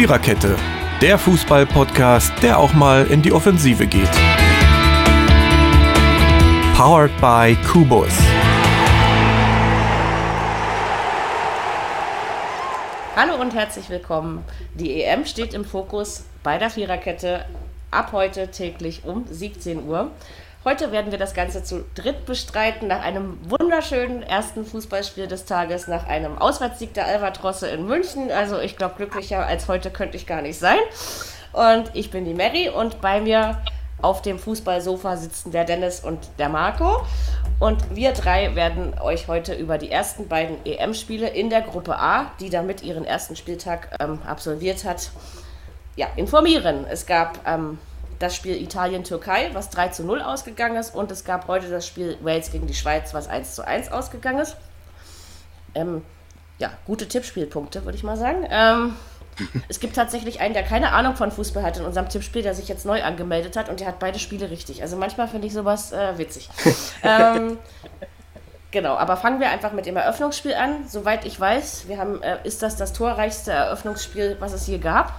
Viererkette, 0.00 0.56
der 1.02 1.18
Fußball-Podcast, 1.18 2.32
der 2.42 2.58
auch 2.58 2.72
mal 2.72 3.06
in 3.08 3.20
die 3.20 3.32
Offensive 3.32 3.86
geht. 3.86 4.10
Powered 6.74 7.10
by 7.20 7.54
Kubus. 7.70 8.08
Hallo 13.14 13.38
und 13.42 13.52
herzlich 13.52 13.90
willkommen. 13.90 14.42
Die 14.72 15.02
EM 15.02 15.26
steht 15.26 15.52
im 15.52 15.66
Fokus 15.66 16.24
bei 16.42 16.56
der 16.56 16.70
Viererkette 16.70 17.44
ab 17.90 18.12
heute 18.12 18.50
täglich 18.50 19.04
um 19.04 19.26
17 19.30 19.86
Uhr. 19.86 20.12
Heute 20.62 20.92
werden 20.92 21.10
wir 21.10 21.18
das 21.18 21.32
Ganze 21.32 21.64
zu 21.64 21.86
dritt 21.94 22.26
bestreiten, 22.26 22.86
nach 22.86 23.02
einem 23.02 23.38
wunderschönen 23.48 24.22
ersten 24.22 24.66
Fußballspiel 24.66 25.26
des 25.26 25.46
Tages, 25.46 25.88
nach 25.88 26.06
einem 26.06 26.36
Auswärtssieg 26.36 26.92
der 26.92 27.06
Albatrosse 27.06 27.68
in 27.68 27.86
München. 27.86 28.30
Also 28.30 28.60
ich 28.60 28.76
glaube, 28.76 28.96
glücklicher 28.98 29.46
als 29.46 29.68
heute 29.68 29.90
könnte 29.90 30.18
ich 30.18 30.26
gar 30.26 30.42
nicht 30.42 30.58
sein. 30.58 30.78
Und 31.54 31.90
ich 31.94 32.10
bin 32.10 32.26
die 32.26 32.34
Mary 32.34 32.68
und 32.68 33.00
bei 33.00 33.22
mir 33.22 33.56
auf 34.02 34.20
dem 34.20 34.38
Fußballsofa 34.38 35.16
sitzen 35.16 35.50
der 35.50 35.64
Dennis 35.64 36.00
und 36.00 36.28
der 36.38 36.50
Marco. 36.50 37.06
Und 37.58 37.96
wir 37.96 38.12
drei 38.12 38.54
werden 38.54 38.98
euch 39.00 39.28
heute 39.28 39.54
über 39.54 39.78
die 39.78 39.90
ersten 39.90 40.28
beiden 40.28 40.58
EM-Spiele 40.66 41.28
in 41.28 41.48
der 41.48 41.62
Gruppe 41.62 41.98
A, 41.98 42.32
die 42.38 42.50
damit 42.50 42.82
ihren 42.82 43.06
ersten 43.06 43.34
Spieltag 43.34 43.96
ähm, 43.98 44.18
absolviert 44.26 44.84
hat, 44.84 45.10
ja, 45.96 46.08
informieren. 46.16 46.84
Es 46.86 47.06
gab 47.06 47.38
ähm, 47.46 47.78
das 48.20 48.36
Spiel 48.36 48.60
Italien-Türkei, 48.62 49.50
was 49.54 49.70
3 49.70 49.88
zu 49.88 50.04
0 50.04 50.22
ausgegangen 50.22 50.76
ist. 50.76 50.94
Und 50.94 51.10
es 51.10 51.24
gab 51.24 51.48
heute 51.48 51.68
das 51.68 51.86
Spiel 51.86 52.16
Wales 52.20 52.52
gegen 52.52 52.66
die 52.66 52.74
Schweiz, 52.74 53.12
was 53.12 53.26
1 53.28 53.56
zu 53.56 53.66
1 53.66 53.90
ausgegangen 53.90 54.38
ist. 54.38 54.56
Ähm, 55.74 56.02
ja, 56.58 56.70
gute 56.86 57.08
Tippspielpunkte, 57.08 57.84
würde 57.84 57.96
ich 57.96 58.04
mal 58.04 58.18
sagen. 58.18 58.46
Ähm, 58.50 58.94
es 59.68 59.80
gibt 59.80 59.96
tatsächlich 59.96 60.40
einen, 60.40 60.52
der 60.52 60.62
keine 60.62 60.92
Ahnung 60.92 61.16
von 61.16 61.30
Fußball 61.30 61.62
hat 61.62 61.78
in 61.78 61.84
unserem 61.86 62.10
Tippspiel, 62.10 62.42
der 62.42 62.54
sich 62.54 62.68
jetzt 62.68 62.84
neu 62.84 63.02
angemeldet 63.02 63.56
hat 63.56 63.70
und 63.70 63.80
der 63.80 63.88
hat 63.88 63.98
beide 63.98 64.18
Spiele 64.18 64.50
richtig. 64.50 64.82
Also 64.82 64.96
manchmal 64.96 65.26
finde 65.26 65.46
ich 65.46 65.54
sowas 65.54 65.92
äh, 65.92 66.18
witzig. 66.18 66.50
ähm, 67.02 67.56
genau, 68.70 68.96
aber 68.96 69.16
fangen 69.16 69.40
wir 69.40 69.48
einfach 69.48 69.72
mit 69.72 69.86
dem 69.86 69.96
Eröffnungsspiel 69.96 70.52
an. 70.52 70.86
Soweit 70.86 71.24
ich 71.24 71.40
weiß, 71.40 71.88
wir 71.88 71.96
haben, 71.96 72.22
äh, 72.22 72.36
ist 72.44 72.62
das 72.62 72.76
das 72.76 72.92
torreichste 72.92 73.52
Eröffnungsspiel, 73.52 74.36
was 74.40 74.52
es 74.52 74.66
je 74.66 74.76
gab. 74.76 75.14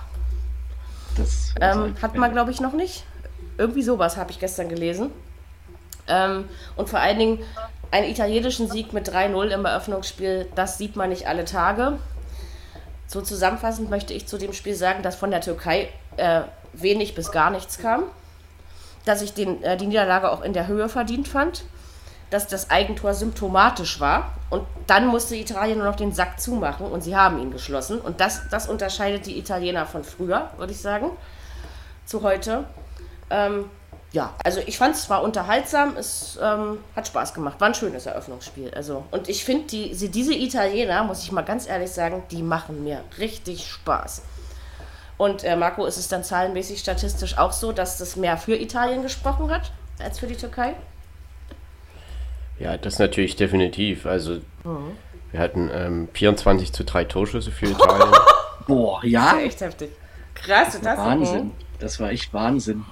Das 1.17 1.53
ähm, 1.59 1.95
hat 2.01 2.15
man, 2.15 2.31
glaube 2.31 2.51
ich, 2.51 2.61
noch 2.61 2.73
nicht. 2.73 3.03
Irgendwie 3.57 3.83
sowas 3.83 4.17
habe 4.17 4.31
ich 4.31 4.39
gestern 4.39 4.69
gelesen. 4.69 5.11
Ähm, 6.07 6.45
und 6.75 6.89
vor 6.89 6.99
allen 6.99 7.19
Dingen 7.19 7.39
einen 7.91 8.09
italienischen 8.09 8.69
Sieg 8.69 8.93
mit 8.93 9.09
3-0 9.09 9.47
im 9.49 9.65
Eröffnungsspiel, 9.65 10.47
das 10.55 10.77
sieht 10.77 10.95
man 10.95 11.09
nicht 11.09 11.27
alle 11.27 11.45
Tage. 11.45 11.99
So 13.07 13.21
zusammenfassend 13.21 13.89
möchte 13.89 14.13
ich 14.13 14.27
zu 14.27 14.37
dem 14.37 14.53
Spiel 14.53 14.75
sagen, 14.75 15.03
dass 15.03 15.15
von 15.15 15.31
der 15.31 15.41
Türkei 15.41 15.89
äh, 16.17 16.41
wenig 16.73 17.13
bis 17.13 17.31
gar 17.31 17.49
nichts 17.49 17.77
kam. 17.77 18.03
Dass 19.05 19.21
ich 19.21 19.33
den, 19.33 19.61
äh, 19.63 19.75
die 19.75 19.87
Niederlage 19.87 20.31
auch 20.31 20.41
in 20.41 20.53
der 20.53 20.67
Höhe 20.67 20.87
verdient 20.87 21.27
fand. 21.27 21.63
Dass 22.31 22.47
das 22.47 22.71
Eigentor 22.71 23.13
symptomatisch 23.13 23.99
war. 23.99 24.33
Und 24.49 24.63
dann 24.87 25.07
musste 25.07 25.35
Italien 25.35 25.77
nur 25.77 25.87
noch 25.87 25.95
den 25.95 26.11
Sack 26.11 26.41
zumachen 26.41 26.87
und 26.87 27.01
sie 27.01 27.15
haben 27.15 27.39
ihn 27.39 27.51
geschlossen. 27.51 28.01
Und 28.01 28.19
das, 28.19 28.49
das 28.49 28.67
unterscheidet 28.67 29.27
die 29.27 29.37
Italiener 29.37 29.85
von 29.85 30.03
früher, 30.03 30.49
würde 30.57 30.73
ich 30.73 30.81
sagen 30.81 31.11
zu 32.05 32.23
heute. 32.23 32.65
Ähm, 33.29 33.65
ja, 34.11 34.33
also 34.43 34.59
ich 34.65 34.77
fand 34.77 34.95
es 34.95 35.03
zwar 35.03 35.23
unterhaltsam, 35.23 35.95
es 35.95 36.37
ähm, 36.41 36.79
hat 36.95 37.07
Spaß 37.07 37.33
gemacht, 37.33 37.61
war 37.61 37.69
ein 37.69 37.73
schönes 37.73 38.05
Eröffnungsspiel. 38.05 38.71
Also, 38.75 39.05
und 39.11 39.29
ich 39.29 39.45
finde, 39.45 39.67
die, 39.67 40.09
diese 40.09 40.33
Italiener, 40.33 41.03
muss 41.05 41.23
ich 41.23 41.31
mal 41.31 41.43
ganz 41.43 41.67
ehrlich 41.67 41.91
sagen, 41.91 42.23
die 42.29 42.43
machen 42.43 42.83
mir 42.83 43.03
richtig 43.17 43.67
Spaß. 43.67 44.23
Und 45.17 45.43
äh, 45.43 45.55
Marco, 45.55 45.85
ist 45.85 45.97
es 45.97 46.09
dann 46.09 46.23
zahlenmäßig 46.23 46.79
statistisch 46.79 47.37
auch 47.37 47.53
so, 47.53 47.71
dass 47.71 47.97
das 47.99 48.17
mehr 48.17 48.37
für 48.37 48.55
Italien 48.55 49.01
gesprochen 49.01 49.49
hat 49.49 49.71
als 49.99 50.19
für 50.19 50.27
die 50.27 50.35
Türkei? 50.35 50.73
Ja, 52.61 52.77
das 52.77 52.99
natürlich 52.99 53.35
definitiv. 53.35 54.05
Also 54.05 54.35
mhm. 54.63 54.97
wir 55.31 55.39
hatten 55.39 55.69
ähm, 55.73 56.09
24 56.13 56.71
zu 56.71 56.83
3 56.83 57.05
Torschüsse 57.05 57.51
für 57.51 57.67
Italien. 57.67 58.13
Boah, 58.67 59.03
ja. 59.03 59.31
Das 59.31 59.39
ist 59.39 59.45
echt 59.45 59.61
heftig. 59.61 59.89
Krass, 60.35 60.73
das, 60.73 60.81
das 60.81 60.97
Wahnsinn. 60.97 61.51
Das 61.79 61.99
war 61.99 62.11
echt 62.11 62.33
Wahnsinn. 62.33 62.85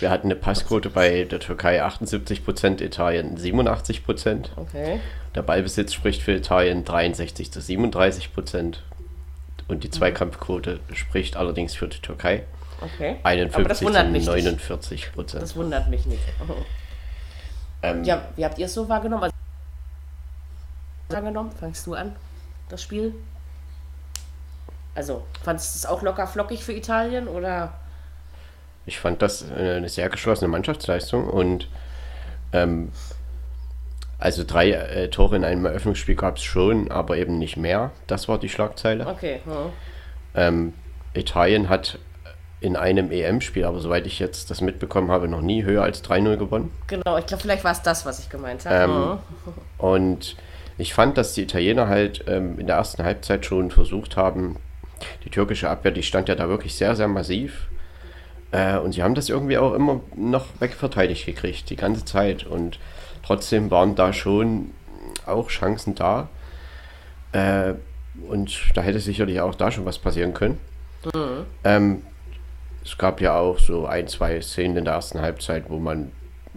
Wir 0.00 0.10
hatten 0.10 0.28
eine 0.28 0.36
Passquote 0.36 0.90
bei 0.90 1.24
der 1.24 1.40
Türkei 1.40 1.82
78%, 1.82 2.82
Italien 2.82 3.38
87%. 3.38 4.50
Okay. 4.56 5.00
Der 5.34 5.42
Ballbesitz 5.42 5.94
spricht 5.94 6.22
für 6.22 6.32
Italien 6.32 6.84
63 6.84 7.50
zu 7.50 7.60
37%. 7.60 8.76
Und 9.66 9.84
die 9.84 9.90
Zweikampfquote 9.90 10.80
spricht 10.92 11.36
allerdings 11.36 11.74
für 11.74 11.88
die 11.88 12.00
Türkei. 12.00 12.44
Okay. 12.80 13.16
51 13.24 13.78
zu 13.78 13.92
49 13.92 15.12
Prozent. 15.12 15.42
Das 15.42 15.56
wundert 15.56 15.88
mich 15.90 16.06
nicht. 16.06 16.22
Ähm, 17.82 18.04
ja, 18.04 18.22
wie 18.36 18.44
habt 18.44 18.58
ihr 18.58 18.66
es 18.66 18.74
so 18.74 18.88
wahrgenommen? 18.88 19.24
Also, 19.24 19.36
wahrgenommen? 21.08 21.52
Fangst 21.52 21.86
du 21.86 21.94
an, 21.94 22.14
das 22.68 22.82
Spiel? 22.82 23.14
Also, 24.94 25.24
fandest 25.42 25.74
du 25.74 25.78
es 25.78 25.86
auch 25.86 26.02
locker 26.02 26.26
flockig 26.26 26.64
für 26.64 26.72
Italien 26.72 27.28
oder? 27.28 27.72
Ich 28.84 28.98
fand 28.98 29.22
das 29.22 29.50
eine 29.50 29.88
sehr 29.88 30.08
geschlossene 30.08 30.48
Mannschaftsleistung 30.48 31.28
und 31.28 31.68
ähm, 32.52 32.90
also 34.18 34.42
drei 34.44 34.70
äh, 34.72 35.08
Tore 35.10 35.36
in 35.36 35.44
einem 35.44 35.64
Eröffnungsspiel 35.66 36.16
gab 36.16 36.38
es 36.38 36.42
schon, 36.42 36.90
aber 36.90 37.16
eben 37.16 37.38
nicht 37.38 37.56
mehr. 37.56 37.92
Das 38.08 38.28
war 38.28 38.38
die 38.38 38.48
Schlagzeile. 38.48 39.06
Okay. 39.06 39.40
Hm. 39.44 39.72
Ähm, 40.34 40.72
Italien 41.14 41.68
hat 41.68 41.98
in 42.60 42.76
einem 42.76 43.10
EM-Spiel, 43.12 43.64
aber 43.64 43.78
soweit 43.78 44.06
ich 44.06 44.18
jetzt 44.18 44.50
das 44.50 44.60
mitbekommen 44.60 45.10
habe, 45.10 45.28
noch 45.28 45.40
nie 45.40 45.62
höher 45.62 45.82
als 45.82 46.02
3-0 46.04 46.36
gewonnen. 46.36 46.72
Genau, 46.88 47.16
ich 47.16 47.26
glaube, 47.26 47.42
vielleicht 47.42 47.62
war 47.64 47.72
es 47.72 47.82
das, 47.82 48.04
was 48.04 48.18
ich 48.18 48.30
gemeint 48.30 48.66
habe. 48.66 48.74
Ähm, 48.74 49.18
hm. 49.44 49.54
Und 49.78 50.36
ich 50.76 50.94
fand, 50.94 51.16
dass 51.16 51.34
die 51.34 51.42
Italiener 51.42 51.88
halt 51.88 52.24
ähm, 52.26 52.58
in 52.58 52.66
der 52.66 52.76
ersten 52.76 53.04
Halbzeit 53.04 53.46
schon 53.46 53.70
versucht 53.70 54.16
haben, 54.16 54.56
die 55.24 55.30
türkische 55.30 55.70
Abwehr, 55.70 55.92
die 55.92 56.02
stand 56.02 56.28
ja 56.28 56.34
da 56.34 56.48
wirklich 56.48 56.74
sehr, 56.74 56.96
sehr 56.96 57.08
massiv. 57.08 57.68
Äh, 58.50 58.78
und 58.78 58.92
sie 58.92 59.02
haben 59.02 59.14
das 59.14 59.28
irgendwie 59.28 59.58
auch 59.58 59.74
immer 59.74 60.00
noch 60.16 60.46
wegverteidigt 60.58 61.26
gekriegt, 61.26 61.70
die 61.70 61.76
ganze 61.76 62.04
Zeit. 62.04 62.44
Und 62.44 62.78
trotzdem 63.24 63.70
waren 63.70 63.94
da 63.94 64.12
schon 64.12 64.72
auch 65.26 65.48
Chancen 65.48 65.94
da. 65.94 66.28
Äh, 67.32 67.74
und 68.28 68.58
da 68.74 68.82
hätte 68.82 68.98
sicherlich 68.98 69.40
auch 69.40 69.54
da 69.54 69.70
schon 69.70 69.84
was 69.84 69.98
passieren 69.98 70.34
können. 70.34 70.58
Mhm. 71.14 71.46
Ähm, 71.62 72.02
es 72.88 72.96
gab 72.96 73.20
ja 73.20 73.38
auch 73.38 73.58
so 73.58 73.86
ein, 73.86 74.08
zwei 74.08 74.40
Szenen 74.40 74.78
in 74.78 74.84
der 74.86 74.94
ersten 74.94 75.20
Halbzeit, 75.20 75.64
wo 75.68 75.78
man 75.78 76.10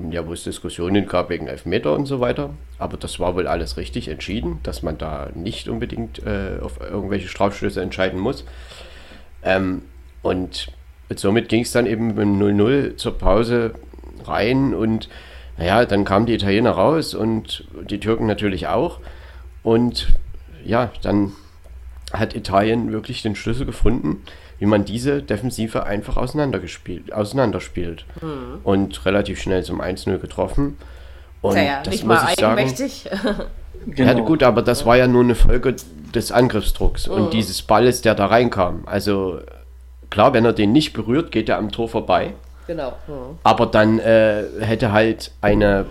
ja, 0.10 0.26
wo 0.26 0.34
es 0.34 0.46
Diskussionen 0.46 1.06
gab 1.06 1.30
wegen 1.30 1.48
Elfmeter 1.48 1.94
und 1.94 2.06
so 2.06 2.20
weiter. 2.22 2.52
Aber 2.80 2.98
das 2.98 3.20
war 3.20 3.36
wohl 3.36 3.46
alles 3.46 3.78
richtig 3.78 4.08
entschieden, 4.08 4.60
dass 4.64 4.82
man 4.82 4.98
da 4.98 5.30
nicht 5.36 5.68
unbedingt 5.68 6.26
äh, 6.26 6.60
auf 6.62 6.80
irgendwelche 6.80 7.28
Strafstöße 7.28 7.82
entscheiden 7.82 8.20
muss. 8.20 8.46
Ähm, 9.44 9.84
und 10.22 10.72
somit 11.14 11.50
ging 11.50 11.64
es 11.64 11.74
dann 11.74 11.86
eben 11.86 12.16
mit 12.16 12.18
0-0 12.18 12.96
zur 12.96 13.18
Pause 13.18 13.74
rein 14.24 14.74
und 14.74 15.10
naja, 15.58 15.86
dann 15.86 16.06
kamen 16.06 16.26
die 16.26 16.34
Italiener 16.34 16.72
raus 16.72 17.14
und 17.14 17.66
die 17.84 18.00
Türken 18.00 18.26
natürlich 18.26 18.68
auch. 18.68 19.00
Und 19.62 20.08
ja, 20.64 20.92
dann 21.04 21.34
hat 22.14 22.36
Italien 22.36 22.92
wirklich 22.92 23.22
den 23.22 23.36
Schlüssel 23.36 23.66
gefunden, 23.66 24.24
wie 24.62 24.68
man 24.68 24.86
diese 24.86 25.24
Defensive 25.24 25.88
einfach 25.88 26.18
auseinandergespielt, 26.18 27.12
auseinanderspielt. 27.12 28.06
Mhm. 28.22 28.60
Und 28.64 29.06
relativ 29.08 29.42
schnell 29.42 29.64
zum 29.64 29.82
1-0 29.82 30.20
getroffen. 30.20 30.78
Und 31.42 31.56
naja, 31.56 31.82
das 31.84 31.92
nicht 31.92 32.06
muss 32.06 32.22
mal 32.22 32.32
ich 32.38 32.46
eigenmächtig. 32.46 33.10
sagen. 33.12 33.46
genau. 33.88 34.20
Ja, 34.20 34.20
gut, 34.20 34.44
aber 34.44 34.62
das 34.62 34.86
war 34.86 34.98
ja 34.98 35.08
nur 35.08 35.24
eine 35.24 35.34
Folge 35.34 35.76
des 36.14 36.32
Angriffsdrucks 36.32 37.08
mhm. 37.08 37.14
und 37.14 37.34
dieses 37.34 37.64
Balles, 37.64 38.04
der 38.04 38.14
da 38.14 38.28
reinkam. 38.28 38.84
Also 38.86 39.40
klar, 40.12 40.34
wenn 40.34 40.46
er 40.46 40.54
den 40.54 40.74
nicht 40.74 40.94
berührt, 40.94 41.32
geht 41.32 41.50
er 41.50 41.58
am 41.58 41.72
Tor 41.72 41.90
vorbei. 41.90 42.34
Genau. 42.68 42.90
Mhm. 43.08 43.40
Aber 43.42 43.66
dann 43.66 43.98
äh, 43.98 44.44
hätte 44.60 44.92
halt 44.92 45.32
eine 45.42 45.88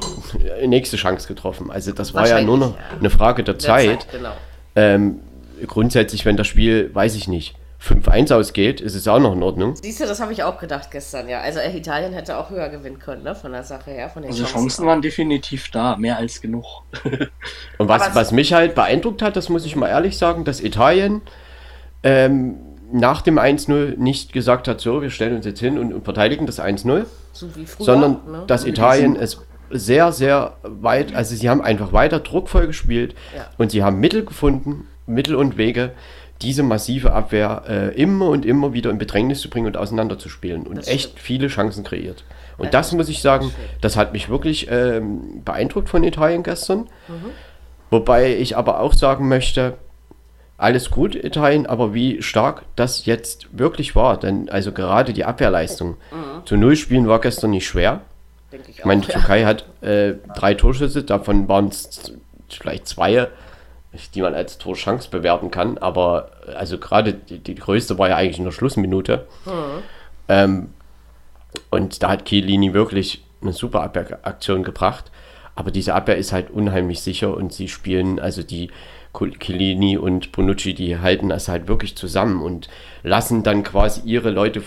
nächste 0.64 0.96
Chance 0.96 1.26
getroffen. 1.26 1.72
Also 1.72 1.90
das 1.90 2.14
war 2.14 2.28
ja 2.28 2.40
nur 2.40 2.56
noch 2.56 2.76
ja. 2.76 2.98
eine 3.00 3.10
Frage 3.10 3.42
der, 3.42 3.54
der 3.54 3.58
Zeit. 3.58 4.02
Zeit 4.02 4.12
genau. 4.12 4.30
ähm, 4.76 5.18
grundsätzlich, 5.66 6.24
wenn 6.24 6.36
das 6.36 6.46
Spiel, 6.46 6.94
weiß 6.94 7.16
ich 7.16 7.26
nicht, 7.26 7.56
5-1 7.82 8.34
ausgeht, 8.34 8.80
ist 8.80 8.94
es 8.94 9.08
auch 9.08 9.18
noch 9.18 9.32
in 9.32 9.42
Ordnung. 9.42 9.74
Siehst 9.76 10.00
du, 10.00 10.06
das 10.06 10.20
habe 10.20 10.32
ich 10.32 10.42
auch 10.42 10.58
gedacht 10.58 10.90
gestern, 10.90 11.28
ja. 11.28 11.40
Also 11.40 11.60
äh, 11.60 11.74
Italien 11.76 12.12
hätte 12.12 12.36
auch 12.36 12.50
höher 12.50 12.68
gewinnen 12.68 12.98
können, 12.98 13.22
ne, 13.22 13.34
von 13.34 13.52
der 13.52 13.64
Sache 13.64 13.90
her. 13.90 14.10
Von 14.10 14.22
den 14.22 14.32
also 14.32 14.44
Chancen, 14.44 14.58
Chancen 14.58 14.86
waren 14.86 15.02
definitiv 15.02 15.70
da, 15.70 15.96
mehr 15.96 16.18
als 16.18 16.42
genug. 16.42 16.64
Und 17.78 17.88
was, 17.88 18.14
was 18.14 18.32
mich 18.32 18.52
halt 18.52 18.74
beeindruckt 18.74 19.22
hat, 19.22 19.36
das 19.36 19.48
muss 19.48 19.64
ich 19.64 19.76
mal 19.76 19.88
ehrlich 19.88 20.18
sagen, 20.18 20.44
dass 20.44 20.60
Italien 20.60 21.22
ähm, 22.02 22.56
nach 22.92 23.22
dem 23.22 23.38
1-0 23.38 23.96
nicht 23.96 24.32
gesagt 24.32 24.68
hat, 24.68 24.80
so, 24.80 25.00
wir 25.00 25.10
stellen 25.10 25.36
uns 25.36 25.46
jetzt 25.46 25.60
hin 25.60 25.78
und, 25.78 25.92
und 25.94 26.04
verteidigen 26.04 26.46
das 26.46 26.60
1-0, 26.60 27.06
so 27.32 27.48
sondern 27.78 28.20
ne? 28.30 28.44
dass 28.46 28.64
Italien 28.64 29.16
es 29.16 29.40
sehr, 29.70 30.12
sehr 30.12 30.56
weit, 30.62 31.14
also 31.14 31.34
sie 31.34 31.48
haben 31.48 31.62
einfach 31.62 31.92
weiter 31.92 32.20
druckvoll 32.20 32.66
gespielt 32.66 33.14
ja. 33.34 33.46
und 33.56 33.70
sie 33.70 33.82
haben 33.82 34.00
Mittel 34.00 34.24
gefunden, 34.24 34.88
Mittel 35.06 35.36
und 35.36 35.56
Wege, 35.56 35.92
diese 36.42 36.62
massive 36.62 37.12
Abwehr 37.12 37.62
äh, 37.68 37.94
immer 38.00 38.28
und 38.28 38.46
immer 38.46 38.72
wieder 38.72 38.90
in 38.90 38.98
Bedrängnis 38.98 39.40
zu 39.40 39.50
bringen 39.50 39.66
und 39.66 39.76
auseinanderzuspielen 39.76 40.66
und 40.66 40.76
Das 40.78 40.88
echt 40.88 41.10
stimmt. 41.10 41.20
viele 41.20 41.48
Chancen 41.48 41.84
kreiert. 41.84 42.24
Und 42.58 42.66
Ja, 42.66 42.70
das 42.70 42.92
muss 42.92 43.08
ich 43.08 43.20
sagen, 43.22 43.52
das 43.80 43.96
hat 43.96 44.12
mich 44.12 44.28
wirklich 44.28 44.68
ähm, 44.70 45.42
beeindruckt 45.44 45.88
von 45.88 46.04
Italien 46.04 46.42
gestern. 46.42 46.80
Mhm. 47.08 47.30
Wobei 47.90 48.36
ich 48.36 48.56
aber 48.56 48.80
auch 48.80 48.92
sagen 48.94 49.28
möchte, 49.28 49.74
alles 50.56 50.90
gut, 50.90 51.14
Italien, 51.14 51.66
aber 51.66 51.94
wie 51.94 52.22
stark 52.22 52.62
das 52.76 53.06
jetzt 53.06 53.46
wirklich 53.52 53.96
war. 53.96 54.18
Denn 54.20 54.48
also 54.50 54.72
gerade 54.72 55.12
die 55.12 55.24
Abwehrleistung 55.24 55.96
Mhm. 56.12 56.46
zu 56.46 56.56
Null 56.56 56.76
spielen 56.76 57.08
war 57.08 57.20
gestern 57.20 57.50
nicht 57.50 57.66
schwer. 57.66 58.02
Denke 58.52 58.70
ich 58.70 58.78
Ich 58.80 58.84
meine, 58.84 59.00
die 59.00 59.08
Türkei 59.08 59.44
hat 59.44 59.64
äh, 59.82 60.14
drei 60.34 60.54
Torschüsse, 60.54 61.02
davon 61.02 61.48
waren 61.48 61.68
es 61.68 62.12
vielleicht 62.50 62.88
zwei, 62.88 63.28
die 64.14 64.22
man 64.22 64.34
als 64.34 64.58
Torchance 64.58 65.10
bewerten 65.10 65.50
kann. 65.50 65.78
Aber 65.78 66.30
also 66.56 66.78
gerade 66.78 67.14
die, 67.14 67.38
die 67.38 67.54
größte 67.54 67.98
war 67.98 68.08
ja 68.08 68.16
eigentlich 68.16 68.38
in 68.38 68.44
der 68.44 68.52
Schlussminute. 68.52 69.26
Ähm, 70.28 70.70
und 71.70 72.02
da 72.02 72.10
hat 72.10 72.26
Chiellini 72.26 72.72
wirklich 72.72 73.24
eine 73.42 73.52
super 73.52 73.82
Abwehraktion 73.82 74.62
gebracht. 74.62 75.10
Aber 75.54 75.70
diese 75.70 75.94
Abwehr 75.94 76.16
ist 76.16 76.32
halt 76.32 76.50
unheimlich 76.50 77.00
sicher 77.00 77.36
und 77.36 77.52
sie 77.52 77.68
spielen, 77.68 78.18
also 78.18 78.42
die 78.42 78.70
Chiellini 79.12 79.98
und 79.98 80.32
Bonucci, 80.32 80.74
die 80.74 80.98
halten 80.98 81.28
das 81.28 81.48
halt 81.48 81.68
wirklich 81.68 81.96
zusammen 81.96 82.40
und 82.42 82.68
lassen 83.02 83.42
dann 83.42 83.64
quasi 83.64 84.02
ihre 84.04 84.30
Leute 84.30 84.62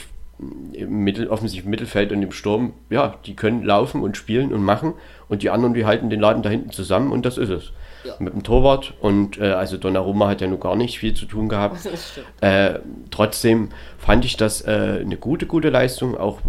im 0.74 1.04
Mittel, 1.04 1.28
offensiv 1.30 1.64
im 1.64 1.70
Mittelfeld 1.70 2.12
und 2.12 2.22
im 2.22 2.32
Sturm, 2.32 2.74
ja, 2.90 3.16
die 3.26 3.36
können 3.36 3.64
laufen 3.64 4.02
und 4.02 4.18
spielen 4.18 4.52
und 4.54 4.62
machen 4.62 4.94
und 5.30 5.44
die 5.44 5.50
anderen, 5.50 5.74
die 5.74 5.86
halten 5.86 6.10
den 6.10 6.20
Laden 6.20 6.44
da 6.44 6.50
hinten 6.50 6.72
zusammen 6.72 7.12
und 7.12 7.26
das 7.26 7.38
ist 7.38 7.50
es. 7.50 7.72
Ja. 8.04 8.16
Mit 8.20 8.34
dem 8.34 8.44
Torwart 8.44 8.94
und 9.00 9.40
äh, 9.40 9.52
also 9.52 9.78
Donnarumma 9.78 10.28
hat 10.28 10.42
ja 10.42 10.48
nun 10.48 10.60
gar 10.60 10.76
nicht 10.76 11.00
viel 11.00 11.14
zu 11.14 11.26
tun 11.26 11.50
gehabt. 11.50 11.86
Das. 11.86 12.20
Äh, 12.42 12.80
trotzdem 13.12 13.70
fand 13.98 14.26
ich 14.26 14.36
das 14.36 14.62
äh, 14.62 15.00
eine 15.02 15.18
gute, 15.18 15.46
gute 15.46 15.70
Leistung, 15.70 16.18
auch 16.18 16.40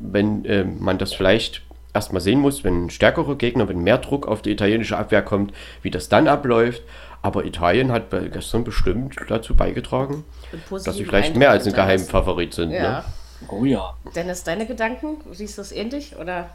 wenn 0.00 0.44
äh, 0.44 0.64
man 0.64 0.98
das 0.98 1.12
vielleicht 1.12 1.62
erstmal 1.92 2.20
sehen 2.20 2.40
muss, 2.40 2.62
wenn 2.62 2.86
ein 2.86 2.90
stärkerer 2.90 3.36
Gegner, 3.36 3.68
wenn 3.68 3.82
mehr 3.82 3.98
Druck 3.98 4.28
auf 4.28 4.42
die 4.42 4.50
italienische 4.50 4.96
Abwehr 4.96 5.22
kommt, 5.22 5.52
wie 5.82 5.90
das 5.90 6.08
dann 6.08 6.28
abläuft. 6.28 6.82
Aber 7.22 7.44
Italien 7.44 7.92
hat 7.92 8.04
gestern 8.32 8.64
bestimmt 8.64 9.16
dazu 9.28 9.54
beigetragen, 9.54 10.24
dass 10.70 10.96
sie 10.96 11.04
vielleicht 11.04 11.28
Eindruck 11.28 11.38
mehr 11.38 11.50
als 11.50 11.66
ein. 11.66 11.74
Geheimfavorit 11.74 12.54
sind. 12.54 12.70
Ja. 12.70 12.82
Ne? 12.82 13.04
Oh 13.48 13.64
ja. 13.64 13.94
Dennis, 14.14 14.42
deine 14.44 14.66
Gedanken? 14.66 15.18
Siehst 15.32 15.58
du 15.58 15.62
es 15.62 15.72
ähnlich? 15.72 16.16
Oder? 16.16 16.48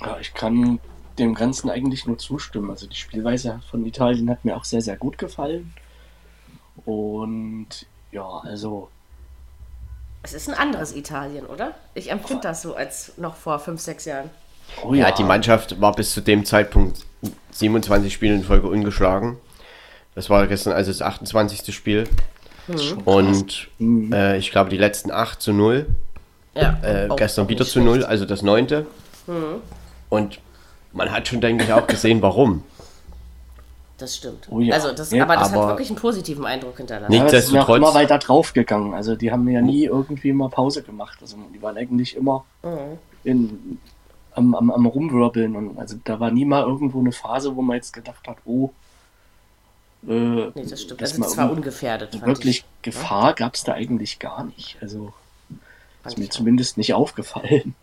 ja. 0.00 0.18
Ich 0.20 0.34
kann 0.34 0.78
dem 1.18 1.34
Ganzen 1.34 1.70
eigentlich 1.70 2.06
nur 2.06 2.18
zustimmen. 2.18 2.70
Also 2.70 2.86
die 2.86 2.96
Spielweise 2.96 3.60
von 3.70 3.84
Italien 3.84 4.30
hat 4.30 4.44
mir 4.44 4.56
auch 4.56 4.64
sehr, 4.64 4.82
sehr 4.82 4.96
gut 4.96 5.18
gefallen. 5.18 5.72
Und 6.84 7.68
ja, 8.12 8.26
also 8.44 8.88
Es 10.22 10.32
ist 10.34 10.48
ein 10.48 10.54
anderes 10.54 10.94
Italien, 10.94 11.46
oder? 11.46 11.74
Ich 11.94 12.10
empfinde 12.10 12.42
das 12.42 12.62
so 12.62 12.74
als 12.74 13.12
noch 13.18 13.36
vor 13.36 13.58
fünf, 13.58 13.80
sechs 13.80 14.04
Jahren. 14.04 14.30
oh 14.82 14.94
Ja, 14.94 15.10
die 15.10 15.24
Mannschaft 15.24 15.80
war 15.80 15.92
bis 15.94 16.12
zu 16.12 16.20
dem 16.20 16.44
Zeitpunkt 16.44 17.04
27 17.50 18.12
Spiele 18.12 18.34
in 18.34 18.44
Folge 18.44 18.68
ungeschlagen. 18.68 19.36
Das 20.14 20.30
war 20.30 20.46
gestern 20.46 20.72
also 20.72 20.90
das 20.90 21.02
28. 21.02 21.74
Spiel. 21.74 22.08
Und 23.04 23.68
äh, 23.80 24.36
ich 24.38 24.50
glaube, 24.50 24.68
die 24.70 24.76
letzten 24.76 25.10
8 25.10 25.40
zu 25.40 25.52
0. 25.52 25.86
Ja. 26.54 26.78
Äh, 26.82 27.08
auch- 27.08 27.16
gestern 27.16 27.46
auch 27.46 27.48
wieder 27.48 27.64
zu 27.64 27.80
0, 27.80 27.94
schlecht. 27.96 28.08
also 28.08 28.24
das 28.24 28.42
9. 28.42 28.86
Und 30.10 30.40
man 30.98 31.10
hat 31.10 31.26
schon, 31.28 31.40
denke 31.40 31.64
ich, 31.64 31.72
auch 31.72 31.86
gesehen, 31.86 32.20
warum. 32.20 32.62
Das 33.96 34.14
stimmt. 34.16 34.46
Oh 34.50 34.60
ja. 34.60 34.74
Also 34.74 34.92
das, 34.92 35.10
Ja, 35.10 35.24
aber 35.24 35.34
das 35.36 35.52
aber- 35.52 35.62
hat 35.62 35.68
wirklich 35.70 35.88
einen 35.88 35.98
positiven 35.98 36.44
Eindruck 36.46 36.76
hinterlassen. 36.76 37.10
Nicht- 37.10 37.18
Ja, 37.20 37.24
das 37.30 37.46
ist 37.46 37.52
noch 37.52 37.66
Nichtsdestotrotz- 37.68 37.76
immer 37.78 37.94
weiter 37.94 38.18
draufgegangen. 38.18 38.94
Also 38.94 39.16
die 39.16 39.32
haben 39.32 39.48
ja 39.48 39.60
nie 39.60 39.84
irgendwie 39.86 40.32
mal 40.32 40.48
Pause 40.50 40.82
gemacht. 40.82 41.18
Also 41.20 41.36
die 41.52 41.60
waren 41.62 41.76
eigentlich 41.76 42.14
immer 42.14 42.44
in, 43.24 43.78
am, 44.34 44.54
am, 44.54 44.70
am 44.70 44.86
Rumwirbeln. 44.86 45.56
Und 45.56 45.78
also 45.78 45.96
da 46.04 46.20
war 46.20 46.30
nie 46.30 46.44
mal 46.44 46.62
irgendwo 46.62 47.00
eine 47.00 47.10
Phase, 47.12 47.56
wo 47.56 47.62
man 47.62 47.74
jetzt 47.76 47.92
gedacht 47.92 48.28
hat, 48.28 48.36
oh, 48.44 48.70
äh, 50.06 50.12
Nee, 50.12 50.52
das 50.68 50.82
stimmt. 50.82 51.00
dass 51.00 51.10
Also 51.10 51.20
man 51.20 51.28
es 51.30 51.36
war 51.36 51.44
irgendwie- 51.46 51.58
ungefährdet. 51.62 52.10
fand 52.12 52.26
wirklich 52.26 52.58
ich. 52.58 52.64
Gefahr 52.82 53.34
gab 53.34 53.56
es 53.56 53.64
da 53.64 53.72
eigentlich 53.72 54.20
gar 54.20 54.44
nicht. 54.44 54.76
Also 54.80 55.12
Fand 56.04 56.14
ist 56.14 56.18
mir 56.18 56.28
zumindest 56.30 56.78
nicht 56.78 56.94
aufgefallen. 56.94 57.74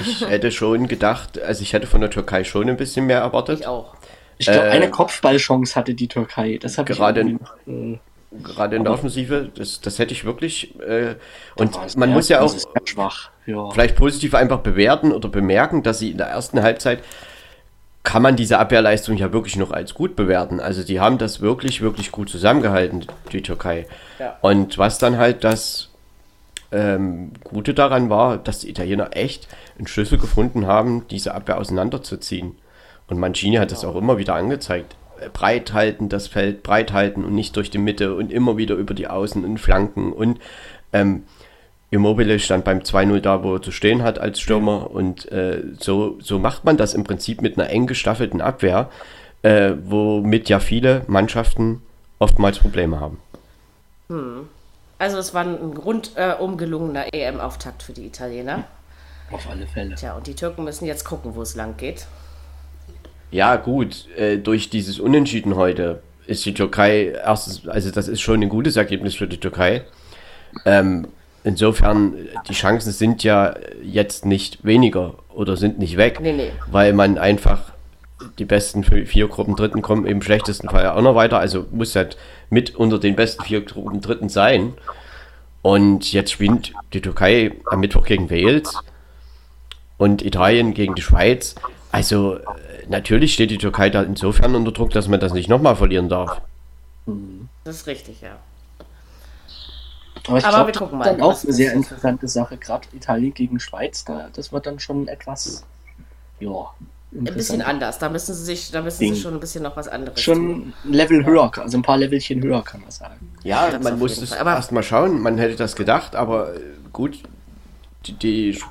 Ich 0.00 0.20
hätte 0.28 0.50
schon 0.50 0.88
gedacht, 0.88 1.40
also 1.40 1.62
ich 1.62 1.72
hätte 1.72 1.86
von 1.86 2.00
der 2.00 2.10
Türkei 2.10 2.44
schon 2.44 2.68
ein 2.68 2.76
bisschen 2.76 3.06
mehr 3.06 3.20
erwartet. 3.20 3.60
Ich 3.60 3.66
auch. 3.66 3.94
Ich 4.38 4.46
glaube, 4.46 4.66
Äh, 4.66 4.70
eine 4.70 4.90
Kopfballchance 4.90 5.74
hatte 5.76 5.94
die 5.94 6.08
Türkei. 6.08 6.58
Das 6.60 6.76
habe 6.78 6.92
ich 6.92 6.98
gerade- 6.98 7.20
äh, 7.20 7.98
Gerade 8.42 8.76
in 8.76 8.84
der 8.84 8.92
Offensive, 8.92 9.50
das, 9.54 9.80
das 9.80 9.98
hätte 9.98 10.12
ich 10.12 10.24
wirklich. 10.24 10.78
Äh, 10.80 11.14
und 11.54 11.96
man 11.96 12.10
muss 12.12 12.28
ja 12.28 12.40
auch 12.42 12.54
schwach. 12.84 13.30
Ja. 13.46 13.70
vielleicht 13.70 13.94
positiv 13.96 14.34
einfach 14.34 14.58
bewerten 14.58 15.12
oder 15.12 15.28
bemerken, 15.28 15.82
dass 15.84 16.00
sie 16.00 16.10
in 16.10 16.18
der 16.18 16.26
ersten 16.26 16.60
Halbzeit 16.62 16.98
kann 18.02 18.22
man 18.22 18.36
diese 18.36 18.58
Abwehrleistung 18.58 19.16
ja 19.16 19.32
wirklich 19.32 19.56
noch 19.56 19.70
als 19.70 19.94
gut 19.94 20.16
bewerten. 20.16 20.60
Also 20.60 20.82
die 20.82 21.00
haben 21.00 21.16
das 21.18 21.40
wirklich, 21.40 21.80
wirklich 21.80 22.10
gut 22.12 22.28
zusammengehalten, 22.28 23.06
die 23.32 23.42
Türkei. 23.42 23.86
Ja. 24.18 24.36
Und 24.42 24.76
was 24.78 24.98
dann 24.98 25.16
halt 25.18 25.44
das 25.44 25.85
ähm, 26.76 27.32
Gute 27.42 27.72
daran 27.72 28.10
war, 28.10 28.36
dass 28.36 28.60
die 28.60 28.68
Italiener 28.68 29.16
echt 29.16 29.48
einen 29.78 29.86
Schlüssel 29.86 30.18
gefunden 30.18 30.66
haben, 30.66 31.06
diese 31.10 31.34
Abwehr 31.34 31.58
auseinanderzuziehen. 31.58 32.56
Und 33.08 33.18
Mancini 33.18 33.56
hat 33.56 33.72
das 33.72 33.84
auch 33.84 33.96
immer 33.96 34.18
wieder 34.18 34.34
angezeigt. 34.34 34.94
Äh, 35.20 35.30
Breit 35.30 35.72
halten, 35.72 36.08
das 36.08 36.28
Feld 36.28 36.62
breit 36.62 36.92
halten 36.92 37.24
und 37.24 37.34
nicht 37.34 37.56
durch 37.56 37.70
die 37.70 37.78
Mitte 37.78 38.14
und 38.14 38.30
immer 38.30 38.56
wieder 38.56 38.74
über 38.74 38.94
die 38.94 39.08
Außen 39.08 39.44
und 39.44 39.58
Flanken. 39.58 40.12
Und 40.12 40.38
ähm, 40.92 41.22
Immobile 41.90 42.38
stand 42.38 42.64
beim 42.64 42.80
2-0 42.80 43.20
da, 43.20 43.42
wo 43.42 43.54
er 43.54 43.62
zu 43.62 43.70
stehen 43.70 44.02
hat 44.02 44.18
als 44.18 44.40
Stürmer. 44.40 44.90
Und 44.90 45.30
äh, 45.32 45.62
so, 45.78 46.18
so 46.20 46.38
macht 46.38 46.64
man 46.64 46.76
das 46.76 46.94
im 46.94 47.04
Prinzip 47.04 47.40
mit 47.40 47.58
einer 47.58 47.70
eng 47.70 47.86
gestaffelten 47.86 48.42
Abwehr, 48.42 48.90
äh, 49.42 49.72
womit 49.84 50.48
ja 50.50 50.58
viele 50.58 51.02
Mannschaften 51.06 51.80
oftmals 52.18 52.58
Probleme 52.58 53.00
haben. 53.00 53.18
Also 54.98 55.18
es 55.18 55.34
war 55.34 55.44
ein 55.44 55.54
rundum 55.76 56.56
gelungener 56.56 57.06
EM-Auftakt 57.12 57.82
für 57.82 57.92
die 57.92 58.06
Italiener. 58.06 58.64
Auf 59.30 59.48
alle 59.50 59.66
Fälle. 59.66 59.94
Tja, 59.96 60.14
und 60.16 60.26
die 60.26 60.34
Türken 60.34 60.64
müssen 60.64 60.86
jetzt 60.86 61.04
gucken, 61.04 61.34
wo 61.34 61.42
es 61.42 61.54
lang 61.56 61.76
geht. 61.76 62.06
Ja, 63.30 63.56
gut, 63.56 64.06
äh, 64.16 64.38
durch 64.38 64.70
dieses 64.70 65.00
Unentschieden 65.00 65.56
heute 65.56 66.00
ist 66.26 66.44
die 66.46 66.54
Türkei 66.54 67.08
erstens, 67.12 67.66
also 67.68 67.90
das 67.90 68.08
ist 68.08 68.20
schon 68.20 68.42
ein 68.42 68.48
gutes 68.48 68.76
Ergebnis 68.76 69.14
für 69.14 69.26
die 69.26 69.38
Türkei. 69.38 69.82
Ähm, 70.64 71.08
insofern, 71.44 72.14
die 72.48 72.54
Chancen 72.54 72.92
sind 72.92 73.22
ja 73.24 73.54
jetzt 73.82 74.24
nicht 74.24 74.64
weniger 74.64 75.14
oder 75.34 75.56
sind 75.56 75.78
nicht 75.78 75.96
weg, 75.96 76.20
Nee, 76.20 76.32
nee. 76.32 76.52
weil 76.68 76.92
man 76.92 77.18
einfach 77.18 77.72
die 78.38 78.44
besten 78.44 78.84
vier 78.84 79.28
Gruppen 79.28 79.56
Dritten 79.56 79.82
kommen 79.82 80.06
im 80.06 80.22
schlechtesten 80.22 80.68
Fall 80.68 80.88
auch 80.88 81.02
noch 81.02 81.14
weiter, 81.14 81.38
also 81.38 81.66
muss 81.70 81.96
halt 81.96 82.16
mit 82.50 82.74
unter 82.74 82.98
den 82.98 83.16
besten 83.16 83.44
vier 83.44 83.62
Gruppen 83.62 84.00
Dritten 84.00 84.28
sein. 84.28 84.74
Und 85.62 86.12
jetzt 86.12 86.30
spielt 86.30 86.72
die 86.92 87.00
Türkei 87.00 87.52
am 87.66 87.80
Mittwoch 87.80 88.04
gegen 88.04 88.30
Wales 88.30 88.78
und 89.98 90.22
Italien 90.22 90.74
gegen 90.74 90.94
die 90.94 91.02
Schweiz. 91.02 91.56
Also 91.90 92.36
äh, 92.36 92.42
natürlich 92.88 93.34
steht 93.34 93.50
die 93.50 93.58
Türkei 93.58 93.90
da 93.90 94.02
insofern 94.02 94.54
unter 94.54 94.72
Druck, 94.72 94.90
dass 94.90 95.08
man 95.08 95.18
das 95.18 95.32
nicht 95.32 95.48
nochmal 95.48 95.74
verlieren 95.74 96.08
darf. 96.08 96.40
Das 97.64 97.76
ist 97.76 97.86
richtig, 97.86 98.20
ja. 98.20 98.36
Aber 100.28 100.38
ich 100.38 100.44
glaube, 100.44 100.66
wir 100.68 100.72
das 100.72 100.78
gucken 100.80 101.00
ist 101.00 101.06
mal, 101.06 101.12
dann 101.16 101.22
auch 101.22 101.42
eine 101.42 101.52
sehr 101.52 101.72
interessante 101.72 102.28
Sache, 102.28 102.56
gerade 102.56 102.86
Italien 102.92 103.32
gegen 103.32 103.60
Schweiz. 103.60 104.04
Da, 104.04 104.28
das 104.32 104.52
wird 104.52 104.66
dann 104.66 104.80
schon 104.80 105.08
etwas, 105.08 105.64
ja, 106.40 106.70
Ein 107.12 107.24
bisschen 107.24 107.62
anders. 107.62 107.98
Da 107.98 108.08
müssen 108.08 108.34
sie 108.34 108.44
sich, 108.44 108.70
da 108.70 108.82
müssen 108.82 108.98
sie 108.98 109.10
Ding. 109.12 109.16
schon 109.16 109.34
ein 109.34 109.40
bisschen 109.40 109.62
noch 109.62 109.76
was 109.76 109.88
anderes. 109.88 110.20
Schon 110.20 110.72
ein 110.84 110.92
Level 110.92 111.24
höher, 111.24 111.50
also 111.56 111.78
ein 111.78 111.82
paar 111.82 111.96
Levelchen 111.96 112.42
höher, 112.42 112.62
kann 112.62 112.80
man 112.82 112.90
sagen. 112.90 113.32
Ja, 113.42 113.70
Das 113.70 113.82
man 113.82 113.98
muss 113.98 114.18
es 114.20 114.30
Fall. 114.30 114.38
Aber- 114.40 114.54
erst 114.54 114.72
mal 114.72 114.82
schauen. 114.82 115.20
Man 115.22 115.38
hätte 115.38 115.56
das 115.56 115.76
gedacht, 115.76 116.14
aber 116.16 116.54
äh, 116.54 116.60
gut, 116.92 117.20
die, 118.06 118.12
die 118.14 118.54
Sch- 118.54 118.64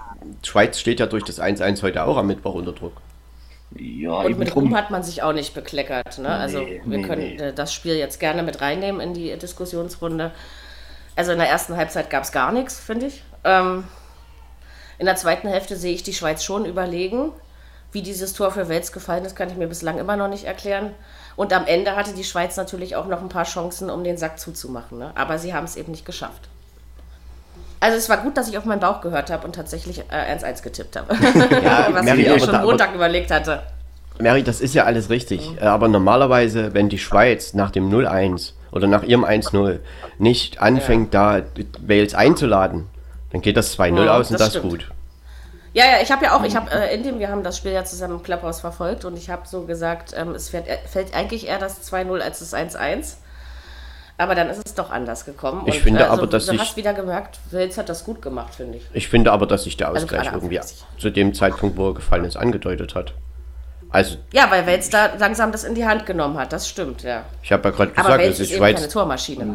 Schweiz 0.45 0.79
steht 0.79 0.99
ja 0.99 1.05
durch 1.07 1.23
das 1.23 1.39
1-1 1.39 1.81
heute 1.81 2.03
auch 2.03 2.17
am 2.17 2.27
Mittwoch 2.27 2.53
unter 2.55 2.73
Druck. 2.73 2.93
Ja, 3.77 4.11
Und 4.19 4.29
eben 4.31 4.39
mit. 4.39 4.55
Ruhm 4.55 4.75
hat 4.75 4.91
man 4.91 5.01
sich 5.01 5.23
auch 5.23 5.33
nicht 5.33 5.53
bekleckert. 5.55 6.19
Ne? 6.19 6.29
Also 6.29 6.59
Nee, 6.59 6.81
wir 6.85 6.97
nee, 6.99 7.03
können 7.03 7.21
nee. 7.21 7.35
äh, 7.37 7.53
das 7.53 7.73
Spiel 7.73 7.95
jetzt 7.95 8.19
gerne 8.19 8.43
mit 8.43 8.61
reinnehmen 8.61 9.01
in 9.01 9.13
die 9.13 9.35
Diskussionsrunde. 9.37 10.31
Also 11.15 11.31
in 11.31 11.39
der 11.39 11.49
ersten 11.49 11.75
Halbzeit 11.77 12.09
gab 12.09 12.23
es 12.23 12.31
gar 12.31 12.51
nichts, 12.51 12.79
finde 12.79 13.07
ich. 13.07 13.23
Ähm, 13.43 13.85
in 14.99 15.05
der 15.05 15.15
zweiten 15.15 15.47
Hälfte 15.47 15.75
sehe 15.77 15.93
ich 15.93 16.03
die 16.03 16.13
Schweiz 16.13 16.43
schon 16.43 16.65
überlegen. 16.65 17.31
Wie 17.95 18.01
dieses 18.01 18.33
Tor 18.33 18.51
für 18.51 18.67
Wels 18.67 18.91
gefallen 18.91 19.23
ist, 19.23 19.37
kann 19.37 19.49
ich 19.49 19.55
mir 19.55 19.67
bislang 19.67 19.97
immer 19.99 20.17
noch 20.17 20.27
nicht 20.27 20.43
erklären. 20.43 20.91
Und 21.37 21.53
am 21.53 21.65
Ende 21.65 21.95
hatte 21.95 22.11
die 22.13 22.25
Schweiz 22.25 22.57
natürlich 22.57 22.97
auch 22.97 23.07
noch 23.07 23.21
ein 23.21 23.29
paar 23.29 23.45
Chancen, 23.45 23.89
um 23.89 24.03
den 24.03 24.17
Sack 24.17 24.37
zuzumachen. 24.37 24.99
Ne? 24.99 25.11
Aber 25.15 25.39
sie 25.39 25.53
haben 25.53 25.63
es 25.63 25.77
eben 25.77 25.91
nicht 25.93 26.05
geschafft. 26.05 26.49
Also 27.79 27.95
es 27.97 28.09
war 28.09 28.17
gut, 28.17 28.35
dass 28.35 28.49
ich 28.49 28.57
auf 28.57 28.65
meinen 28.65 28.81
Bauch 28.81 28.99
gehört 28.99 29.31
habe 29.31 29.47
und 29.47 29.55
tatsächlich 29.55 29.99
äh, 30.11 30.35
1-1 30.35 30.61
getippt 30.61 30.97
habe. 30.97 31.15
Ja, 31.63 31.87
Was 31.93 32.03
Mary, 32.03 32.23
ich 32.23 32.27
mir 32.27 32.39
schon 32.41 32.51
da- 32.51 32.63
Montag 32.63 32.93
überlegt 32.93 33.31
hatte. 33.31 33.63
Mary, 34.19 34.43
das 34.43 34.59
ist 34.59 34.73
ja 34.75 34.83
alles 34.83 35.09
richtig. 35.09 35.51
Äh, 35.61 35.65
Aber 35.65 35.87
normalerweise, 35.87 36.73
wenn 36.73 36.89
die 36.89 36.97
Schweiz 36.99 37.53
nach 37.53 37.71
dem 37.71 37.89
0-1 37.89 38.51
oder 38.73 38.87
nach 38.87 39.03
ihrem 39.03 39.23
1-0 39.23 39.79
nicht 40.19 40.59
anfängt, 40.59 41.13
da 41.13 41.43
Wales 41.79 42.13
einzuladen, 42.13 42.87
dann 43.31 43.39
geht 43.41 43.55
das 43.55 43.77
2-0 43.79 44.03
Ja, 44.05 44.17
aus 44.17 44.31
und 44.31 44.39
das 44.39 44.51
das 44.51 44.55
ist 44.55 44.61
gut. 44.69 44.91
Ja, 45.75 45.84
ja, 45.88 46.01
ich 46.01 46.10
habe 46.10 46.24
ja 46.24 46.38
auch, 46.38 46.44
ich 46.46 46.55
habe 46.55 46.72
äh, 46.72 46.96
in 46.96 47.03
dem, 47.03 47.20
wir 47.20 47.27
haben 47.27 47.44
das 47.44 47.58
Spiel 47.58 47.74
ja 47.74 47.84
zusammen 47.84 48.15
im 48.15 48.24
Clubhouse 48.24 48.62
verfolgt 48.62 49.03
und 49.03 49.17
ich 49.17 49.29
habe 49.29 49.46
so 49.46 49.63
gesagt, 49.63 50.13
ähm, 50.15 50.29
es 50.34 50.48
fällt, 50.48 50.67
äh, 50.67 50.77
fällt 50.88 51.13
eigentlich 51.13 51.48
eher 51.48 51.60
das 51.60 51.84
2-0 51.91 52.22
als 52.22 52.39
das 52.39 52.53
1-1. 52.53 53.17
Aber 54.17 54.36
dann 54.36 54.50
ist 54.50 54.62
es 54.65 54.74
doch 54.74 54.89
anders 54.89 55.25
gekommen. 55.25 55.63
Ich 55.65 55.75
und, 55.75 55.82
finde 55.82 56.10
also, 56.10 56.22
aber, 56.24 56.27
dass 56.27 56.46
du 56.46 56.53
ich- 56.53 56.62
hast 56.62 56.77
wieder 56.77 56.94
gemerkt, 56.94 57.39
Wils 57.51 57.77
hat 57.77 57.89
das 57.89 58.05
gut 58.05 58.22
gemacht, 58.22 58.55
finde 58.55 58.77
ich. 58.77 58.86
Ich 58.94 59.10
finde 59.10 59.34
aber, 59.34 59.46
dass 59.48 59.65
sich 59.65 59.75
der 59.75 59.89
Also 59.89 60.05
Ausgleich 60.05 60.24
gerade 60.29 60.38
irgendwie 60.38 60.62
zu 60.98 61.10
dem 61.10 61.34
Zeitpunkt, 61.34 61.75
wo 61.77 61.89
er 61.89 61.94
gefallen 61.96 62.24
ist, 62.24 62.38
angedeutet 62.38 62.96
hat. 62.96 63.13
Also, 63.95 64.17
Ja, 64.33 64.51
weil 64.51 64.65
Wels 64.65 64.89
da 64.89 65.11
langsam 65.17 65.53
das 65.53 65.63
in 65.63 65.73
die 65.73 65.85
Hand 65.85 66.05
genommen 66.05 66.37
hat, 66.37 66.51
das 66.51 66.67
stimmt, 66.67 67.03
ja. 67.03 67.23
ich 67.41 67.53
habe 67.53 67.69
ja 67.69 67.73
gerade 67.73 67.91
gesagt, 67.93 68.19
Wels 68.19 68.39
dass 68.39 68.47
die 68.49 68.53
Schweiz 68.55 68.89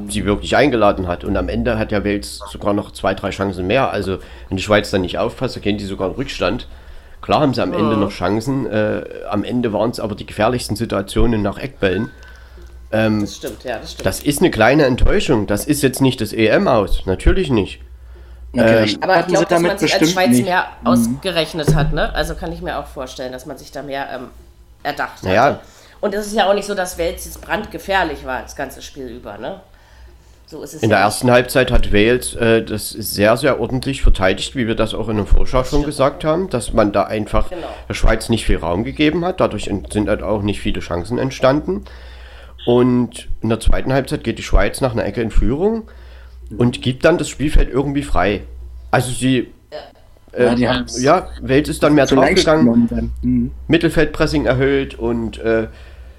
sie 0.08 0.24
wirklich 0.24 0.56
eingeladen 0.56 1.08
hat. 1.08 1.24
Und 1.24 1.36
am 1.36 1.50
Ende 1.50 1.78
hat 1.78 1.92
ja 1.92 2.06
Wales 2.06 2.40
sogar 2.50 2.72
noch 2.72 2.90
zwei, 2.92 3.12
drei 3.12 3.28
Chancen 3.28 3.66
mehr. 3.66 3.90
Also, 3.90 4.16
wenn 4.48 4.56
die 4.56 4.62
Schweiz 4.62 4.90
dann 4.90 5.02
nicht 5.02 5.18
aufpasst, 5.18 5.56
dann 5.56 5.62
gehen 5.62 5.76
die 5.76 5.84
sogar 5.84 6.08
in 6.08 6.14
Rückstand. 6.14 6.68
Klar 7.20 7.40
haben 7.40 7.52
sie 7.52 7.62
am 7.62 7.74
Ende 7.74 7.98
noch 7.98 8.12
Chancen. 8.12 8.64
Äh, 8.64 9.02
am 9.28 9.44
Ende 9.44 9.74
waren 9.74 9.90
es 9.90 10.00
aber 10.00 10.14
die 10.14 10.24
gefährlichsten 10.24 10.74
Situationen 10.74 11.42
nach 11.42 11.58
Eckbällen. 11.58 12.10
Das 12.90 13.36
stimmt, 13.36 13.62
ja, 13.62 13.78
das 13.78 13.92
stimmt. 13.92 14.06
Das 14.06 14.20
ist 14.20 14.40
eine 14.40 14.50
kleine 14.50 14.86
Enttäuschung. 14.86 15.46
Das 15.48 15.66
ist 15.66 15.82
jetzt 15.82 16.00
nicht 16.00 16.18
das 16.22 16.32
EM 16.32 16.66
aus. 16.66 17.04
Natürlich 17.04 17.50
nicht. 17.50 17.80
Natürlich 18.52 19.02
Aber 19.02 19.20
ich 19.20 19.26
glaube, 19.26 19.46
dass 19.46 19.60
man 19.60 19.78
sich 19.78 19.94
als 19.94 20.10
Schweiz 20.10 20.30
nicht. 20.30 20.44
mehr 20.44 20.66
ausgerechnet 20.84 21.74
hat, 21.74 21.92
ne? 21.92 22.12
Also 22.14 22.34
kann 22.34 22.52
ich 22.52 22.62
mir 22.62 22.78
auch 22.78 22.86
vorstellen, 22.86 23.32
dass 23.32 23.46
man 23.46 23.56
sich 23.56 23.70
da 23.70 23.82
mehr 23.82 24.08
ähm, 24.12 24.26
erdacht 24.82 25.18
hat. 25.18 25.22
Naja. 25.22 25.60
Und 26.00 26.14
es 26.14 26.26
ist 26.26 26.34
ja 26.34 26.48
auch 26.48 26.54
nicht 26.54 26.66
so, 26.66 26.74
dass 26.74 26.98
Wels 26.98 27.24
jetzt 27.26 27.40
brandgefährlich 27.42 28.24
war, 28.24 28.42
das 28.42 28.56
ganze 28.56 28.82
Spiel 28.82 29.06
über, 29.06 29.38
ne? 29.38 29.60
So 30.46 30.62
ist 30.64 30.74
es 30.74 30.82
In 30.82 30.88
der 30.90 30.98
ja 30.98 31.04
ersten 31.04 31.30
Halbzeit 31.30 31.70
hat 31.70 31.92
Wales 31.92 32.34
äh, 32.34 32.64
das 32.64 32.90
sehr, 32.90 33.36
sehr 33.36 33.60
ordentlich 33.60 34.02
verteidigt, 34.02 34.56
wie 34.56 34.66
wir 34.66 34.74
das 34.74 34.94
auch 34.94 35.08
in 35.08 35.16
der 35.18 35.26
Vorschau 35.26 35.62
schon 35.62 35.84
gesagt 35.84 36.24
haben, 36.24 36.50
dass 36.50 36.72
man 36.72 36.90
da 36.92 37.04
einfach 37.04 37.50
Genau. 37.50 37.68
der 37.88 37.94
Schweiz 37.94 38.28
nicht 38.28 38.46
viel 38.46 38.56
Raum 38.56 38.82
gegeben 38.82 39.24
hat. 39.24 39.38
Dadurch 39.38 39.66
sind 39.92 40.08
halt 40.08 40.24
auch 40.24 40.42
nicht 40.42 40.60
viele 40.60 40.80
Chancen 40.80 41.18
entstanden. 41.18 41.84
Und 42.66 43.28
in 43.42 43.48
der 43.48 43.60
zweiten 43.60 43.92
Halbzeit 43.92 44.24
geht 44.24 44.38
die 44.38 44.42
Schweiz 44.42 44.80
nach 44.80 44.90
einer 44.92 45.04
Ecke 45.04 45.22
in 45.22 45.30
Führung 45.30 45.88
und 46.56 46.82
gibt 46.82 47.04
dann 47.04 47.18
das 47.18 47.28
Spielfeld 47.28 47.70
irgendwie 47.70 48.02
frei. 48.02 48.42
Also 48.90 49.12
sie, 49.12 49.48
Ja, 50.36 50.54
die 50.54 50.64
äh, 50.64 50.68
haben's 50.68 51.00
ja, 51.02 51.28
Wales 51.42 51.68
ist 51.68 51.82
dann 51.82 51.94
mehr 51.94 52.06
leicht 52.06 52.46
draufgegangen. 52.46 53.12
Mhm. 53.22 53.50
Mittelfeldpressing 53.68 54.46
erhöht 54.46 54.98
und 54.98 55.38
äh, 55.38 55.68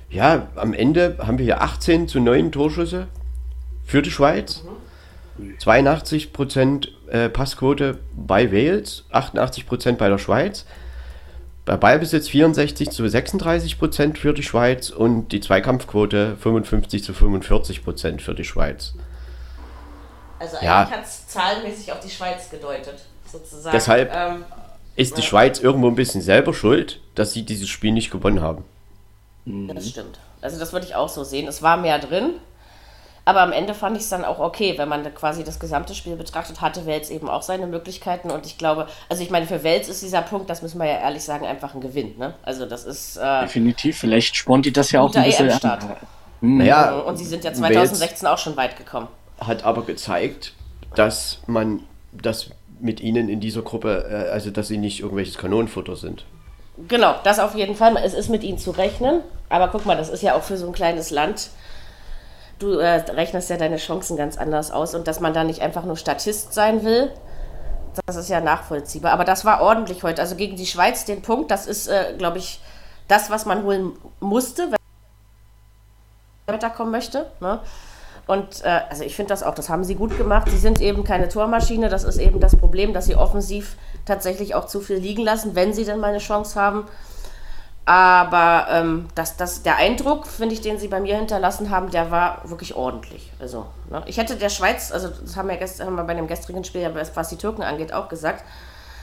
ja, 0.09 0.47
am 0.55 0.73
Ende 0.73 1.17
haben 1.19 1.37
wir 1.37 1.45
hier 1.45 1.61
18 1.61 2.07
zu 2.07 2.19
9 2.19 2.51
Torschüsse 2.51 3.07
für 3.85 4.01
die 4.01 4.11
Schweiz. 4.11 4.63
82% 5.59 6.87
äh, 7.09 7.29
Passquote 7.29 7.99
bei 8.15 8.51
Wales, 8.51 9.05
88% 9.11 9.93
bei 9.93 10.09
der 10.09 10.17
Schweiz. 10.17 10.65
Bei 11.65 11.77
Ballbesitz 11.77 12.27
64 12.29 12.89
zu 12.89 13.03
36% 13.03 14.17
für 14.17 14.33
die 14.33 14.43
Schweiz 14.43 14.89
und 14.89 15.31
die 15.31 15.39
Zweikampfquote 15.39 16.35
55 16.39 17.03
zu 17.03 17.13
45% 17.13 18.19
für 18.19 18.33
die 18.33 18.43
Schweiz. 18.43 18.95
Also 20.41 20.57
Ja. 20.61 20.81
eigentlich 20.81 20.97
hat 20.97 21.05
es 21.05 21.27
zahlenmäßig 21.27 21.91
auf 21.91 21.99
die 21.99 22.09
Schweiz 22.09 22.49
gedeutet, 22.49 22.95
sozusagen. 23.31 23.71
Deshalb- 23.73 24.11
Ähm, 24.13 24.43
Ist 24.95 25.17
die 25.17 25.21
Schweiz 25.21 25.59
irgendwo 25.59 25.87
ein 25.87 25.95
bisschen 25.95 26.21
selber 26.21 26.53
schuld, 26.53 26.99
dass 27.15 27.31
sie 27.31 27.43
dieses 27.43 27.69
Spiel 27.69 27.91
nicht 27.93 28.11
gewonnen 28.11 28.41
haben? 28.41 28.65
Das 29.45 29.87
stimmt. 29.89 30.19
Also 30.41 30.59
das 30.59 30.73
würde 30.73 30.85
ich 30.85 30.95
auch 30.95 31.07
so 31.09 31.23
sehen. 31.23 31.47
Es 31.47 31.61
war 31.61 31.77
mehr 31.77 31.97
drin, 31.99 32.31
aber 33.23 33.41
am 33.41 33.51
Ende 33.53 33.73
fand 33.73 33.95
ich 33.95 34.03
es 34.03 34.09
dann 34.09 34.25
auch 34.25 34.39
okay, 34.39 34.73
wenn 34.77 34.89
man 34.89 35.03
da 35.03 35.09
quasi 35.11 35.43
das 35.43 35.59
gesamte 35.59 35.95
Spiel 35.95 36.15
betrachtet, 36.15 36.59
hatte 36.61 36.85
Wels 36.85 37.09
eben 37.09 37.29
auch 37.29 37.41
seine 37.41 37.67
Möglichkeiten 37.67 38.31
und 38.31 38.45
ich 38.45 38.57
glaube, 38.57 38.87
also 39.09 39.23
ich 39.23 39.29
meine, 39.29 39.45
für 39.47 39.63
Wels 39.63 39.87
ist 39.87 40.01
dieser 40.01 40.21
Punkt, 40.23 40.49
das 40.49 40.61
müssen 40.61 40.79
wir 40.79 40.87
ja 40.87 40.97
ehrlich 40.99 41.23
sagen, 41.23 41.45
einfach 41.45 41.73
ein 41.73 41.81
Gewinn. 41.81 42.17
Ne? 42.17 42.33
Also 42.43 42.65
das 42.65 42.83
ist, 42.85 43.17
äh, 43.17 43.41
Definitiv. 43.41 43.97
Vielleicht 43.99 44.35
spornt 44.35 44.65
die 44.65 44.73
das 44.73 44.91
ja 44.91 45.01
auch 45.01 45.13
ein 45.15 45.23
bisschen 45.23 45.49
an. 45.51 45.79
Naja, 46.41 46.91
und 46.99 47.17
sie 47.17 47.25
sind 47.25 47.43
ja 47.43 47.51
Wales- 47.51 47.59
2016 47.59 48.27
auch 48.27 48.37
schon 48.37 48.57
weit 48.57 48.75
gekommen. 48.75 49.07
Hat 49.41 49.63
aber 49.65 49.83
gezeigt, 49.83 50.53
dass 50.95 51.39
man 51.47 51.81
das 52.11 52.51
mit 52.79 52.99
ihnen 52.99 53.29
in 53.29 53.39
dieser 53.39 53.61
Gruppe, 53.61 54.05
äh, 54.09 54.31
also 54.31 54.51
dass 54.51 54.67
sie 54.67 54.77
nicht 54.77 55.01
irgendwelches 55.01 55.37
Kanonenfutter 55.37 55.95
sind. 55.95 56.25
Genau, 56.87 57.15
das 57.23 57.39
auf 57.39 57.55
jeden 57.55 57.75
Fall. 57.75 57.97
Es 57.97 58.13
ist 58.13 58.29
mit 58.29 58.43
ihnen 58.43 58.57
zu 58.57 58.71
rechnen. 58.71 59.21
Aber 59.49 59.67
guck 59.67 59.85
mal, 59.85 59.97
das 59.97 60.09
ist 60.09 60.23
ja 60.23 60.35
auch 60.35 60.43
für 60.43 60.57
so 60.57 60.67
ein 60.67 60.73
kleines 60.73 61.11
Land. 61.11 61.49
Du 62.59 62.77
äh, 62.77 62.95
rechnest 63.11 63.49
ja 63.49 63.57
deine 63.57 63.77
Chancen 63.77 64.17
ganz 64.17 64.37
anders 64.37 64.71
aus. 64.71 64.95
Und 64.95 65.07
dass 65.07 65.19
man 65.19 65.33
da 65.33 65.43
nicht 65.43 65.61
einfach 65.61 65.83
nur 65.83 65.97
Statist 65.97 66.53
sein 66.53 66.83
will, 66.83 67.11
das 68.05 68.15
ist 68.15 68.29
ja 68.29 68.39
nachvollziehbar. 68.39 69.11
Aber 69.11 69.25
das 69.25 69.45
war 69.45 69.61
ordentlich 69.61 70.03
heute. 70.03 70.21
Also 70.21 70.35
gegen 70.35 70.55
die 70.55 70.65
Schweiz 70.65 71.05
den 71.05 71.21
Punkt, 71.21 71.51
das 71.51 71.67
ist, 71.67 71.87
äh, 71.87 72.15
glaube 72.17 72.37
ich, 72.37 72.61
das, 73.07 73.29
was 73.29 73.45
man 73.45 73.63
holen 73.63 73.91
musste, 74.19 74.63
wenn 74.63 74.77
man 76.47 76.55
weiterkommen 76.55 76.91
möchte. 76.91 77.29
Ne? 77.41 77.59
Und 78.31 78.63
äh, 78.63 78.79
also 78.89 79.03
ich 79.03 79.13
finde 79.13 79.27
das 79.31 79.43
auch, 79.43 79.53
das 79.53 79.67
haben 79.67 79.83
sie 79.83 79.95
gut 79.95 80.17
gemacht. 80.17 80.47
Sie 80.49 80.57
sind 80.57 80.79
eben 80.79 81.03
keine 81.03 81.27
Tormaschine. 81.27 81.89
Das 81.89 82.05
ist 82.05 82.15
eben 82.17 82.39
das 82.39 82.55
Problem, 82.55 82.93
dass 82.93 83.03
sie 83.03 83.17
offensiv 83.17 83.75
tatsächlich 84.05 84.55
auch 84.55 84.67
zu 84.67 84.79
viel 84.79 84.95
liegen 84.95 85.21
lassen, 85.21 85.53
wenn 85.53 85.73
sie 85.73 85.83
denn 85.83 85.99
mal 85.99 86.11
eine 86.11 86.19
Chance 86.19 86.57
haben. 86.57 86.85
Aber 87.83 88.67
ähm, 88.69 89.09
das, 89.15 89.35
das, 89.35 89.63
der 89.63 89.75
Eindruck, 89.75 90.27
finde 90.27 90.53
ich, 90.55 90.61
den 90.61 90.79
sie 90.79 90.87
bei 90.87 91.01
mir 91.01 91.17
hinterlassen 91.17 91.71
haben, 91.71 91.91
der 91.91 92.09
war 92.09 92.49
wirklich 92.49 92.73
ordentlich. 92.73 93.33
Also, 93.41 93.65
ne? 93.89 94.01
Ich 94.05 94.15
hätte 94.15 94.37
der 94.37 94.47
Schweiz, 94.47 94.93
also 94.93 95.09
das 95.09 95.35
haben 95.35 95.49
wir, 95.49 95.57
gest, 95.57 95.83
haben 95.83 95.95
wir 95.95 96.05
bei 96.05 96.13
dem 96.13 96.27
gestrigen 96.27 96.63
Spiel, 96.63 96.83
ja, 96.83 96.91
was 97.13 97.27
die 97.27 97.35
Türken 97.35 97.63
angeht, 97.63 97.91
auch 97.91 98.07
gesagt, 98.07 98.45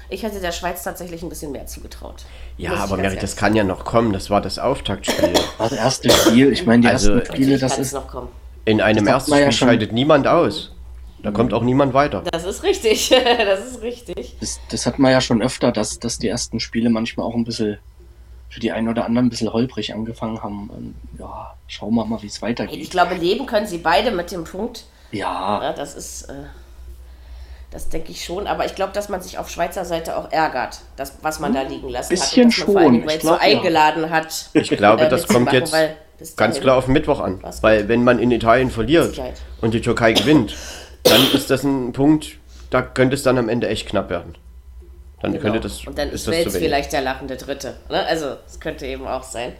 ich 0.09 0.23
hätte 0.23 0.41
der 0.41 0.53
Schweiz 0.53 0.85
tatsächlich 0.85 1.23
ein 1.23 1.29
bisschen 1.29 1.53
mehr 1.53 1.67
zugetraut. 1.67 2.25
Ja, 2.57 2.77
aber 2.77 2.97
Mary, 2.97 3.19
das 3.19 3.37
kann 3.37 3.55
ja 3.55 3.63
noch 3.63 3.85
kommen. 3.85 4.15
Das 4.15 4.31
war 4.31 4.41
das 4.41 4.59
Auftaktspiel. 4.59 5.35
Das 5.59 5.73
erste 5.73 6.09
Spiel, 6.09 6.51
ich 6.51 6.65
meine, 6.65 6.81
die 6.81 6.89
Also, 6.89 7.13
ersten 7.13 7.35
Spiele, 7.35 7.59
das 7.59 7.73
kann 7.73 7.81
es 7.83 7.89
ist. 7.89 7.93
noch 7.93 8.09
kommen. 8.09 8.29
In 8.71 8.81
einem 8.81 9.07
ersten 9.07 9.31
ja 9.33 9.37
Spiel 9.39 9.53
schon- 9.53 9.69
scheidet 9.69 9.93
niemand 9.93 10.27
aus. 10.27 10.73
Da 11.23 11.33
kommt 11.33 11.53
auch 11.53 11.63
niemand 11.63 11.95
weiter. 11.95 12.23
Das 12.31 12.45
ist 12.45 12.63
richtig. 12.63 13.09
das 13.39 13.67
ist 13.67 13.83
richtig. 13.83 14.37
Das, 14.41 14.61
das 14.71 14.87
hat 14.87 14.99
man 15.01 15.11
ja 15.11 15.21
schon 15.21 15.43
öfter, 15.43 15.73
dass, 15.73 15.99
dass 15.99 16.19
die 16.19 16.29
ersten 16.29 16.61
Spiele 16.61 16.91
manchmal 16.91 17.27
auch 17.27 17.35
ein 17.35 17.45
bisschen 17.45 17.79
für 18.51 18.61
die 18.61 18.71
einen 18.73 18.89
oder 18.89 19.05
anderen 19.05 19.27
ein 19.27 19.31
bisschen 19.31 19.53
holprig 19.53 19.93
angefangen 19.95 20.43
haben. 20.43 20.71
Und, 20.71 20.95
ja, 21.19 21.55
schauen 21.67 21.95
wir 21.95 22.05
mal, 22.05 22.23
wie 22.23 22.29
es 22.29 22.37
Ich 22.37 22.43
weitergeht. 22.43 22.91
glaube, 22.91 23.15
leben 23.17 23.47
können 23.47 23.67
sie 23.67 23.79
beide 23.79 24.11
mit 24.13 24.31
dem 24.31 24.45
Punkt. 24.45 24.85
Ja, 25.11 25.63
Ja, 25.63 25.73
das 25.73 25.95
ist, 25.97 26.23
äh, 26.31 26.35
das 27.71 27.89
denke 27.89 28.13
ich 28.13 28.25
schon. 28.25 28.47
Aber 28.47 28.65
ich 28.65 28.75
glaube, 28.75 28.93
dass 28.93 29.09
man 29.09 29.21
sich 29.21 29.39
auf 29.39 29.51
Schweizer 29.51 29.85
Seite 29.85 30.17
auch 30.17 30.31
ärgert, 30.33 30.81
das, 30.97 31.15
was 31.23 31.39
man 31.41 31.53
da 31.53 31.63
liegen 31.63 31.89
lassen 31.89 32.09
Bisschen 32.11 32.47
hat. 32.51 32.59
Dass 32.59 32.67
man 32.67 32.75
vor 32.75 32.83
schon. 32.83 33.01
weil 33.03 33.09
Ich 33.11 33.17
es 33.17 33.23
so 33.23 33.29
glaub, 33.29 33.41
ja. 33.43 33.47
eingeladen 33.57 34.11
hat. 34.11 34.51
Ich 34.55 34.69
glaube, 34.71 35.03
äh, 35.05 35.09
das 35.09 35.27
kommt 35.29 35.53
mitzumachen, 35.53 35.89
jetzt 36.19 36.37
ganz 36.37 36.61
klar 36.61 36.77
auf 36.77 36.85
den 36.87 36.95
Mittwoch 36.95 37.21
an. 37.21 37.43
Weil 37.61 37.89
wenn 37.89 38.05
man 38.05 38.19
in 38.19 38.31
Italien 38.31 38.71
verliert 38.71 39.11
Sicherheit. 39.11 39.41
und 39.61 39.75
die 39.75 39.81
Türkei 39.81 40.13
gewinnt, 40.13 40.57
dann 41.05 41.21
ist 41.33 41.51
das 41.51 41.63
ein 41.65 41.93
Punkt, 41.93 42.39
da 42.71 42.83
könnte 42.83 43.15
es 43.15 43.23
dann 43.23 43.39
am 43.39 43.49
Ende 43.49 43.69
echt 43.69 43.89
knapp 43.89 44.11
werden. 44.11 44.35
Dann 45.21 45.33
Genau. 45.33 45.43
könnte 45.43 45.61
das, 45.61 45.85
Und 45.85 45.99
dann 45.99 46.11
ist 46.11 46.31
wenig. 46.31 46.53
vielleicht 46.53 46.93
der 46.93 47.01
lachende 47.03 47.37
Dritte. 47.37 47.75
Ne? 47.91 48.05
Also, 48.07 48.37
es 48.47 48.61
könnte 48.61 48.87
eben 48.87 49.07
auch 49.07 49.25
sein. 49.25 49.53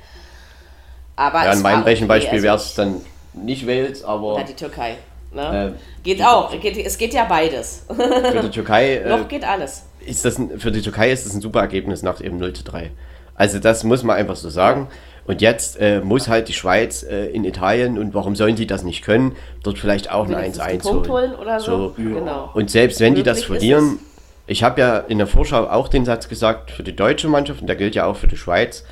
Aber 1.17 1.45
Ja, 1.45 1.53
in 1.53 1.63
meinem 1.63 1.81
okay. 1.81 1.91
Rechenbeispiel 1.91 2.35
Also 2.35 2.43
wäre 2.45 2.57
es 2.57 2.75
dann 2.75 3.01
nicht 3.33 3.67
Wales, 3.67 4.05
aber 4.05 4.35
Oder 4.37 4.45
die 4.45 4.55
Türkei. 4.55 4.97
Ne? 5.33 5.75
äh, 5.75 6.03
geht 6.03 6.23
auch. 6.23 6.59
Geht, 6.59 6.77
es 6.79 6.97
geht 6.97 7.13
ja 7.13 7.25
beides. 7.25 7.85
für 7.89 8.41
die 8.43 8.51
Türkei 8.51 8.97
äh, 9.05 9.09
Noch 9.09 9.29
geht 9.29 9.45
alles. 9.45 9.85
ist 10.01 10.25
das 10.25 10.39
ein, 10.39 10.59
für 10.59 10.71
die 10.73 10.81
Türkei 10.81 11.11
ist 11.11 11.27
das 11.27 11.35
ein 11.35 11.41
super 11.41 11.61
Ergebnis 11.61 12.03
nach 12.03 12.21
eben 12.21 12.39
0 12.39 12.55
zu 12.55 12.65
3. 12.65 12.91
Also 13.35 13.59
das 13.59 13.85
muss 13.85 14.03
man 14.03 14.17
einfach 14.17 14.37
so 14.37 14.49
sagen. 14.49 14.89
Und 15.27 15.43
jetzt 15.43 15.79
äh, 15.79 16.01
muss 16.01 16.27
halt 16.27 16.49
die 16.49 16.55
Schweiz 16.55 17.03
äh, 17.03 17.27
in 17.27 17.45
Italien 17.45 17.99
und 17.99 18.15
warum 18.15 18.35
sollen 18.35 18.57
die 18.57 18.67
das 18.67 18.83
nicht 18.83 19.05
können, 19.05 19.37
dort 19.63 19.79
vielleicht 19.79 20.11
auch 20.11 20.25
ein 20.25 20.31
Wenigstens 20.31 20.65
1-1 20.65 20.67
einen 20.67 20.81
Punkt 20.81 21.09
holen. 21.09 21.31
holen 21.33 21.41
oder 21.41 21.61
so. 21.61 21.93
Genau. 21.97 22.51
Und 22.55 22.71
selbst 22.71 22.99
wenn 23.01 23.15
die 23.15 23.23
das 23.23 23.41
Möglich 23.41 23.59
verlieren, 23.59 23.99
ich 24.47 24.63
habe 24.63 24.81
ja 24.81 24.99
in 24.99 25.19
der 25.19 25.27
Vorschau 25.27 25.67
auch 25.69 25.89
den 25.89 26.07
Satz 26.07 26.31
gesagt, 26.31 26.71
für 26.71 26.83
die 26.83 26.97
deutsche 26.97 27.29
Mannschaft, 27.29 27.61
und 27.61 27.67
der 27.67 27.77
gilt 27.77 27.95
ja 27.95 28.07
auch 28.07 28.17
für 28.17 28.27
die 28.27 28.39
Schweiz, 28.39 28.85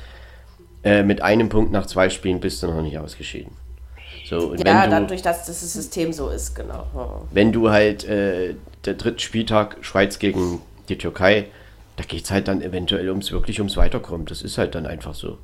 äh, 0.83 1.01
mit 1.01 1.23
einem 1.23 1.49
Punkt 1.49 1.71
nach 1.71 1.87
zwei 1.87 2.09
Spielen 2.09 2.39
bist 2.39 2.61
du 2.61 2.67
noch 2.67 2.83
nicht 2.83 2.99
ausgeschieden. 2.99 3.51
So, 4.27 4.49
und 4.49 4.59
Ja, 4.67 4.83
wenn, 4.83 4.89
du, 4.89 4.95
dadurch, 5.01 5.21
dass 5.21 5.45
das 5.45 5.61
System 5.73 6.11
so 6.11 6.29
ist, 6.29 6.53
genau. 6.55 6.87
Wenn 7.31 7.51
du 7.51 7.69
halt 7.69 8.03
äh, 8.03 8.55
der 8.85 8.95
dritte 8.95 9.19
Spieltag 9.19 9.77
Schweiz 9.81 10.19
gegen 10.19 10.61
die 10.89 10.97
Türkei, 10.97 11.47
da 11.95 12.03
geht 12.03 12.25
es 12.25 12.31
halt 12.31 12.47
dann 12.47 12.61
eventuell 12.61 13.09
ums 13.09 13.31
wirklich 13.31 13.59
ums 13.59 13.77
Weiterkommen. 13.77 14.25
Das 14.25 14.41
ist 14.41 14.57
halt 14.57 14.75
dann 14.75 14.85
einfach 14.85 15.13
so. 15.15 15.37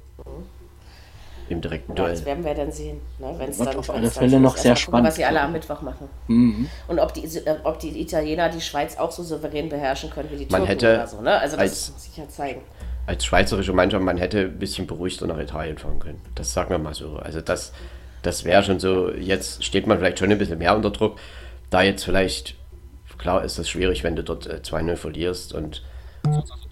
Im 1.50 1.60
direkten 1.62 1.96
Ja, 1.96 2.08
das 2.08 2.24
Duell. 2.24 2.26
werden 2.26 2.46
wir 2.46 2.54
dann 2.56 2.72
sehen. 2.72 3.02
Ne? 3.20 3.34
Wenn's 3.38 3.60
Wird 3.60 3.70
dann, 3.70 3.78
auf 3.78 3.90
alle 3.90 4.10
Fälle 4.10 4.30
so 4.32 4.40
noch 4.40 4.56
ist. 4.56 4.62
sehr 4.64 4.72
gucken, 4.72 4.76
Was 4.76 4.82
spannend 4.82 5.14
sie 5.14 5.26
alle 5.26 5.42
am. 5.42 5.52
Mittwoch 5.52 5.82
machen. 5.82 6.08
Mhm. 6.28 6.70
Und 6.88 7.00
ob 7.00 7.14
die, 7.14 7.26
äh, 7.26 7.56
ob 7.66 7.80
die 7.80 8.02
Italiener 8.02 8.50
die 8.50 8.62
Schweiz 8.62 8.98
auch 8.98 9.12
so 9.12 9.24
souverän 9.24 9.68
beherrschen 9.70 10.10
können 10.10 10.30
wie 10.32 10.38
die 10.38 10.46
Man 10.52 10.62
Türken 10.66 10.68
hätte 10.68 10.94
oder 10.96 11.08
so. 11.08 11.22
Ne? 11.22 11.32
Also 11.38 11.58
das 11.58 11.62
als- 11.62 11.92
muss 11.92 12.04
sich 12.06 12.18
ja 12.18 12.28
zeigen. 12.30 12.62
Als 13.06 13.26
schweizerische 13.26 13.74
Mannschaft, 13.74 14.04
man 14.04 14.18
hätte 14.18 14.40
ein 14.40 14.58
bisschen 14.60 14.88
beruhigter 14.88 15.28
nach 15.28 15.38
Italien 15.38 15.78
fahren 15.78 16.00
können. 16.00 16.22
Das 16.36 16.54
sagen 16.54 16.70
wir 16.70 16.78
mal 16.80 16.94
so. 16.94 17.18
Also 17.18 17.42
das 17.42 17.74
Das 18.24 18.44
wäre 18.46 18.64
schon 18.64 18.80
so, 18.80 19.12
jetzt 19.12 19.64
steht 19.64 19.86
man 19.86 20.00
vielleicht 20.00 20.20
schon 20.20 20.32
ein 20.32 20.38
bisschen 20.38 20.58
mehr 20.58 20.76
unter 20.76 20.90
Druck. 20.90 21.20
Da 21.70 21.82
jetzt 21.82 22.04
vielleicht, 22.04 22.56
klar 23.18 23.44
ist 23.44 23.60
das 23.60 23.70
schwierig, 23.70 24.04
wenn 24.04 24.16
du 24.16 24.24
dort 24.24 24.48
äh, 24.48 24.62
2-0 24.64 24.96
verlierst 24.96 25.54
und 25.54 25.84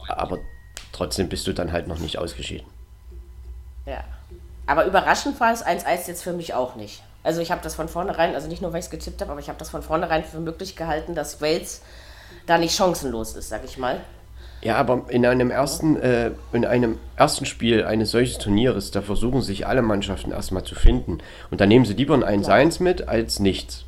aber 0.07 0.39
trotzdem 0.91 1.29
bist 1.29 1.45
du 1.47 1.53
dann 1.53 1.71
halt 1.71 1.87
noch 1.87 1.99
nicht 1.99 2.17
ausgeschieden. 2.17 2.67
Ja. 3.85 4.03
Aber 4.65 4.85
überraschend 4.85 5.39
war 5.39 5.51
es 5.51 5.65
1-1 5.65 6.07
jetzt 6.07 6.23
für 6.23 6.33
mich 6.33 6.53
auch 6.53 6.75
nicht. 6.75 7.03
Also 7.23 7.41
ich 7.41 7.51
habe 7.51 7.61
das 7.61 7.75
von 7.75 7.87
vornherein, 7.87 8.35
also 8.35 8.47
nicht 8.47 8.61
nur, 8.61 8.71
weil 8.73 8.79
ich 8.79 8.85
es 8.85 8.91
getippt 8.91 9.21
habe, 9.21 9.31
aber 9.31 9.39
ich 9.39 9.49
habe 9.49 9.59
das 9.59 9.69
von 9.69 9.83
vornherein 9.83 10.23
für 10.23 10.39
möglich 10.39 10.75
gehalten, 10.75 11.13
dass 11.13 11.41
Wales 11.41 11.81
da 12.45 12.57
nicht 12.57 12.75
chancenlos 12.75 13.35
ist, 13.35 13.49
sag 13.49 13.63
ich 13.63 13.77
mal. 13.77 14.01
Ja, 14.63 14.75
aber 14.75 15.05
in 15.09 15.25
einem 15.25 15.49
ersten, 15.49 15.95
äh, 15.97 16.31
in 16.53 16.65
einem 16.65 16.99
ersten 17.15 17.45
Spiel 17.45 17.83
eines 17.83 18.11
solches 18.11 18.37
Turnieres, 18.37 18.91
da 18.91 19.01
versuchen 19.01 19.41
sich 19.41 19.65
alle 19.65 19.81
Mannschaften 19.81 20.31
erstmal 20.31 20.63
zu 20.63 20.75
finden. 20.75 21.17
Und 21.49 21.61
da 21.61 21.65
nehmen 21.65 21.85
sie 21.85 21.93
lieber 21.93 22.13
ein 22.13 22.23
1-1 22.23 22.81
mit 22.83 23.07
als 23.07 23.39
nichts. 23.39 23.85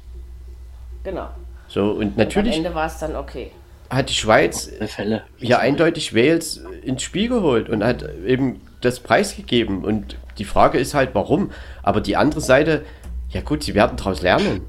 Genau. 1.03 1.30
So, 1.68 1.92
und 1.92 1.98
Und 1.98 2.03
am 2.03 2.18
natürlich 2.18 2.58
Ende 2.58 2.74
war 2.74 2.88
es 2.88 2.98
dann 2.98 3.15
okay. 3.15 3.51
hat 3.89 4.10
die 4.10 4.13
Schweiz 4.13 4.72
Fälle. 4.88 5.24
ja 5.38 5.60
eindeutig 5.60 6.15
Wales 6.15 6.63
ins 6.82 7.03
Spiel 7.03 7.30
geholt 7.30 7.70
und 7.70 7.84
hat 7.84 8.03
eben 8.25 8.62
das 8.82 9.00
preisgegeben. 9.00 9.86
Und 9.86 10.18
die 10.39 10.46
Frage 10.46 10.80
ist 10.80 10.96
halt, 10.96 11.12
warum? 11.13 11.51
Aber 11.84 12.01
die 12.01 12.15
andere 12.15 12.42
Seite, 12.42 12.84
ja 13.30 13.42
gut, 13.42 13.63
sie 13.63 13.75
werden 13.75 13.98
daraus 13.98 14.22
lernen. 14.22 14.62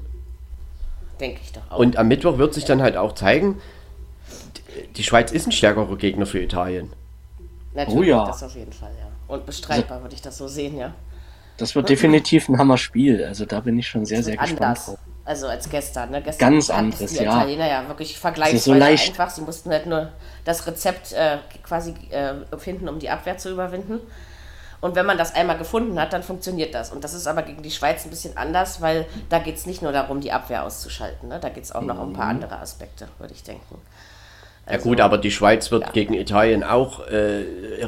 Denke 1.19 1.39
ich 1.43 1.51
doch 1.51 1.61
auch. 1.69 1.79
Und 1.79 1.97
am 1.97 2.07
Mittwoch 2.07 2.37
wird 2.37 2.53
sich 2.53 2.65
dann 2.65 2.81
halt 2.81 2.97
auch 2.97 3.13
zeigen, 3.13 3.61
die 4.95 5.03
Schweiz 5.03 5.31
ist 5.31 5.47
ein 5.47 5.51
stärkerer 5.51 5.95
Gegner 5.97 6.25
für 6.25 6.39
Italien. 6.41 6.91
Natürlich, 7.73 7.97
Oh 7.99 8.03
ja. 8.03 8.25
das 8.25 8.43
auf 8.43 8.55
jeden 8.55 8.71
Fall, 8.73 8.91
ja. 8.99 9.07
Und 9.27 9.45
bestreitbar 9.45 10.01
würde 10.01 10.15
ich 10.15 10.21
das 10.21 10.37
so 10.37 10.47
sehen, 10.47 10.77
ja. 10.77 10.93
Das 11.57 11.73
wird 11.75 11.89
definitiv 11.89 12.49
ein 12.49 12.57
Hammer-Spiel. 12.57 13.23
Also 13.23 13.45
da 13.45 13.59
bin 13.61 13.77
ich 13.79 13.87
schon 13.87 14.05
sehr, 14.05 14.21
sehr 14.23 14.35
gespannt 14.37 14.61
anders. 14.61 14.85
drauf. 14.85 14.97
Also 15.23 15.47
als 15.47 15.69
gestern. 15.69 16.11
Ne? 16.11 16.21
gestern 16.21 16.51
Ganz 16.51 16.69
anderes, 16.69 17.11
die 17.11 17.23
ja. 17.23 17.23
Italiener 17.37 17.67
ja 17.67 17.87
wirklich 17.87 18.13
so 18.13 18.19
vergleichsweise 18.19 18.77
leicht. 18.77 19.09
einfach. 19.09 19.29
Sie 19.31 19.41
mussten 19.41 19.71
halt 19.71 19.85
nur 19.87 20.11
das 20.43 20.67
Rezept 20.67 21.13
äh, 21.13 21.37
quasi 21.63 21.95
äh, 22.11 22.33
finden, 22.57 22.87
um 22.89 22.99
die 22.99 23.09
Abwehr 23.09 23.37
zu 23.37 23.49
überwinden. 23.51 23.99
Und 24.81 24.93
wenn 24.95 25.05
man 25.05 25.17
das 25.17 25.33
einmal 25.33 25.57
gefunden 25.57 25.99
hat, 25.99 26.13
dann 26.13 26.21
funktioniert 26.21 26.75
das. 26.75 26.91
Und 26.91 27.03
das 27.03 27.13
ist 27.13 27.25
aber 27.25 27.41
gegen 27.41 27.63
die 27.63 27.71
Schweiz 27.71 28.03
ein 28.05 28.11
bisschen 28.11 28.37
anders, 28.37 28.81
weil 28.81 29.07
da 29.29 29.39
geht 29.39 29.55
es 29.55 29.65
nicht 29.65 29.81
nur 29.81 29.91
darum, 29.93 30.21
die 30.21 30.31
Abwehr 30.31 30.63
auszuschalten. 30.63 31.29
Ne? 31.29 31.39
Da 31.39 31.49
geht 31.49 31.63
es 31.63 31.71
auch 31.71 31.81
noch 31.81 31.97
um 31.97 32.09
ein 32.09 32.09
Mhm. 32.09 32.13
paar 32.15 32.27
andere 32.27 32.59
Aspekte, 32.59 33.07
würde 33.17 33.33
ich 33.33 33.41
denken. 33.41 33.81
Ja 34.69 34.77
gut, 34.77 34.99
aber 34.99 35.17
die 35.17 35.31
Schweiz 35.31 35.69
wird 35.71 35.83
ja. 35.83 35.91
gegen 35.91 36.13
Italien 36.15 36.63
auch 36.63 37.05
äh, 37.07 37.43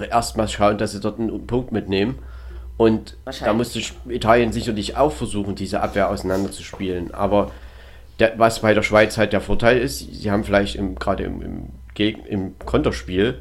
erstmal 0.10 0.48
schauen, 0.48 0.78
dass 0.78 0.92
sie 0.92 1.00
dort 1.00 1.20
einen 1.20 1.48
Punkt 1.48 1.72
mitnehmen. 1.72 2.20
Und 2.78 3.18
da 3.44 3.54
musste 3.54 3.82
Italien 4.08 4.52
sicherlich 4.52 4.96
auch 4.96 5.12
versuchen, 5.12 5.56
diese 5.56 5.82
Abwehr 5.82 6.10
auseinanderzuspielen. 6.12 7.12
Aber 7.14 7.52
der, 8.20 8.38
was 8.38 8.60
bei 8.60 8.76
der 8.76 8.84
Schweiz 8.84 9.18
halt 9.18 9.34
der 9.34 9.42
Vorteil 9.42 9.80
ist, 9.80 10.00
sie 10.00 10.30
haben 10.30 10.44
vielleicht 10.44 10.76
im, 10.76 10.94
gerade 10.94 11.24
im, 11.24 11.42
im, 11.42 11.70
Geg- 11.96 12.24
im 12.28 12.58
Konterspiel 12.60 13.40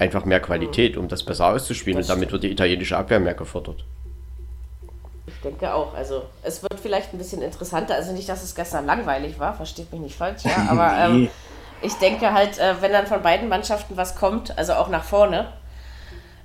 einfach 0.00 0.24
mehr 0.24 0.40
Qualität, 0.40 0.96
um 0.96 1.06
das 1.06 1.22
besser 1.22 1.46
auszuspielen. 1.46 1.98
Das 1.98 2.08
und 2.08 2.16
damit 2.16 2.32
wird 2.32 2.42
die 2.42 2.50
italienische 2.50 2.96
Abwehr 2.96 3.20
mehr 3.20 3.34
gefordert. 3.34 3.84
Ich 5.28 5.40
denke 5.42 5.72
auch. 5.72 5.94
Also 5.94 6.24
es 6.42 6.60
wird 6.62 6.80
vielleicht 6.80 7.12
ein 7.14 7.18
bisschen 7.18 7.42
interessanter. 7.42 7.94
Also 7.94 8.12
nicht, 8.12 8.28
dass 8.28 8.42
es 8.42 8.56
gestern 8.56 8.86
langweilig 8.86 9.38
war, 9.38 9.54
versteht 9.54 9.92
mich 9.92 10.00
nicht 10.00 10.16
falsch, 10.16 10.42
ja. 10.44 10.66
Aber 10.68 10.92
ähm. 10.98 11.28
Ich 11.82 11.94
denke 11.94 12.32
halt, 12.32 12.58
äh, 12.58 12.80
wenn 12.80 12.92
dann 12.92 13.06
von 13.06 13.22
beiden 13.22 13.48
Mannschaften 13.48 13.96
was 13.96 14.16
kommt, 14.16 14.56
also 14.58 14.74
auch 14.74 14.88
nach 14.88 15.04
vorne, 15.04 15.52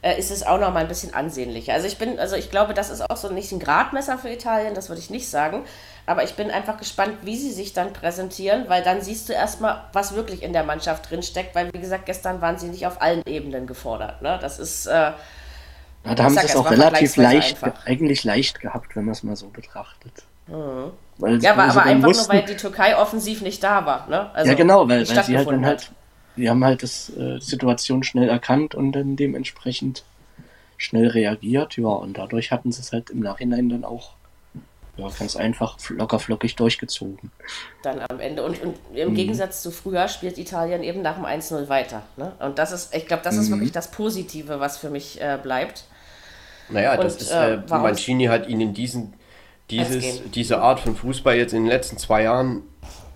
äh, 0.02 0.18
ist 0.20 0.32
es 0.32 0.44
auch 0.44 0.60
noch 0.60 0.74
mal 0.74 0.80
ein 0.80 0.88
bisschen 0.88 1.14
ansehnlicher. 1.14 1.74
Also 1.74 1.88
ich 1.88 1.98
bin, 1.98 2.20
also 2.20 2.36
ich 2.36 2.50
glaube, 2.50 2.74
das 2.74 2.90
ist 2.90 3.02
auch 3.10 3.18
so 3.18 3.30
nicht 3.30 3.52
ein 3.52 3.60
Gradmesser 3.60 4.18
für 4.18 4.30
Italien, 4.30 4.74
das 4.74 4.90
würde 4.90 5.00
ich 5.00 5.10
nicht 5.10 5.30
sagen. 5.30 5.64
Aber 6.08 6.24
ich 6.24 6.34
bin 6.36 6.50
einfach 6.50 6.78
gespannt, 6.78 7.20
wie 7.22 7.38
sie 7.38 7.52
sich 7.52 7.74
dann 7.74 7.94
präsentieren, 7.94 8.66
weil 8.68 8.84
dann 8.84 9.02
siehst 9.02 9.30
du 9.30 9.34
erstmal, 9.34 9.86
was 9.94 10.16
wirklich 10.16 10.42
in 10.44 10.54
der 10.54 10.64
Mannschaft 10.64 11.10
drinsteckt, 11.10 11.54
weil 11.56 11.72
wie 11.74 11.80
gesagt, 11.80 12.08
gestern 12.08 12.42
waren 12.42 12.58
sie 12.58 12.68
nicht 12.68 12.88
auf 12.88 13.02
allen 13.02 13.22
Ebenen 13.28 13.68
gefordert. 13.68 14.22
Ne? 14.22 14.40
Das 14.42 14.58
ist, 14.60 14.88
äh, 14.88 15.12
Ja, 16.04 16.16
da 16.16 16.24
haben 16.24 16.38
sie 16.38 16.46
es 16.46 16.56
auch 16.56 16.70
relativ 16.72 17.16
leicht, 17.16 17.64
einfach. 17.64 17.86
eigentlich 17.86 18.24
leicht 18.24 18.60
gehabt, 18.60 18.96
wenn 18.96 19.06
man 19.06 19.14
es 19.14 19.24
mal 19.24 19.36
so 19.36 19.50
betrachtet. 19.50 20.26
Weil, 21.22 21.36
ja, 21.36 21.54
sie 21.54 21.60
aber 21.60 21.84
einfach 21.84 22.08
wussten- 22.10 22.34
nur, 22.34 22.42
weil 22.42 22.48
die 22.48 22.58
Türkei 22.58 22.98
offensiv 22.98 23.42
nicht 23.42 23.64
da 23.64 23.86
war. 23.86 24.10
Ne? 24.10 24.30
Also 24.34 24.52
ja, 24.52 24.58
genau, 24.58 24.90
weil, 24.90 25.08
weil 25.08 25.24
sie 25.24 25.38
halt 25.38 25.50
dann 25.50 25.66
halt, 25.66 25.92
die 26.36 26.50
haben 26.50 26.64
halt 26.66 26.82
das 26.84 27.10
äh, 27.16 27.40
Situation 27.40 28.04
schnell 28.04 28.28
erkannt 28.28 28.76
und 28.76 28.92
dann 28.92 29.16
dementsprechend 29.16 30.04
schnell 30.78 31.08
reagiert, 31.08 31.78
ja, 31.78 31.86
und 31.86 32.18
dadurch 32.18 32.52
hatten 32.52 32.72
sie 32.72 32.82
es 32.82 32.92
halt 32.92 33.12
im 33.12 33.20
Nachhinein 33.20 33.70
dann 33.70 33.86
auch 33.86 34.14
ja, 34.98 35.08
ganz 35.18 35.36
einfach 35.36 35.78
locker 35.90 36.20
flockig 36.20 36.56
durchgezogen. 36.56 37.32
dann 37.84 38.02
am 38.10 38.20
Ende. 38.20 38.44
Und, 38.44 38.62
und 38.62 38.76
Mhm. 38.92 38.98
im 38.98 39.14
Gegensatz 39.14 39.62
zu 39.62 39.72
früher 39.72 40.08
spielt 40.08 40.38
Italien 40.38 40.84
eben 40.84 41.02
nach 41.02 41.16
dem 41.16 41.26
1-0 41.26 41.70
weiter. 41.70 42.02
Ne? 42.18 42.34
Und 42.40 42.58
das 42.58 42.72
ist, 42.72 42.94
ich 42.96 43.06
glaube, 43.08 43.24
das 43.24 43.38
ist 43.38 43.48
Mhm. 43.50 43.54
wirklich 43.54 43.72
das 43.72 43.90
Positive, 43.92 44.60
was 44.60 44.78
für 44.80 44.90
mich 44.90 45.22
äh, 45.22 45.38
bleibt. 45.42 45.86
Naja, 46.70 46.98
das 46.98 47.14
Und, 47.16 47.22
ist, 47.22 47.32
äh, 47.32 47.54
äh, 47.56 47.62
Mancini 47.70 48.26
hat 48.26 48.48
ihnen 48.48 48.74
diesen, 48.74 49.14
dieses, 49.72 50.22
diese 50.32 50.62
Art 50.62 50.80
von 50.80 50.96
Fußball 50.96 51.36
jetzt 51.36 51.54
in 51.54 51.64
den 51.64 51.72
letzten 51.72 51.98
zwei 51.98 52.24
Jahren 52.24 52.62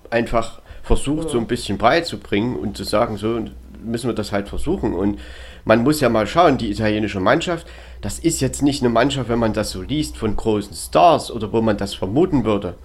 einfach 0.10 0.62
versucht, 0.84 1.30
so 1.30 1.38
ein 1.38 1.48
bisschen 1.48 1.78
beizubringen 1.78 2.56
und 2.56 2.78
zu 2.78 2.84
sagen, 2.84 3.18
so 3.18 3.40
müssen 3.84 4.10
wir 4.10 4.14
das 4.16 4.32
halt 4.32 4.48
versuchen. 4.48 4.94
Und 4.94 5.20
man 5.64 5.84
muss 5.84 6.00
ja 6.00 6.10
mal 6.10 6.28
schauen, 6.28 6.58
die 6.58 6.72
italienische 6.72 7.20
Mannschaft, 7.20 7.68
das 8.02 8.20
ist 8.20 8.40
jetzt 8.40 8.62
nicht 8.62 8.82
eine 8.82 8.90
Mannschaft, 8.90 9.30
wenn 9.30 9.40
man 9.40 9.54
das 9.54 9.72
so 9.72 9.82
liest, 9.82 10.18
von 10.18 10.36
großen 10.36 10.76
Stars 10.76 11.32
oder 11.32 11.52
wo 11.52 11.62
man 11.62 11.78
das 11.78 11.94
vermuten 11.94 12.46
würde, 12.46 12.76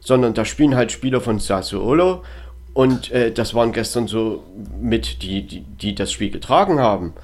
sondern 0.00 0.34
da 0.34 0.44
spielen 0.44 0.74
halt 0.74 0.92
Spieler 0.92 1.20
von 1.20 1.38
Sassuolo 1.38 2.22
und 2.74 3.12
äh, 3.12 3.30
das 3.30 3.54
waren 3.54 3.72
gestern 3.72 4.08
so 4.08 4.42
mit, 4.80 5.22
die, 5.22 5.46
die, 5.46 5.60
die 5.60 5.94
das 5.94 6.12
Spiel 6.12 6.30
getragen 6.30 6.80
haben. 6.80 7.14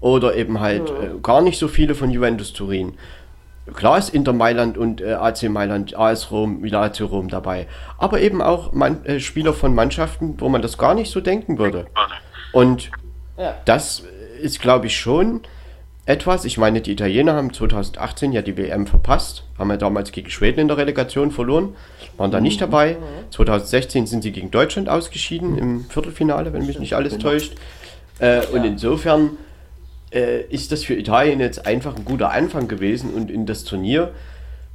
Oder 0.00 0.34
eben 0.34 0.60
halt 0.60 0.88
äh, 0.90 1.10
gar 1.22 1.42
nicht 1.42 1.58
so 1.58 1.68
viele 1.68 1.94
von 1.94 2.10
Juventus 2.10 2.52
Turin. 2.52 2.94
Klar 3.74 3.98
ist 3.98 4.10
Inter 4.10 4.32
Mailand 4.32 4.76
und 4.78 5.00
äh, 5.00 5.12
AC 5.12 5.44
Mailand, 5.44 5.96
AS 5.96 6.30
Rom, 6.30 6.64
Lazio 6.64 7.06
Rom 7.06 7.28
dabei. 7.28 7.66
Aber 7.98 8.20
eben 8.20 8.42
auch 8.42 8.72
man, 8.72 9.04
äh, 9.04 9.20
Spieler 9.20 9.52
von 9.52 9.74
Mannschaften, 9.74 10.34
wo 10.38 10.48
man 10.48 10.62
das 10.62 10.78
gar 10.78 10.94
nicht 10.94 11.10
so 11.10 11.20
denken 11.20 11.58
würde. 11.58 11.86
Und 12.52 12.90
Ja. 13.38 13.54
das 13.64 14.02
ist, 14.42 14.60
glaube 14.60 14.86
ich, 14.86 14.96
schon 14.98 15.40
etwas. 16.06 16.44
Ich 16.44 16.58
meine, 16.58 16.80
die 16.80 16.92
Italiener 16.92 17.34
haben 17.34 17.52
2018 17.52 18.32
ja 18.32 18.42
die 18.42 18.56
WM 18.56 18.86
verpasst, 18.86 19.44
haben 19.58 19.70
ja 19.70 19.76
damals 19.76 20.10
gegen 20.12 20.30
Schweden 20.30 20.60
in 20.60 20.68
der 20.68 20.76
Relegation 20.76 21.30
verloren, 21.30 21.74
waren 22.16 22.30
da 22.30 22.40
nicht 22.40 22.60
dabei. 22.60 22.96
2016 23.30 24.06
sind 24.06 24.22
sie 24.22 24.32
gegen 24.32 24.50
Deutschland 24.50 24.88
ausgeschieden 24.88 25.56
im 25.56 25.84
Viertelfinale, 25.84 26.52
wenn 26.52 26.66
mich 26.66 26.78
nicht 26.80 26.94
alles 26.94 27.16
täuscht. 27.18 27.54
Äh, 28.18 28.40
Und 28.52 28.64
insofern 28.64 29.30
äh, 30.12 30.42
ist 30.42 30.72
das 30.72 30.84
für 30.84 30.94
Italien 30.94 31.40
jetzt 31.40 31.66
einfach 31.66 31.96
ein 31.96 32.04
guter 32.04 32.30
Anfang 32.30 32.68
gewesen 32.68 33.14
und 33.14 33.30
in 33.30 33.46
das 33.46 33.64
Turnier 33.64 34.12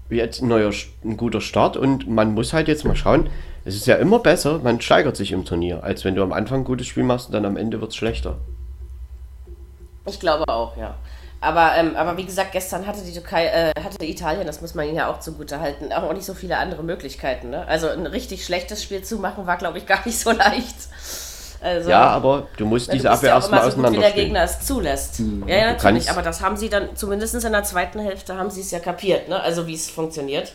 jetzt 0.10 0.42
ein, 0.42 0.48
neuer, 0.48 0.72
ein 1.04 1.18
guter 1.18 1.42
Start 1.42 1.78
und 1.78 2.08
man 2.08 2.34
muss 2.34 2.54
halt 2.54 2.68
jetzt 2.68 2.86
mal 2.86 2.96
schauen, 2.96 3.30
es 3.66 3.76
ist 3.76 3.88
ja 3.88 3.96
immer 3.96 4.20
besser, 4.20 4.60
man 4.60 4.80
steigert 4.80 5.18
sich 5.18 5.32
im 5.32 5.46
Turnier, 5.46 5.84
als 5.84 6.06
wenn 6.06 6.16
du 6.16 6.22
am 6.22 6.32
Anfang 6.32 6.62
ein 6.62 6.66
gutes 6.66 6.88
Spiel 6.88 7.04
machst 7.04 7.28
und 7.28 7.34
dann 7.34 7.46
am 7.46 7.58
Ende 7.58 7.82
wird 7.82 7.92
es 7.92 7.98
schlechter. 7.98 8.38
Ich 10.06 10.20
glaube 10.20 10.48
auch, 10.48 10.78
ja. 10.78 10.96
Aber, 11.42 11.76
ähm, 11.76 11.96
aber 11.96 12.18
wie 12.18 12.26
gesagt, 12.26 12.54
gestern 12.54 12.88
hatte 12.88 13.04
die 13.04 13.12
Türkei, 13.12 13.48
äh, 13.48 13.72
hatte 13.84 14.06
Italien, 14.06 14.48
das 14.48 14.62
muss 14.62 14.74
man 14.74 14.88
ihnen 14.88 14.96
ja 14.96 15.12
auch 15.12 15.20
zugute 15.20 15.60
halten, 15.60 15.92
auch 15.92 16.14
nicht 16.14 16.26
so 16.26 16.34
viele 16.34 16.58
andere 16.58 16.84
Möglichkeiten. 16.84 17.50
Ne? 17.50 17.68
Also 17.68 17.88
ein 17.88 18.06
richtig 18.08 18.46
schlechtes 18.46 18.82
Spiel 18.82 19.04
zu 19.04 19.18
machen, 19.18 19.46
war, 19.46 19.58
glaube 19.58 19.78
ich, 19.78 19.86
gar 19.86 20.06
nicht 20.06 20.20
so 20.20 20.32
leicht. 20.32 20.76
Also, 21.66 21.90
Ja, 21.90 22.10
aber 22.10 22.48
du 22.58 22.66
musst 22.66 22.88
du 22.88 22.92
diese 22.92 23.10
bist 23.10 23.16
Abwehr 23.18 23.30
ja 23.30 23.36
auch 23.38 23.42
erstmal 23.42 23.72
so 23.72 23.78
gut, 23.78 23.92
wie 23.92 23.98
der. 23.98 24.12
Gegner 24.12 24.44
es 24.44 24.60
zulässt. 24.60 25.20
Ja, 25.48 25.56
ja, 25.56 25.68
Du 25.68 25.74
natürlich. 25.74 26.12
Aber 26.12 26.22
das 26.22 26.42
haben 26.42 26.56
sie 26.58 26.70
dann, 26.70 26.96
zumindest 26.96 27.34
in 27.44 27.52
der 27.52 27.64
zweiten 27.64 28.00
Hälfte, 28.00 28.38
haben 28.38 28.52
sie 28.52 28.62
es 28.62 28.70
ja 28.70 28.80
kapiert, 28.80 29.28
ne? 29.30 29.42
Also 29.42 29.66
wie 29.66 29.74
es 29.74 29.90
funktioniert. 29.90 30.54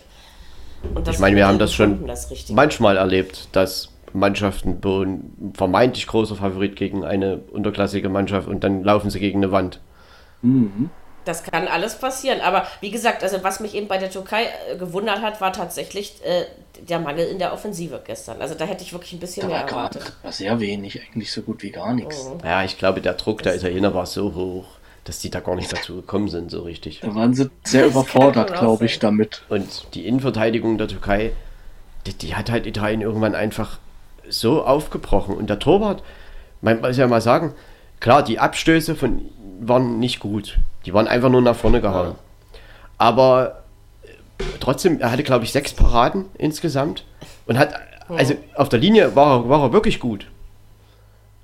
Und 0.95 1.07
das 1.07 1.17
Ich 1.17 1.21
meine, 1.21 1.37
wir 1.37 1.49
haben 1.49 1.59
das 1.59 1.75
schon 1.75 2.07
das 2.07 2.29
manchmal 2.51 2.97
erlebt, 2.97 3.49
dass 3.53 3.91
Mannschaften, 4.13 4.79
wo 4.83 5.03
ein 5.03 5.53
vermeintlich 5.55 6.07
großer 6.07 6.37
Favorit 6.37 6.77
gegen 6.77 7.05
eine 7.05 7.39
unterklassige 7.39 8.09
Mannschaft 8.09 8.49
und 8.49 8.63
dann 8.65 8.83
laufen 8.85 9.11
sie 9.11 9.19
gegen 9.19 9.41
eine 9.41 9.53
Wand. 9.53 9.81
Das 11.25 11.43
kann 11.43 11.69
alles 11.69 11.97
passieren. 11.97 12.41
Aber 12.41 12.67
wie 12.81 12.91
gesagt, 12.91 13.23
also 13.23 13.43
was 13.43 13.61
mich 13.61 13.75
eben 13.75 13.89
bei 13.89 13.99
der 13.99 14.11
Türkei 14.11 14.45
äh, 14.71 14.77
gewundert 14.77 15.21
hat, 15.21 15.41
war 15.41 15.53
tatsächlich 15.53 16.15
äh, 16.25 16.45
der 16.83 16.99
Mangel 16.99 17.27
in 17.27 17.39
der 17.39 17.53
Offensive 17.53 18.01
gestern. 18.07 18.41
Also 18.41 18.55
da 18.55 18.65
hätte 18.65 18.83
ich 18.83 18.93
wirklich 18.93 19.13
ein 19.13 19.21
bisschen 19.21 19.43
Da 19.43 19.49
mehr 19.49 19.67
erwartet. 19.67 20.13
war 20.23 20.33
sehr 20.33 20.59
wenig, 20.61 21.01
eigentlich 21.03 21.31
so 21.31 21.43
gut 21.43 21.63
wie 21.63 21.71
gar 21.71 21.93
nichts. 21.93 22.25
Mhm. 22.25 22.41
Ja, 22.45 22.65
ich 22.65 22.79
glaube, 22.79 23.01
der 23.01 23.15
Druck 23.15 23.43
der 23.43 23.55
Italiener 23.55 23.95
war 23.95 24.07
so 24.07 24.35
hoch, 24.35 24.65
dass 25.05 25.19
die 25.19 25.31
da 25.31 25.41
gar 25.41 25.57
nicht 25.57 25.73
dazu 25.73 25.97
gekommen 25.97 26.29
sind, 26.29 26.51
so 26.51 26.63
richtig. 26.63 27.01
Da 27.01 27.15
waren 27.15 27.35
sie 27.35 27.51
sehr 27.65 27.87
überfordert, 27.89 28.49
schon 28.49 28.57
auch 28.57 28.61
glaube 28.61 28.87
ich, 28.87 28.99
damit. 28.99 29.43
Und 29.49 29.95
die 29.95 30.07
Innenverteidigung 30.07 30.79
der 30.79 30.89
Türkei, 30.89 31.33
die, 32.07 32.15
die 32.15 32.35
hat 32.35 32.51
halt 32.51 32.67
Italien 32.67 33.03
irgendwann 33.03 33.35
einfach 33.35 33.79
so 34.29 34.65
aufgebrochen. 34.65 35.37
Und 35.37 35.51
der 35.51 35.59
Torwart, 35.59 36.03
man 36.61 36.81
muss 36.81 36.97
ja 36.97 37.07
mal 37.07 37.21
sagen, 37.21 37.55
klar, 37.99 38.23
die 38.23 38.39
Abstöße 38.39 38.95
von 38.95 39.23
waren 39.61 39.99
nicht 39.99 40.21
gut. 40.21 40.59
Die 40.87 40.95
waren 40.95 41.09
einfach 41.09 41.29
nur 41.29 41.43
nach 41.43 41.57
vorne 41.57 41.81
gehauen. 41.81 42.15
Aber 42.99 43.63
trotzdem, 44.61 45.01
er 45.01 45.11
hatte, 45.13 45.23
glaube 45.23 45.45
ich, 45.45 45.53
sechs 45.53 45.73
Paraden 45.73 46.27
insgesamt 46.39 47.05
und 47.47 47.59
hat, 47.59 47.75
also 48.09 48.35
auf 48.55 48.69
der 48.69 48.79
Linie 48.79 49.15
war 49.17 49.41
er, 49.41 49.49
war 49.49 49.63
er 49.63 49.73
wirklich 49.73 50.01
gut. 50.01 50.27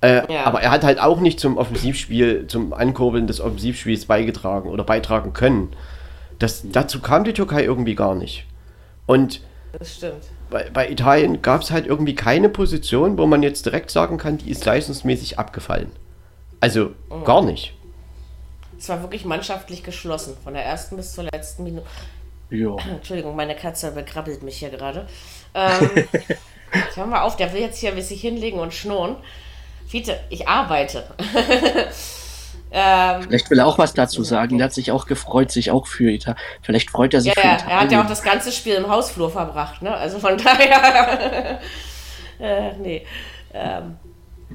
Äh, 0.00 0.32
Ja. 0.32 0.44
Aber 0.44 0.60
er 0.62 0.70
hat 0.70 0.84
halt 0.84 1.00
auch 1.00 1.20
nicht 1.20 1.40
zum 1.40 1.56
Offensivspiel, 1.56 2.46
zum 2.46 2.72
Ankurbeln 2.72 3.26
des 3.26 3.40
Offensivspiels 3.40 4.06
beigetragen 4.06 4.68
oder 4.68 4.84
beitragen 4.84 5.32
können. 5.32 5.72
Das, 6.38 6.62
dazu 6.70 7.00
kam 7.00 7.24
die 7.24 7.32
Türkei 7.32 7.64
irgendwie 7.64 7.94
gar 7.94 8.14
nicht. 8.14 8.44
Und 9.06 9.40
Das 9.78 9.94
stimmt. 9.96 10.24
bei, 10.50 10.68
bei 10.72 10.90
Italien 10.90 11.40
gab 11.40 11.62
es 11.62 11.70
halt 11.70 11.86
irgendwie 11.86 12.14
keine 12.14 12.48
Position, 12.48 13.16
wo 13.16 13.26
man 13.26 13.42
jetzt 13.42 13.64
direkt 13.64 13.90
sagen 13.90 14.18
kann, 14.18 14.38
die 14.38 14.50
ist 14.50 14.64
leistungsmäßig 14.64 15.38
abgefallen. 15.38 15.90
Also 16.60 16.90
gar 17.24 17.42
nicht. 17.42 17.74
Es 18.78 18.88
war 18.88 19.02
wirklich 19.02 19.24
mannschaftlich 19.24 19.82
geschlossen, 19.82 20.36
von 20.42 20.54
der 20.54 20.64
ersten 20.64 20.96
bis 20.96 21.12
zur 21.12 21.24
letzten 21.24 21.64
Minute. 21.64 21.86
Ja. 22.50 22.76
Entschuldigung, 22.90 23.36
meine 23.36 23.54
Katze 23.54 23.92
bekrabbelt 23.92 24.42
mich 24.42 24.58
hier 24.58 24.70
gerade. 24.70 25.06
Ähm, 25.54 25.90
jetzt 26.74 26.96
hör 26.96 27.06
mal 27.06 27.22
auf, 27.22 27.36
der 27.36 27.52
will 27.52 27.60
jetzt 27.60 27.78
hier 27.78 28.00
sich 28.02 28.20
hinlegen 28.20 28.58
und 28.58 28.74
schnurren. 28.74 29.16
Fiete, 29.88 30.18
ich 30.30 30.48
arbeite. 30.48 31.04
ähm, 32.72 33.22
Vielleicht 33.22 33.48
will 33.50 33.58
er 33.60 33.66
auch 33.66 33.78
was 33.78 33.94
dazu 33.94 34.24
sagen. 34.24 34.58
Der 34.58 34.66
hat 34.66 34.74
sich 34.74 34.90
auch 34.90 35.06
gefreut, 35.06 35.52
sich 35.52 35.70
auch 35.70 35.86
für 35.86 36.10
Italien. 36.10 36.38
Vielleicht 36.62 36.90
freut 36.90 37.14
er 37.14 37.20
sich 37.20 37.34
ja, 37.34 37.40
für 37.40 37.46
Italien. 37.46 37.68
er 37.70 37.80
hat 37.80 37.92
ja 37.92 38.02
auch 38.02 38.08
das 38.08 38.22
ganze 38.22 38.50
Spiel 38.50 38.74
im 38.74 38.88
Hausflur 38.88 39.30
verbracht, 39.30 39.82
ne? 39.82 39.94
Also 39.94 40.18
von 40.18 40.36
daher. 40.44 41.60
äh, 42.40 42.72
nee. 42.78 43.06
Ähm, 43.54 43.96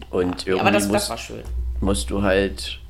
Und 0.09 0.45
ja, 0.45 0.55
aber 0.55 0.71
irgendwie 0.71 0.73
das, 0.73 0.83
das 0.83 0.91
musst, 0.91 1.09
war 1.09 1.17
schön. 1.17 1.43
musst 1.79 2.09
du 2.09 2.21
halt, 2.21 2.80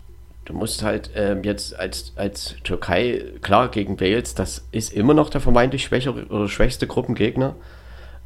du 0.45 0.53
musst 0.53 0.83
halt 0.83 1.11
ähm, 1.15 1.43
jetzt 1.43 1.77
als, 1.77 2.13
als 2.15 2.55
Türkei, 2.63 3.23
klar, 3.41 3.69
gegen 3.69 3.99
Wales, 3.99 4.35
das 4.35 4.65
ist 4.71 4.93
immer 4.93 5.13
noch 5.13 5.29
der 5.29 5.41
vermeintlich 5.41 5.83
schwächere 5.83 6.25
oder 6.27 6.47
schwächste 6.47 6.87
Gruppengegner. 6.87 7.55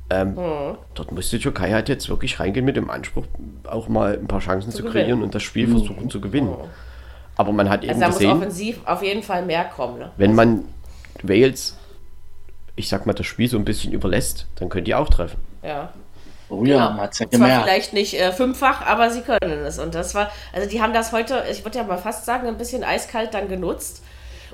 Ähm, 0.09 0.37
Hm. 0.37 0.77
Dort 0.93 1.11
muss 1.11 1.29
die 1.29 1.39
Türkei 1.39 1.71
halt 1.71 1.89
jetzt 1.89 2.09
wirklich 2.09 2.39
reingehen 2.39 2.65
mit 2.65 2.75
dem 2.75 2.89
Anspruch, 2.89 3.25
auch 3.63 3.87
mal 3.87 4.13
ein 4.13 4.27
paar 4.27 4.39
Chancen 4.39 4.71
zu, 4.71 4.83
gewinnen. 4.83 4.93
kreieren 4.93 5.23
und 5.23 5.33
das 5.33 5.43
Spiel 5.43 5.67
versuchen 5.67 6.09
zu 6.09 6.21
gewinnen. 6.21 6.55
Aber 7.37 7.51
man 7.51 7.69
hat 7.69 7.83
eben 7.83 7.89
Also 7.89 8.01
da 8.01 8.07
muss 8.07 8.17
gesehen, 8.19 8.31
offensiv 8.31 8.79
auf 8.85 9.03
jeden 9.03 9.23
Fall 9.23 9.45
mehr 9.45 9.65
kommen, 9.65 9.99
ne? 9.99 10.11
wenn 10.17 10.35
man 10.35 10.63
Wales, 11.23 11.75
ich 12.75 12.87
sag 12.87 13.05
mal, 13.05 13.13
das 13.13 13.25
Spiel 13.25 13.49
so 13.49 13.57
ein 13.57 13.65
bisschen 13.65 13.93
überlässt, 13.93 14.47
dann 14.55 14.69
können 14.69 14.85
die 14.85 14.95
auch 14.95 15.09
treffen. 15.09 15.39
Ja. 15.63 15.91
Oh 16.49 16.63
ja, 16.63 16.89
man 16.89 17.01
hat's 17.01 17.19
ja 17.19 17.29
Zwar 17.29 17.39
gemerkt. 17.39 17.63
vielleicht 17.63 17.93
nicht 17.93 18.19
äh, 18.19 18.31
fünffach, 18.31 18.85
aber 18.85 19.09
sie 19.09 19.21
können 19.21 19.65
es. 19.65 19.79
Und 19.79 19.95
das 19.95 20.13
war, 20.13 20.31
also 20.53 20.69
die 20.69 20.81
haben 20.81 20.93
das 20.93 21.11
heute, 21.11 21.43
ich 21.49 21.63
würde 21.65 21.79
ja 21.79 21.83
mal 21.83 21.97
fast 21.97 22.25
sagen, 22.25 22.47
ein 22.47 22.57
bisschen 22.57 22.83
eiskalt 22.83 23.33
dann 23.33 23.47
genutzt. 23.47 24.03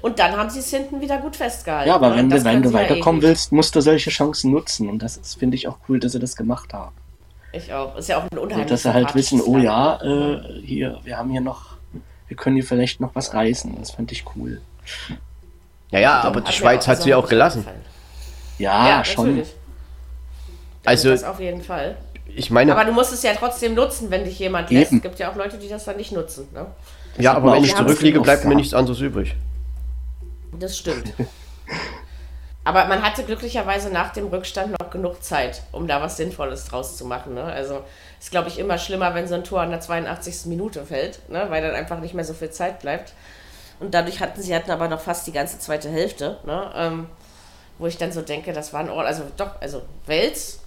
Und 0.02 0.18
dann 0.18 0.36
haben 0.36 0.50
sie 0.50 0.60
es 0.60 0.70
hinten 0.70 1.00
wieder 1.00 1.18
gut 1.18 1.36
festgehalten. 1.36 1.90
Ja, 1.90 1.96
aber 1.96 2.10
ne? 2.10 2.16
wenn 2.18 2.30
du, 2.30 2.44
wenn 2.44 2.64
du 2.64 2.70
ja 2.70 2.76
weiterkommen 2.76 3.22
eh 3.22 3.22
gut. 3.22 3.30
willst, 3.30 3.52
musst 3.52 3.76
du 3.76 3.82
solche 3.82 4.10
Chancen 4.10 4.52
nutzen. 4.52 4.90
Und 4.90 5.00
das 5.04 5.20
finde 5.38 5.56
ich, 5.56 5.68
auch 5.68 5.78
cool, 5.88 6.00
dass 6.00 6.14
sie 6.14 6.20
das 6.20 6.36
gemacht 6.36 6.74
haben. 6.74 6.96
Ich 7.52 7.72
auch. 7.74 7.96
Ist 7.98 8.10
ja 8.10 8.18
auch 8.18 8.24
ein 8.32 8.38
unheimlich 8.38 8.64
Und 8.64 8.72
dass 8.72 8.84
sie 8.84 8.94
halt 8.94 9.14
wissen, 9.14 9.42
oh 9.42 9.58
ja, 9.58 10.02
äh, 10.02 10.62
hier, 10.64 11.00
wir 11.04 11.18
haben 11.18 11.30
hier 11.30 11.42
noch, 11.42 11.78
wir 12.28 12.38
können 12.38 12.56
hier 12.56 12.66
vielleicht 12.66 13.00
noch 13.02 13.14
was 13.14 13.34
reißen. 13.34 13.76
Das 13.78 13.92
fand 13.92 14.12
ich 14.12 14.24
cool. 14.36 14.62
Ja, 15.92 16.00
ja, 16.00 16.22
aber 16.22 16.42
die 16.42 16.54
Schweiz 16.54 16.88
hat 16.88 17.04
sie 17.04 17.14
auch 17.14 17.28
gelassen. 17.28 17.60
gefallen. 17.60 17.82
Ja, 18.58 18.88
Ja, 18.88 19.04
schon. 19.04 19.28
natürlich. 19.28 19.54
Also, 20.86 21.10
das 21.10 21.24
auf 21.24 21.40
jeden 21.40 21.62
Fall. 21.62 21.96
ich 22.28 22.50
meine, 22.52 22.72
Aber 22.74 22.86
du 22.86 22.92
musst 22.92 23.14
es 23.14 23.24
ja 23.24 23.34
trotzdem 23.34 23.76
nutzen, 23.76 24.10
wenn 24.10 24.24
dich 24.24 24.40
jemand 24.40 24.70
lässt. 24.72 24.92
Eben. 24.92 24.98
Es 24.98 25.04
gibt 25.04 25.20
ja 25.20 25.32
auch 25.32 25.36
Leute, 25.36 25.58
die 25.58 25.68
das 25.70 25.86
dann 25.86 25.98
nicht 25.98 26.12
nutzen. 26.12 26.48
Ne? 26.54 26.66
ja, 27.18 27.34
aber 27.34 27.54
wenn 27.54 27.64
ich 27.64 27.76
zurückliege, 27.76 28.20
bleibt 28.22 28.46
mir 28.46 28.56
nichts 28.56 28.74
anderes 28.74 29.00
übrig. 29.00 29.36
Das 30.60 30.78
stimmt. 30.78 31.14
Aber 32.64 32.86
man 32.86 33.02
hatte 33.02 33.24
glücklicherweise 33.24 33.90
nach 33.90 34.14
dem 34.14 34.28
Rückstand 34.28 34.80
noch 34.80 34.92
genug 34.92 35.24
Zeit, 35.24 35.64
um 35.72 35.88
da 35.88 36.00
was 36.02 36.18
Sinnvolles 36.18 36.66
draus 36.66 36.96
zu 36.96 37.06
machen. 37.06 37.34
Ne? 37.34 37.44
Also 37.44 37.82
ist, 38.20 38.30
glaube 38.30 38.50
ich, 38.50 38.60
immer 38.60 38.78
schlimmer, 38.78 39.16
wenn 39.16 39.28
so 39.28 39.34
ein 39.34 39.44
Tor 39.44 39.62
an 39.62 39.72
der 39.72 39.82
82. 39.82 40.46
Minute 40.46 40.86
fällt, 40.86 41.28
ne? 41.30 41.46
weil 41.50 41.64
dann 41.64 41.74
einfach 41.74 42.00
nicht 42.00 42.14
mehr 42.14 42.24
so 42.26 42.34
viel 42.34 42.52
Zeit 42.52 42.80
bleibt. 42.80 43.14
Und 43.80 43.96
dadurch 43.96 44.20
hatten 44.20 44.42
sie 44.44 44.54
hatten 44.54 44.70
aber 44.70 44.88
noch 44.88 45.02
fast 45.02 45.26
die 45.26 45.32
ganze 45.32 45.58
zweite 45.58 45.90
Hälfte, 45.90 46.38
ne? 46.46 46.72
ähm, 46.76 47.08
wo 47.80 47.88
ich 47.88 47.98
dann 47.98 48.12
so 48.12 48.22
denke, 48.22 48.54
das 48.54 48.74
waren 48.74 48.92
Or- 48.92 49.06
also 49.06 49.24
doch, 49.38 49.60
also 49.60 49.82
Wels, 50.06 50.60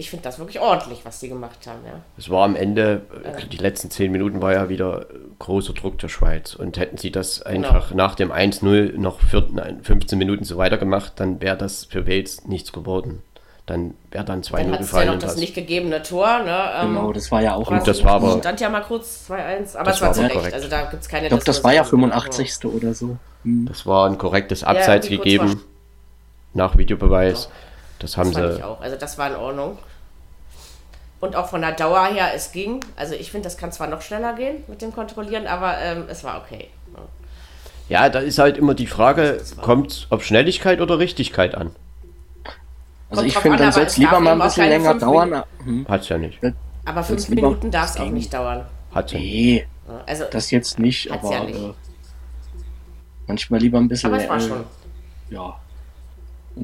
ich 0.00 0.10
finde 0.10 0.24
das 0.24 0.38
wirklich 0.38 0.58
ordentlich, 0.60 1.04
was 1.04 1.20
die 1.20 1.28
gemacht 1.28 1.66
haben. 1.66 1.78
Ja. 1.86 2.00
Es 2.18 2.28
war 2.30 2.44
am 2.44 2.56
Ende, 2.56 3.02
äh, 3.22 3.46
die 3.46 3.56
letzten 3.58 3.90
zehn 3.90 4.10
Minuten 4.10 4.40
war 4.42 4.52
ja 4.52 4.68
wieder 4.68 5.02
äh, 5.02 5.04
großer 5.38 5.72
Druck 5.74 5.98
der 5.98 6.08
Schweiz. 6.08 6.54
Und 6.54 6.78
hätten 6.78 6.96
sie 6.96 7.12
das 7.12 7.42
einfach 7.42 7.92
nach 7.94 8.14
dem 8.14 8.32
1-0 8.32 8.96
noch 8.98 9.20
14, 9.20 9.54
nein, 9.54 9.80
15 9.82 10.18
Minuten 10.18 10.44
so 10.44 10.56
weitergemacht, 10.56 11.12
dann 11.16 11.40
wäre 11.40 11.56
das 11.56 11.84
für 11.84 12.06
Wales 12.06 12.44
nichts 12.46 12.72
geworden. 12.72 13.22
Dann 13.66 13.94
wäre 14.10 14.24
dann 14.24 14.42
2-0 14.42 14.50
Dann 14.56 14.72
hat 14.72 14.80
es 14.80 14.86
ja 14.90 14.98
gefallen. 15.00 15.06
noch 15.08 15.14
das 15.18 15.32
das- 15.32 15.40
nicht 15.40 15.54
gegebene 15.54 16.02
Tor. 16.02 16.40
Ne? 16.44 16.58
Ähm, 16.80 16.88
Genau, 16.94 17.12
das 17.12 17.30
war 17.30 17.40
ja 17.42 17.54
auch 17.54 17.70
Und 17.70 17.76
noch. 17.76 17.84
das 17.84 18.02
war 18.02 18.12
aber- 18.14 18.38
stand 18.38 18.60
ja 18.60 18.68
mal 18.68 18.80
kurz 18.80 19.26
2-1, 19.28 19.76
aber 19.76 19.84
Das 19.84 19.96
es 19.96 20.00
war 20.02 20.08
war 20.08 20.14
zu 20.14 20.22
Recht. 20.22 20.54
Also 20.54 20.68
da 20.68 20.82
gibt 20.90 21.02
es 21.02 21.08
keine 21.08 21.26
Ich 21.26 21.28
glaube, 21.28 21.44
das 21.44 21.62
war 21.62 21.72
ja 21.72 21.82
Diskussion. 21.82 22.10
85. 22.10 22.64
oder 22.64 22.94
so. 22.94 23.16
Hm. 23.44 23.66
Das 23.68 23.86
war 23.86 24.08
ein 24.08 24.18
korrektes 24.18 24.64
Abseits 24.64 25.06
kurz 25.08 25.18
gegeben. 25.22 25.60
Nach 26.54 26.76
Videobeweis. 26.76 27.48
Das 28.00 28.16
haben 28.16 28.32
Das 28.32 28.56
sie. 28.56 28.62
auch. 28.64 28.80
Also 28.80 28.96
das 28.96 29.18
war 29.18 29.28
in 29.28 29.36
Ordnung. 29.36 29.78
Und 31.20 31.36
auch 31.36 31.48
von 31.48 31.60
der 31.60 31.72
Dauer 31.72 32.06
her, 32.06 32.30
es 32.34 32.50
ging. 32.50 32.80
Also 32.96 33.14
ich 33.14 33.30
finde, 33.30 33.44
das 33.44 33.58
kann 33.58 33.72
zwar 33.72 33.86
noch 33.88 34.00
schneller 34.00 34.32
gehen 34.34 34.64
mit 34.68 34.80
dem 34.80 34.92
Kontrollieren, 34.92 35.46
aber 35.46 35.78
ähm, 35.78 36.04
es 36.08 36.24
war 36.24 36.42
okay. 36.42 36.68
Ja, 37.90 38.08
da 38.08 38.20
ist 38.20 38.38
halt 38.38 38.56
immer 38.56 38.74
die 38.74 38.86
Frage, 38.86 39.42
kommt 39.60 40.06
auf 40.10 40.24
Schnelligkeit 40.24 40.80
oder 40.80 40.98
Richtigkeit 40.98 41.56
an? 41.56 41.74
Also 43.10 43.24
ich 43.24 43.36
finde, 43.36 43.58
an, 43.58 43.64
dann 43.64 43.72
soll 43.72 43.82
es 43.82 43.92
es 43.92 43.98
lieber 43.98 44.20
mal 44.20 44.32
ein 44.32 44.38
bisschen 44.38 44.68
länger 44.68 44.94
dauern. 44.94 45.42
Hm. 45.64 45.86
Hat's 45.88 46.08
ja 46.08 46.16
nicht. 46.16 46.38
Aber 46.84 47.02
fünf 47.02 47.28
Minuten 47.28 47.70
darf 47.70 47.90
es 47.90 48.00
auch 48.00 48.06
nicht 48.06 48.32
dauern. 48.32 48.64
Hat's 48.94 49.12
ja 49.12 49.18
nicht. 49.18 49.32
Nee, 49.32 49.66
Also, 50.06 50.24
das 50.30 50.50
jetzt 50.52 50.78
nicht, 50.78 51.10
aber 51.10 51.32
ja 51.32 51.44
nicht. 51.44 51.58
Äh, 51.58 51.72
manchmal 53.26 53.60
lieber 53.60 53.78
ein 53.78 53.88
bisschen 53.88 54.12
aber 54.12 54.22
es 54.22 54.28
war 54.28 54.36
äh, 54.36 54.40
schon. 54.40 54.64
Ja. 55.30 55.60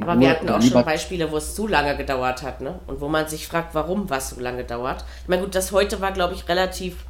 Aber 0.00 0.18
wir 0.18 0.30
hatten 0.30 0.48
auch 0.50 0.60
schon 0.60 0.84
Beispiele, 0.84 1.30
wo 1.30 1.36
es 1.36 1.54
zu 1.54 1.66
lange 1.66 1.96
gedauert 1.96 2.42
hat, 2.42 2.60
ne? 2.60 2.78
Und 2.86 3.00
wo 3.00 3.08
man 3.08 3.28
sich 3.28 3.46
fragt, 3.46 3.74
warum 3.74 4.10
was 4.10 4.30
so 4.30 4.40
lange 4.40 4.64
dauert. 4.64 5.04
Ich 5.22 5.28
meine, 5.28 5.42
gut, 5.42 5.54
das 5.54 5.72
heute 5.72 6.00
war, 6.00 6.12
glaube 6.12 6.34
ich, 6.34 6.48
relativ, 6.48 7.04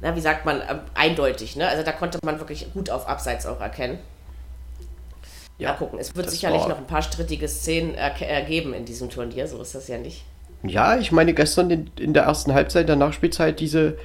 na, 0.00 0.14
wie 0.14 0.20
sagt 0.20 0.44
man, 0.44 0.60
ähm, 0.68 0.80
eindeutig, 0.94 1.56
ne? 1.56 1.66
Also 1.66 1.82
da 1.82 1.92
konnte 1.92 2.18
man 2.22 2.38
wirklich 2.38 2.72
gut 2.74 2.90
auf 2.90 3.08
Abseits 3.08 3.46
auch 3.46 3.60
erkennen. 3.60 3.98
Ja, 5.58 5.70
Mal 5.70 5.76
gucken, 5.78 5.98
es 5.98 6.14
wird 6.14 6.30
sicherlich 6.30 6.60
war- 6.62 6.68
noch 6.68 6.78
ein 6.78 6.86
paar 6.86 7.02
strittige 7.02 7.48
Szenen 7.48 7.94
ergeben 7.94 8.74
in 8.74 8.84
diesem 8.84 9.10
Turnier, 9.10 9.48
so 9.48 9.60
ist 9.60 9.74
das 9.74 9.88
ja 9.88 9.98
nicht. 9.98 10.24
Ja, 10.62 10.98
ich 10.98 11.10
meine, 11.10 11.34
gestern 11.34 11.70
in, 11.70 11.90
in 11.98 12.14
der 12.14 12.24
ersten 12.24 12.52
Halbzeit 12.54 12.88
der 12.88 12.96
Nachspielzeit 12.96 13.58
diese 13.60 13.96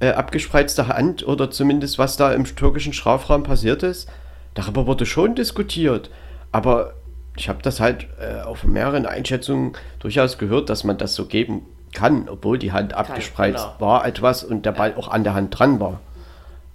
äh, 0.00 0.10
abgespreizte 0.10 0.88
Hand 0.88 1.26
oder 1.26 1.50
zumindest 1.50 1.98
was 1.98 2.16
da 2.16 2.32
im 2.32 2.44
türkischen 2.44 2.92
Strafraum 2.92 3.42
passiert 3.44 3.82
ist, 3.82 4.08
darüber 4.54 4.86
wurde 4.86 5.06
schon 5.06 5.34
diskutiert. 5.36 6.10
Aber 6.50 6.94
ich 7.38 7.48
habe 7.48 7.62
das 7.62 7.80
halt 7.80 8.06
äh, 8.20 8.40
auf 8.42 8.64
mehreren 8.64 9.06
Einschätzungen 9.06 9.72
durchaus 10.00 10.38
gehört, 10.38 10.68
dass 10.70 10.84
man 10.84 10.98
das 10.98 11.14
so 11.14 11.26
geben 11.26 11.62
kann, 11.92 12.28
obwohl 12.28 12.58
die 12.58 12.72
Hand 12.72 12.92
abgespreizt 12.94 13.64
genau. 13.64 13.80
war 13.80 14.06
etwas 14.06 14.44
und 14.44 14.66
der 14.66 14.72
Ball 14.72 14.94
auch 14.96 15.08
an 15.08 15.24
der 15.24 15.34
Hand 15.34 15.58
dran 15.58 15.80
war. 15.80 16.00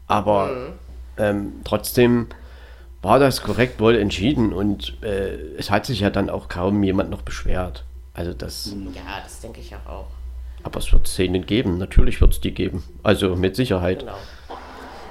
Aber 0.07 0.47
Mhm. 0.47 0.73
ähm, 1.17 1.53
trotzdem 1.63 2.27
war 3.01 3.19
das 3.19 3.41
korrekt 3.43 3.79
wohl 3.79 3.95
entschieden 3.97 4.53
und 4.53 5.01
äh, 5.03 5.35
es 5.57 5.69
hat 5.69 5.85
sich 5.85 5.99
ja 5.99 6.09
dann 6.09 6.29
auch 6.29 6.47
kaum 6.47 6.81
jemand 6.83 7.09
noch 7.09 7.21
beschwert. 7.21 7.83
Also 8.13 8.33
das, 8.33 8.73
Ja, 8.95 9.01
das 9.23 9.39
denke 9.41 9.59
ich 9.59 9.73
auch. 9.75 9.89
auch. 9.91 10.05
aber 10.63 10.79
es 10.79 10.91
wird 10.93 11.07
Szenen 11.07 11.45
geben, 11.45 11.77
natürlich 11.77 12.21
wird 12.21 12.31
es 12.33 12.39
die 12.41 12.53
geben. 12.53 12.83
Also 13.03 13.35
mit 13.35 13.55
Sicherheit. 13.55 13.99
Genau. 13.99 14.13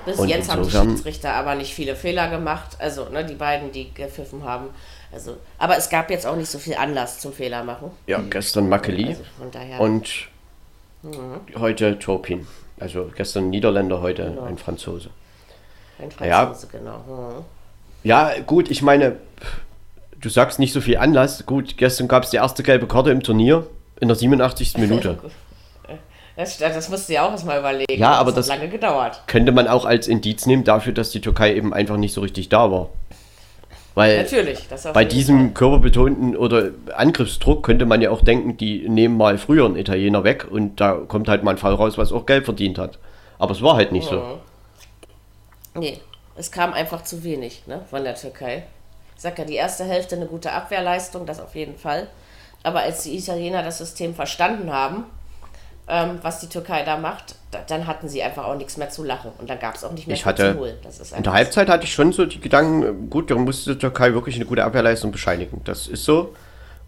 Bis 0.06 0.18
Und 0.18 0.28
jetzt 0.28 0.50
haben 0.50 0.62
die 0.64 0.70
Schiedsrichter 0.70 1.34
aber 1.34 1.54
nicht 1.54 1.74
viele 1.74 1.94
Fehler 1.94 2.28
gemacht. 2.28 2.76
Also, 2.80 3.08
ne, 3.10 3.24
die 3.24 3.34
beiden, 3.34 3.70
die 3.70 3.92
gepfiffen 3.94 4.42
haben. 4.42 4.66
Also, 5.12 5.36
aber 5.58 5.76
es 5.76 5.90
gab 5.90 6.10
jetzt 6.10 6.26
auch 6.26 6.36
nicht 6.36 6.48
so 6.50 6.58
viel 6.58 6.74
Anlass 6.74 7.18
zum 7.20 7.32
Fehler 7.32 7.62
machen. 7.64 7.90
Ja, 8.06 8.18
gestern 8.30 8.68
Makeli 8.68 9.08
Also 9.08 9.82
und 9.82 10.28
heute 11.58 11.98
Turpin. 11.98 12.46
Also 12.80 13.10
gestern 13.14 13.50
Niederländer, 13.50 14.00
heute 14.00 14.24
Genau. 14.24 14.42
ein 14.44 14.58
Franzose. 14.58 15.10
ein 15.98 16.10
ja. 16.26 16.46
Franzose, 16.46 16.66
genau. 16.68 17.04
Hm. 17.06 17.44
Ja, 18.04 18.32
gut, 18.46 18.70
ich 18.70 18.82
meine, 18.82 19.16
du 20.20 20.28
sagst 20.28 20.58
nicht 20.58 20.72
so 20.72 20.80
viel 20.80 20.96
Anlass. 20.96 21.46
Gut, 21.46 21.76
gestern 21.76 22.08
gab 22.08 22.24
es 22.24 22.30
die 22.30 22.36
erste 22.38 22.62
gelbe 22.62 22.88
Karte 22.88 23.10
im 23.10 23.22
Turnier 23.22 23.66
in 24.00 24.08
der 24.08 24.16
87. 24.16 24.74
Minute. 24.78 25.18
Das, 26.34 26.56
das 26.56 26.88
musst 26.88 27.08
du 27.10 27.12
ja 27.12 27.26
auch 27.26 27.30
erstmal 27.32 27.58
überlegen. 27.60 28.00
Ja, 28.00 28.12
aber 28.12 28.32
das 28.32 28.46
das- 28.46 28.50
hat 28.54 28.60
lange 28.60 28.70
gedauert. 28.70 29.22
Könnte 29.26 29.52
man 29.52 29.68
auch 29.68 29.84
als 29.84 30.08
Indiz 30.08 30.46
nehmen 30.46 30.64
dafür, 30.64 30.94
dass 30.94 31.10
die 31.10 31.20
Türkei 31.20 31.54
eben 31.54 31.74
einfach 31.74 31.98
nicht 31.98 32.14
so 32.14 32.22
richtig 32.22 32.48
da 32.48 32.70
war. 32.72 32.88
Weil 33.94 34.22
Natürlich. 34.22 34.66
Bei 34.94 35.04
diesem 35.04 35.52
körperbetonten 35.52 36.36
oder 36.36 36.70
Angriffsdruck 36.96 37.62
könnte 37.62 37.84
man 37.84 38.00
ja 38.00 38.10
auch 38.10 38.22
denken, 38.22 38.56
die 38.56 38.88
nehmen 38.88 39.16
mal 39.16 39.36
früher 39.36 39.66
einen 39.66 39.76
Italiener 39.76 40.24
weg 40.24 40.46
und 40.50 40.80
da 40.80 40.94
kommt 40.94 41.28
halt 41.28 41.44
mal 41.44 41.52
ein 41.52 41.58
Fall 41.58 41.74
raus, 41.74 41.98
was 41.98 42.12
auch 42.12 42.24
Geld 42.24 42.44
verdient 42.44 42.78
hat. 42.78 42.98
Aber 43.38 43.52
es 43.52 43.60
war 43.60 43.76
halt 43.76 43.92
nicht 43.92 44.08
so. 44.08 44.38
Nee, 45.74 46.00
es 46.36 46.50
kam 46.50 46.72
einfach 46.72 47.02
zu 47.02 47.22
wenig 47.22 47.66
ne, 47.66 47.82
von 47.90 48.04
der 48.04 48.14
Türkei. 48.14 48.64
Ich 49.16 49.22
sag 49.22 49.38
ja, 49.38 49.44
die 49.44 49.54
erste 49.54 49.84
Hälfte 49.84 50.16
eine 50.16 50.26
gute 50.26 50.52
Abwehrleistung, 50.52 51.26
das 51.26 51.40
auf 51.40 51.54
jeden 51.54 51.76
Fall. 51.76 52.08
Aber 52.62 52.80
als 52.80 53.02
die 53.02 53.16
Italiener 53.16 53.62
das 53.62 53.78
System 53.78 54.14
verstanden 54.14 54.72
haben, 54.72 55.04
ähm, 55.88 56.18
was 56.22 56.40
die 56.40 56.48
Türkei 56.48 56.84
da 56.84 56.96
macht, 56.96 57.34
da, 57.50 57.58
dann 57.66 57.86
hatten 57.86 58.08
sie 58.08 58.22
einfach 58.22 58.44
auch 58.44 58.56
nichts 58.56 58.76
mehr 58.76 58.90
zu 58.90 59.02
lachen. 59.02 59.32
Und 59.38 59.50
dann 59.50 59.58
gab 59.58 59.74
es 59.74 59.84
auch 59.84 59.92
nicht 59.92 60.06
mehr 60.06 60.16
ich 60.16 60.24
hatte, 60.24 60.52
zu 60.52 60.58
holen. 60.58 60.76
Das 60.82 61.00
ist 61.00 61.16
in 61.16 61.22
der 61.22 61.32
Halbzeit 61.32 61.68
hatte 61.68 61.84
ich 61.84 61.92
schon 61.92 62.12
so 62.12 62.24
die 62.24 62.40
Gedanken, 62.40 63.10
gut, 63.10 63.30
da 63.30 63.34
musste 63.34 63.72
die 63.72 63.78
Türkei 63.78 64.12
wirklich 64.14 64.36
eine 64.36 64.44
gute 64.44 64.64
Abwehrleistung 64.64 65.12
bescheinigen. 65.12 65.60
Das 65.64 65.86
ist 65.88 66.04
so. 66.04 66.34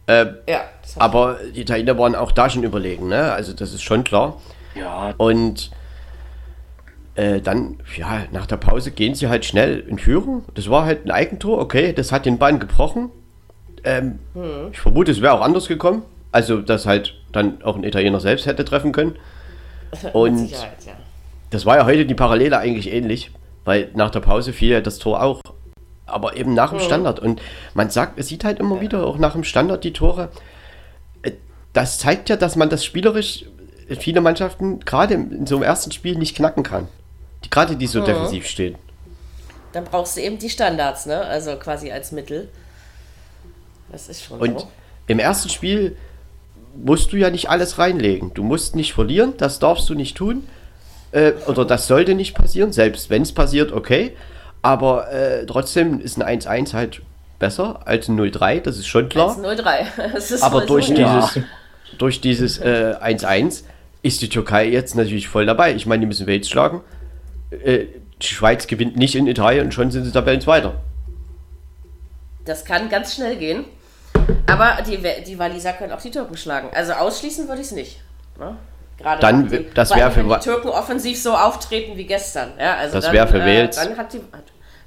Äh, 0.06 0.26
ja, 0.48 0.64
aber 0.96 1.38
die 1.54 1.62
Italiener 1.62 1.98
waren 1.98 2.14
auch 2.14 2.30
da 2.30 2.50
schon 2.50 2.62
überlegen, 2.62 3.08
ne? 3.08 3.32
Also 3.32 3.52
das 3.52 3.72
ist 3.72 3.82
schon 3.82 4.04
klar. 4.04 4.40
Ja. 4.74 5.14
Und 5.16 5.70
äh, 7.14 7.40
dann, 7.40 7.78
ja, 7.96 8.24
nach 8.32 8.46
der 8.46 8.56
Pause 8.56 8.90
gehen 8.90 9.14
sie 9.14 9.28
halt 9.28 9.44
schnell 9.44 9.80
in 9.80 9.98
Führung. 9.98 10.44
Das 10.54 10.68
war 10.68 10.84
halt 10.84 11.06
ein 11.06 11.10
Eigentor, 11.10 11.58
okay, 11.58 11.92
das 11.92 12.12
hat 12.12 12.26
den 12.26 12.38
Bein 12.38 12.58
gebrochen. 12.58 13.10
Ähm, 13.84 14.18
hm. 14.34 14.70
Ich 14.72 14.80
vermute, 14.80 15.12
es 15.12 15.20
wäre 15.20 15.32
auch 15.34 15.40
anders 15.40 15.68
gekommen. 15.68 16.02
Also, 16.34 16.60
dass 16.60 16.84
halt 16.84 17.14
dann 17.30 17.62
auch 17.62 17.76
ein 17.76 17.84
Italiener 17.84 18.18
selbst 18.18 18.46
hätte 18.46 18.64
treffen 18.64 18.90
können. 18.90 19.14
Und 20.12 20.50
ja. 20.50 20.58
das 21.50 21.64
war 21.64 21.76
ja 21.76 21.86
heute 21.86 22.06
die 22.06 22.14
Parallele 22.16 22.58
eigentlich 22.58 22.92
ähnlich, 22.92 23.30
weil 23.64 23.92
nach 23.94 24.10
der 24.10 24.18
Pause 24.18 24.52
fiel 24.52 24.72
ja 24.72 24.80
das 24.80 24.98
Tor 24.98 25.22
auch. 25.22 25.40
Aber 26.06 26.36
eben 26.36 26.52
nach 26.52 26.70
dem 26.70 26.80
hm. 26.80 26.86
Standard. 26.86 27.20
Und 27.20 27.40
man 27.74 27.88
sagt, 27.88 28.18
es 28.18 28.26
sieht 28.26 28.42
halt 28.42 28.58
immer 28.58 28.74
ja. 28.76 28.80
wieder 28.80 29.06
auch 29.06 29.16
nach 29.16 29.34
dem 29.34 29.44
Standard 29.44 29.84
die 29.84 29.92
Tore. 29.92 30.30
Äh, 31.22 31.34
das 31.72 31.98
zeigt 31.98 32.28
ja, 32.28 32.34
dass 32.34 32.56
man 32.56 32.68
das 32.68 32.84
spielerisch 32.84 33.44
viele 34.00 34.20
Mannschaften 34.20 34.80
gerade 34.80 35.14
in 35.14 35.46
so 35.46 35.54
einem 35.54 35.62
ersten 35.62 35.92
Spiel 35.92 36.18
nicht 36.18 36.34
knacken 36.34 36.64
kann. 36.64 36.88
Die, 37.44 37.50
gerade 37.50 37.76
die 37.76 37.86
so 37.86 38.00
hm. 38.00 38.06
defensiv 38.06 38.48
stehen. 38.48 38.74
Dann 39.70 39.84
brauchst 39.84 40.16
du 40.16 40.20
eben 40.20 40.40
die 40.40 40.50
Standards, 40.50 41.06
ne? 41.06 41.20
Also 41.20 41.54
quasi 41.54 41.92
als 41.92 42.10
Mittel. 42.10 42.48
Das 43.92 44.08
ist 44.08 44.24
schon 44.24 44.40
Und 44.40 44.58
so. 44.58 44.68
im 45.06 45.20
ersten 45.20 45.48
Spiel 45.48 45.96
musst 46.76 47.12
du 47.12 47.16
ja 47.16 47.30
nicht 47.30 47.50
alles 47.50 47.78
reinlegen. 47.78 48.32
Du 48.34 48.42
musst 48.42 48.76
nicht 48.76 48.92
verlieren, 48.94 49.34
das 49.36 49.58
darfst 49.58 49.88
du 49.88 49.94
nicht 49.94 50.16
tun. 50.16 50.46
Äh, 51.12 51.32
oder 51.46 51.64
das 51.64 51.86
sollte 51.86 52.14
nicht 52.14 52.34
passieren, 52.34 52.72
selbst 52.72 53.10
wenn 53.10 53.22
es 53.22 53.32
passiert, 53.32 53.72
okay. 53.72 54.16
Aber 54.62 55.12
äh, 55.12 55.46
trotzdem 55.46 56.00
ist 56.00 56.20
ein 56.20 56.40
1-1 56.40 56.72
halt 56.72 57.02
besser 57.38 57.86
als 57.86 58.08
ein 58.08 58.18
0-3, 58.18 58.60
das 58.60 58.78
ist 58.78 58.86
schon 58.86 59.08
klar. 59.08 59.36
0-3. 59.38 60.40
Aber 60.42 60.66
durch, 60.66 60.86
so, 60.86 60.94
dieses, 60.94 61.34
ja. 61.34 61.42
durch 61.98 62.20
dieses 62.20 62.60
1-1 62.60 63.62
äh, 63.62 63.64
ist 64.02 64.22
die 64.22 64.28
Türkei 64.28 64.68
jetzt 64.68 64.94
natürlich 64.96 65.28
voll 65.28 65.46
dabei. 65.46 65.74
Ich 65.74 65.86
meine, 65.86 66.00
die 66.00 66.06
müssen 66.06 66.26
Wales 66.26 66.48
schlagen. 66.48 66.82
Äh, 67.50 67.86
die 68.20 68.26
Schweiz 68.26 68.66
gewinnt 68.66 68.96
nicht 68.96 69.14
in 69.14 69.26
Italien 69.26 69.66
und 69.66 69.74
schon 69.74 69.90
sind 69.90 70.04
sie 70.04 70.12
Tabellenzweiter. 70.12 70.74
Das 72.44 72.64
kann 72.64 72.88
ganz 72.88 73.14
schnell 73.14 73.36
gehen. 73.36 73.64
Aber 74.46 74.82
die, 74.82 74.98
die 75.26 75.38
Waliser 75.38 75.72
können 75.72 75.92
auch 75.92 76.00
die 76.00 76.10
Türken 76.10 76.36
schlagen. 76.36 76.70
Also 76.74 76.92
ausschließen 76.92 77.48
würde 77.48 77.60
ich 77.60 77.68
es 77.68 77.72
nicht. 77.72 78.00
Ne? 78.38 78.56
Gerade 78.98 79.20
dann, 79.20 79.48
die, 79.48 79.66
das 79.74 79.94
wäre 79.94 80.10
für 80.10 80.28
wenn 80.28 80.38
die 80.38 80.44
Türken 80.44 80.68
offensiv 80.68 81.20
so 81.20 81.32
auftreten 81.32 81.96
wie 81.96 82.04
gestern. 82.04 82.52
Ja, 82.58 82.76
also 82.76 83.00
das 83.00 83.10
wäre 83.12 83.26
für 83.26 83.38
äh, 83.38 83.60
Wales. 83.62 83.76
Dann 83.76 83.96
hat 83.96 84.12
die 84.12 84.20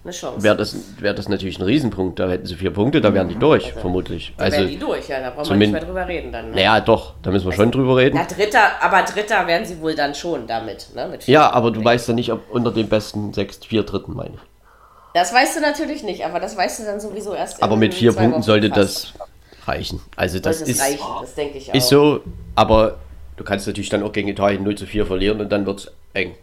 eine 0.04 0.14
Chance. 0.14 0.44
Wäre 0.44 0.56
das, 0.56 0.76
wär 1.00 1.14
das 1.14 1.28
natürlich 1.28 1.60
ein 1.60 1.64
Riesenpunkt. 1.64 2.20
Da 2.20 2.30
hätten 2.30 2.46
sie 2.46 2.56
vier 2.56 2.72
Punkte, 2.72 3.02
da 3.02 3.14
wären 3.14 3.28
die 3.28 3.36
durch, 3.36 3.68
also, 3.68 3.80
vermutlich. 3.80 4.34
Da 4.38 4.46
also, 4.46 4.58
wären 4.58 4.70
die 4.70 4.80
durch, 4.80 5.10
ja, 5.10 5.20
da 5.20 5.30
brauchen 5.32 5.50
wir 5.50 5.58
nicht 5.58 5.72
mehr 5.72 5.84
drüber 5.84 6.08
reden 6.08 6.32
dann. 6.32 6.50
Ne? 6.52 6.56
Naja, 6.56 6.80
doch, 6.80 7.16
da 7.22 7.32
müssen 7.32 7.46
wir 7.46 7.52
also, 7.52 7.64
schon 7.64 7.72
drüber 7.72 7.98
reden. 7.98 8.18
Na, 8.18 8.24
Dritter, 8.24 8.82
aber 8.82 9.04
Dritter 9.04 9.46
werden 9.48 9.66
sie 9.66 9.82
wohl 9.82 9.96
dann 9.96 10.16
schon 10.16 10.48
damit. 10.48 10.88
Ne, 10.96 11.20
ja, 11.26 11.52
aber 11.52 11.72
du 11.72 11.84
weißt 11.84 12.08
ja 12.08 12.14
nicht, 12.14 12.32
ob 12.32 12.50
unter 12.50 12.72
den 12.72 12.88
besten 12.88 13.34
sechs, 13.34 13.58
vier 13.66 13.84
Dritten, 13.84 14.14
meine 14.14 14.36
ich. 14.36 14.42
Das 15.18 15.34
weißt 15.34 15.56
du 15.56 15.62
natürlich 15.62 16.04
nicht, 16.04 16.24
aber 16.24 16.40
das 16.40 16.56
weißt 16.56 16.80
du 16.80 16.84
dann 16.84 17.00
sowieso 17.00 17.34
erst. 17.34 17.64
Aber 17.64 17.76
mit 17.76 17.96
vier 17.96 18.14
Punkten 18.14 18.44
sollte 18.44 18.70
fast. 18.70 19.14
das 19.16 19.68
reichen. 19.68 20.00
Also 20.16 20.38
das, 20.38 20.60
das 20.60 20.70
ist, 20.70 20.80
reichen, 20.80 21.04
das 21.22 21.34
denke 21.34 21.58
ich 21.58 21.72
auch. 21.72 21.74
Ist 21.74 21.90
so, 21.90 22.22
aber 22.54 23.00
du 23.36 23.44
kannst 23.44 23.66
natürlich 23.66 23.90
dann 23.90 24.04
auch 24.04 24.12
gegen 24.12 24.28
Italien 24.28 24.64
0 24.64 24.78
zu 24.78 24.86
4 24.86 25.08
verlieren 25.08 25.42
und 25.42 25.52
dann 25.52 25.66
wird 25.66 25.80
es 25.80 25.92
eng. 26.14 26.36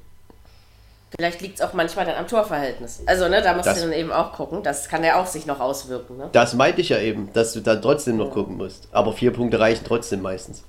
Vielleicht 1.17 1.41
liegt 1.41 1.61
es 1.61 1.65
auch 1.65 1.73
manchmal 1.73 2.05
dann 2.05 2.17
am 2.17 2.27
Torverhältnis. 2.27 3.01
Also, 3.07 3.29
ne, 3.29 3.43
da 3.43 3.55
musst 3.55 3.69
das, 3.69 3.77
du 3.77 3.83
dann 3.83 3.93
eben 3.93 4.11
auch 4.11 4.33
gucken. 4.33 4.65
Das 4.65 4.89
kann 4.89 5.05
ja 5.05 5.23
auch 5.23 5.27
sich 5.27 5.47
noch 5.47 5.61
auswirken. 5.61 6.17
Ne? 6.17 6.31
Das 6.33 6.55
meinte 6.55 6.81
ich 6.81 6.89
ja 6.89 6.99
eben, 6.99 7.33
dass 7.33 7.53
du 7.53 7.61
dann 7.61 7.81
trotzdem 7.81 8.17
noch 8.17 8.27
ja. 8.27 8.33
gucken 8.33 8.57
musst. 8.57 8.89
Aber 8.91 9.13
vier 9.13 9.33
Punkte 9.33 9.61
reichen 9.61 9.85
trotzdem 9.87 10.21
meistens. 10.21 10.65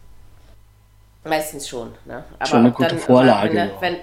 Meistens 1.23 1.67
schon. 1.67 1.91
Ne? 2.05 2.23
Aber 2.37 2.45
schon 2.45 2.59
eine 2.59 2.71
gute 2.71 2.89
dann, 2.89 2.99
Vorlage. 2.99 3.55
Ne, 3.55 3.71
wenn, 3.79 3.95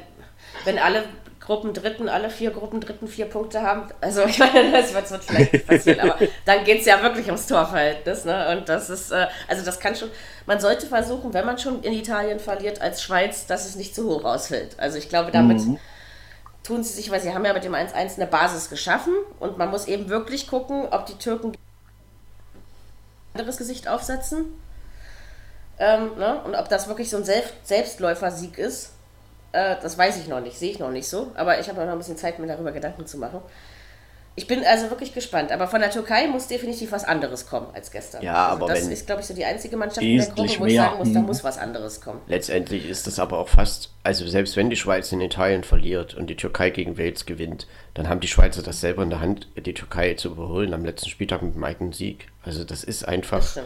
wenn 0.65 0.81
alle 0.81 1.05
Gruppendritten, 1.45 2.09
alle 2.09 2.31
vier 2.31 2.51
Gruppendritten 2.53 3.09
vier 3.09 3.27
Punkte 3.27 3.63
haben. 3.63 3.89
Also 4.01 4.23
ich 4.27 4.39
meine, 4.39 4.71
das 4.71 4.93
wird, 4.95 5.25
vielleicht 5.25 5.67
passieren, 5.67 6.01
aber 6.01 6.19
dann 6.45 6.65
geht 6.65 6.81
es 6.81 6.87
ja 6.87 7.03
wirklich 7.03 7.27
ums 7.27 7.47
Torverhältnis. 7.47 8.25
Ne? 8.25 8.57
Und 8.57 8.69
das 8.69 8.91
ist, 8.91 9.11
äh, 9.11 9.27
also 9.49 9.65
das 9.65 9.81
kann 9.81 9.97
schon, 9.97 10.11
man 10.47 10.61
sollte 10.61 10.87
versuchen, 10.87 11.35
wenn 11.35 11.45
man 11.45 11.59
schon 11.59 11.83
in 11.83 11.93
Italien 11.93 12.39
verliert 12.39 12.81
als 12.81 13.03
Schweiz, 13.03 13.47
dass 13.47 13.67
es 13.67 13.77
nicht 13.77 13.95
zu 13.95 14.09
hoch 14.09 14.25
ausfällt. 14.25 14.79
Also 14.79 14.99
ich 14.99 15.09
glaube, 15.09 15.33
damit 15.33 15.59
mhm. 15.59 15.79
tun 16.63 16.85
sie 16.85 16.93
sich, 16.93 17.11
weil 17.11 17.21
sie 17.21 17.35
haben 17.35 17.45
ja 17.45 17.53
mit 17.53 17.65
dem 17.65 17.75
1-1 17.75 18.17
eine 18.17 18.27
Basis 18.27 18.71
geschaffen 18.71 19.15
und 19.41 19.59
man 19.59 19.71
muss 19.71 19.89
eben 19.89 20.09
wirklich 20.09 20.47
gucken, 20.47 20.87
ob 20.91 21.07
die 21.07 21.19
Türken 21.19 21.53
ein 23.35 23.41
anderes 23.41 23.57
Gesicht 23.57 23.89
aufsetzen. 23.89 24.45
Ähm, 25.79 26.17
ne? 26.19 26.41
Und 26.45 26.55
ob 26.55 26.69
das 26.69 26.87
wirklich 26.87 27.11
so 27.11 27.17
ein 27.17 27.25
Selbst 27.25 27.55
Selbstläufersieg 27.65 28.59
ist 28.59 28.93
äh, 29.53 29.77
das 29.81 29.97
weiß 29.97 30.19
ich 30.19 30.29
noch 30.29 30.41
nicht, 30.41 30.59
sehe 30.59 30.71
ich 30.71 30.79
noch 30.79 30.91
nicht 30.91 31.09
so. 31.09 31.31
Aber 31.35 31.61
ich 31.61 31.69
habe 31.69 31.85
noch 31.85 31.93
ein 31.93 31.99
bisschen 31.99 32.17
Zeit, 32.17 32.39
mir 32.39 32.47
darüber 32.47 32.73
Gedanken 32.73 33.07
zu 33.07 33.19
machen. 33.19 33.41
Ich 34.35 34.47
bin 34.47 34.65
also 34.65 34.89
wirklich 34.89 35.13
gespannt. 35.13 35.53
Aber 35.53 35.69
von 35.69 35.81
der 35.81 35.91
Türkei 35.91 36.27
muss 36.27 36.47
definitiv 36.49 36.91
was 36.93 37.05
anderes 37.05 37.47
kommen 37.47 37.67
als 37.75 37.91
gestern. 37.91 38.23
Ja, 38.23 38.49
also 38.49 38.65
aber 38.65 38.73
das 38.73 38.87
ist, 38.87 39.05
glaube 39.05 39.21
ich, 39.21 39.27
so 39.27 39.35
die 39.35 39.45
einzige 39.45 39.77
Mannschaft 39.77 40.01
in 40.01 40.17
der 40.17 40.27
Gruppe, 40.27 40.59
wo 40.59 40.65
ich 40.65 40.77
sagen 40.77 40.99
muss, 40.99 41.13
da 41.13 41.21
muss 41.21 41.45
was 41.45 41.59
anderes 41.59 42.01
kommen. 42.01 42.21
Letztendlich 42.29 42.89
ist 42.89 43.07
das 43.07 43.19
aber 43.19 43.39
auch 43.39 43.49
fast, 43.49 43.91
also 44.03 44.27
selbst 44.27 44.57
wenn 44.57 44.71
die 44.71 44.77
Schweiz 44.77 45.13
in 45.13 45.21
Italien 45.21 45.65
verliert 45.65 46.15
und 46.15 46.29
die 46.29 46.37
Türkei 46.37 46.71
gegen 46.71 46.97
Wales 46.97 47.27
gewinnt, 47.27 47.67
dann 47.93 48.09
haben 48.09 48.21
die 48.21 48.29
Schweizer 48.29 48.63
das 48.63 48.81
selber 48.81 49.03
in 49.03 49.11
der 49.11 49.21
Hand, 49.21 49.49
die 49.55 49.75
Türkei 49.75 50.15
zu 50.15 50.29
überholen 50.29 50.73
am 50.73 50.85
letzten 50.85 51.11
Spieltag 51.11 51.43
mit 51.43 51.55
dem 51.55 51.65
eigenen 51.65 51.93
Sieg. 51.93 52.29
Also 52.43 52.65
das 52.65 52.85
ist 52.85 53.07
einfach, 53.07 53.41
das, 53.41 53.61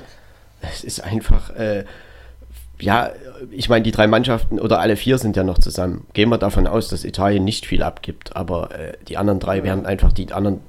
das 0.62 0.82
ist 0.82 0.98
einfach 0.98 1.54
äh, 1.54 1.84
ja, 2.78 3.12
ich 3.50 3.68
meine, 3.68 3.82
die 3.82 3.90
drei 3.90 4.06
Mannschaften 4.06 4.60
oder 4.60 4.80
alle 4.80 4.96
vier 4.96 5.18
sind 5.18 5.36
ja 5.36 5.44
noch 5.44 5.58
zusammen. 5.58 6.06
Gehen 6.12 6.28
wir 6.28 6.38
davon 6.38 6.66
aus, 6.66 6.88
dass 6.88 7.04
Italien 7.04 7.44
nicht 7.44 7.66
viel 7.66 7.82
abgibt, 7.82 8.36
aber 8.36 8.70
äh, 8.78 8.92
die 9.08 9.16
anderen 9.16 9.40
drei 9.40 9.62
werden 9.62 9.86
einfach 9.86 10.12
die 10.12 10.32
anderen 10.32 10.60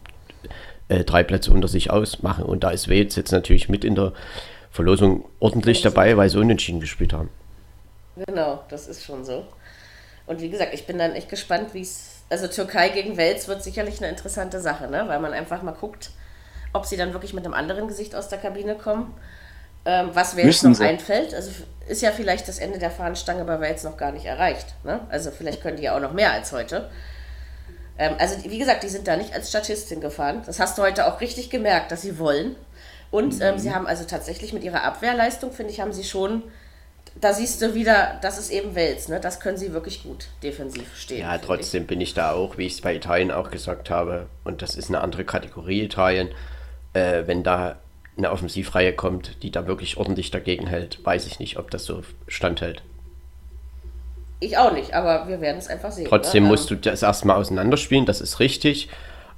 äh, 0.87 1.03
drei 1.03 1.23
Plätze 1.23 1.51
unter 1.51 1.67
sich 1.67 1.91
ausmachen. 1.91 2.45
Und 2.45 2.63
da 2.63 2.69
ist 2.69 2.89
Wales 2.89 3.15
jetzt 3.15 3.31
natürlich 3.31 3.67
mit 3.67 3.83
in 3.83 3.95
der 3.95 4.13
Verlosung 4.71 5.25
ordentlich 5.39 5.81
dabei, 5.81 6.15
weil 6.17 6.29
sie 6.29 6.39
unentschieden 6.39 6.79
gespielt 6.79 7.11
haben. 7.11 7.29
Genau, 8.15 8.63
das 8.69 8.87
ist 8.87 9.03
schon 9.03 9.25
so. 9.25 9.45
Und 10.25 10.41
wie 10.41 10.49
gesagt, 10.49 10.73
ich 10.73 10.85
bin 10.87 10.97
dann 10.97 11.11
echt 11.13 11.29
gespannt, 11.29 11.73
wie 11.73 11.81
es. 11.81 12.13
Also 12.29 12.47
Türkei 12.47 12.89
gegen 12.89 13.17
Wales 13.17 13.47
wird 13.47 13.63
sicherlich 13.63 13.99
eine 13.99 14.09
interessante 14.09 14.59
Sache, 14.59 14.89
ne? 14.89 15.05
weil 15.07 15.21
man 15.21 15.31
einfach 15.31 15.61
mal 15.61 15.71
guckt, 15.71 16.11
ob 16.73 16.85
sie 16.85 16.97
dann 16.97 17.13
wirklich 17.13 17.33
mit 17.33 17.45
einem 17.45 17.53
anderen 17.53 17.87
Gesicht 17.87 18.15
aus 18.15 18.27
der 18.27 18.37
Kabine 18.37 18.75
kommen 18.75 19.13
ähm, 19.87 20.09
was 20.13 20.35
mir 20.35 20.45
jetzt 20.45 20.63
noch 20.63 20.75
sie. 20.75 20.83
einfällt, 20.83 21.33
also 21.33 21.49
ist 21.87 22.01
ja 22.01 22.11
vielleicht 22.11 22.47
das 22.49 22.59
Ende 22.59 22.77
der 22.77 22.91
Fahnenstange 22.91 23.45
bei 23.45 23.61
Wales 23.61 23.83
noch 23.85 23.95
gar 23.95 24.11
nicht 24.11 24.25
erreicht. 24.25 24.75
Ne? 24.83 24.99
Also 25.09 25.31
vielleicht 25.31 25.61
können 25.61 25.77
die 25.77 25.83
ja 25.83 25.95
auch 25.95 26.01
noch 26.01 26.11
mehr 26.11 26.33
als 26.33 26.51
heute. 26.51 26.89
Ähm, 27.97 28.15
also 28.19 28.43
wie 28.43 28.57
gesagt, 28.57 28.83
die 28.83 28.89
sind 28.89 29.07
da 29.07 29.15
nicht 29.15 29.33
als 29.33 29.47
Statistin 29.47 30.01
gefahren. 30.01 30.43
Das 30.45 30.59
hast 30.59 30.77
du 30.77 30.81
heute 30.81 31.07
auch 31.07 31.21
richtig 31.21 31.49
gemerkt, 31.49 31.93
dass 31.93 32.01
sie 32.01 32.19
wollen. 32.19 32.57
Und 33.11 33.41
ähm, 33.41 33.55
mhm. 33.55 33.59
sie 33.59 33.73
haben 33.73 33.87
also 33.87 34.03
tatsächlich 34.03 34.51
mit 34.51 34.65
ihrer 34.65 34.83
Abwehrleistung, 34.83 35.53
finde 35.53 35.71
ich, 35.71 35.79
haben 35.79 35.93
sie 35.93 36.03
schon, 36.03 36.43
da 37.15 37.31
siehst 37.31 37.61
du 37.61 37.73
wieder, 37.73 38.19
das 38.21 38.37
ist 38.37 38.51
eben 38.51 38.75
Wels, 38.75 39.07
ne? 39.07 39.21
das 39.21 39.39
können 39.39 39.55
sie 39.55 39.71
wirklich 39.71 40.03
gut 40.03 40.27
defensiv 40.43 40.97
stehen. 40.97 41.21
Ja, 41.21 41.37
trotzdem 41.37 41.83
ich. 41.83 41.87
bin 41.87 42.01
ich 42.01 42.13
da 42.13 42.33
auch, 42.33 42.57
wie 42.57 42.65
ich 42.65 42.73
es 42.73 42.81
bei 42.81 42.93
Italien 42.93 43.31
auch 43.31 43.49
gesagt 43.49 43.89
habe, 43.89 44.27
und 44.43 44.61
das 44.61 44.75
ist 44.75 44.89
eine 44.89 44.99
andere 44.99 45.23
Kategorie 45.23 45.83
Italien, 45.83 46.31
äh, 46.91 47.23
wenn 47.25 47.43
da 47.43 47.77
eine 48.17 48.31
Offensivreihe 48.31 48.93
kommt, 48.93 49.43
die 49.43 49.51
da 49.51 49.67
wirklich 49.67 49.97
ordentlich 49.97 50.31
dagegen 50.31 50.67
hält, 50.67 51.03
weiß 51.05 51.27
ich 51.27 51.39
nicht, 51.39 51.57
ob 51.57 51.71
das 51.71 51.85
so 51.85 52.03
standhält. 52.27 52.81
Ich 54.39 54.57
auch 54.57 54.71
nicht, 54.71 54.93
aber 54.93 55.27
wir 55.27 55.41
werden 55.41 55.57
es 55.57 55.67
einfach 55.67 55.91
sehen. 55.91 56.07
Trotzdem 56.07 56.43
ne? 56.43 56.49
musst 56.49 56.69
du 56.69 56.75
das 56.75 57.01
erstmal 57.01 57.37
auseinanderspielen, 57.37 58.05
das 58.05 58.21
ist 58.21 58.39
richtig. 58.39 58.89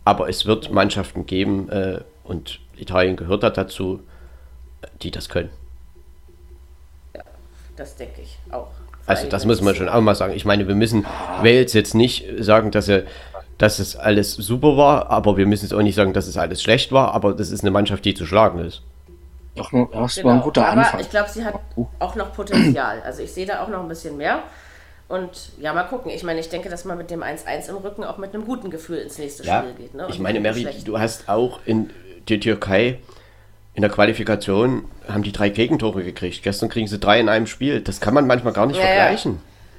Aber 0.06 0.28
es 0.30 0.46
wird 0.46 0.72
Mannschaften 0.72 1.26
geben, 1.26 1.70
äh, 1.70 2.00
und 2.30 2.60
Italien 2.78 3.16
gehört 3.16 3.44
da 3.44 3.50
dazu, 3.50 4.02
die 5.02 5.12
das 5.12 5.30
können. 5.30 5.50
Ja, 7.16 7.24
das 7.76 7.96
denke 7.96 8.22
ich 8.22 8.38
auch. 8.52 8.70
also 9.08 9.28
das 9.28 9.46
muss 9.46 9.62
man 9.62 9.74
schon 9.74 9.90
auch 9.90 10.00
mal 10.02 10.16
sagen. 10.16 10.34
Ich 10.34 10.46
meine, 10.46 10.68
wir 10.68 10.76
müssen 10.76 11.06
Wales 11.42 11.74
jetzt 11.74 11.96
nicht 11.96 12.26
sagen, 12.38 12.70
dass 12.70 12.88
er 12.88 13.04
dass 13.60 13.78
es 13.78 13.96
alles 13.96 14.34
super 14.34 14.78
war, 14.78 15.12
aber 15.12 15.38
wir 15.38 15.46
müssen 15.46 15.66
jetzt 15.66 15.74
auch 15.74 15.82
nicht 15.82 15.96
sagen, 15.96 16.14
dass 16.14 16.28
es 16.28 16.38
alles 16.38 16.64
schlecht 16.64 16.92
war, 16.92 17.14
aber 17.14 17.34
das 17.34 17.52
ist 17.52 17.62
eine 17.62 17.72
Mannschaft, 17.72 18.04
die 18.06 18.16
zu 18.16 18.26
schlagen 18.26 18.60
ist. 18.60 18.82
Doch, 19.56 19.72
das 19.92 20.16
genau. 20.16 20.28
war 20.28 20.36
ein 20.36 20.42
guter 20.42 20.66
aber 20.66 20.82
Anfang. 20.82 21.02
ich 21.02 21.10
glaube, 21.10 21.30
sie 21.30 21.44
hat 21.44 21.56
oh. 21.76 21.86
auch 22.00 22.16
noch 22.16 22.34
Potenzial. 22.34 23.02
Also 23.06 23.22
ich 23.22 23.32
sehe 23.32 23.46
da 23.46 23.62
auch 23.62 23.68
noch 23.68 23.82
ein 23.82 23.90
bisschen 23.90 24.16
mehr. 24.16 24.44
Und 25.10 25.52
ja, 25.60 25.74
mal 25.74 25.84
gucken. 25.84 26.12
Ich 26.12 26.24
meine, 26.24 26.40
ich 26.40 26.50
denke, 26.50 26.70
dass 26.70 26.86
man 26.86 26.98
mit 26.98 27.12
dem 27.12 27.22
1-1 27.22 27.70
im 27.70 27.78
Rücken 27.78 28.04
auch 28.04 28.18
mit 28.18 28.34
einem 28.34 28.46
guten 28.46 28.70
Gefühl 28.70 29.00
ins 29.00 29.18
nächste 29.18 29.44
ja, 29.44 29.60
Spiel 29.62 29.74
geht. 29.74 29.94
Ne? 29.94 30.08
ich 30.10 30.20
meine, 30.20 30.40
Mary, 30.40 30.66
du 30.86 31.00
hast 31.00 31.28
auch 31.28 31.60
in 31.66 31.90
die 32.30 32.40
Türkei 32.40 33.00
in 33.74 33.82
der 33.82 33.92
Qualifikation 33.92 34.86
haben 35.08 35.24
die 35.24 35.32
drei 35.32 35.50
Gegentore 35.50 36.04
gekriegt. 36.04 36.44
Gestern 36.44 36.70
kriegen 36.70 36.88
sie 36.88 37.00
drei 37.00 37.20
in 37.20 37.28
einem 37.28 37.48
Spiel. 37.48 37.82
Das 37.82 38.00
kann 38.00 38.14
man 38.14 38.28
manchmal 38.28 38.54
gar 38.54 38.66
nicht 38.66 38.78
Ja, 38.78 39.12
ja. 39.12 39.18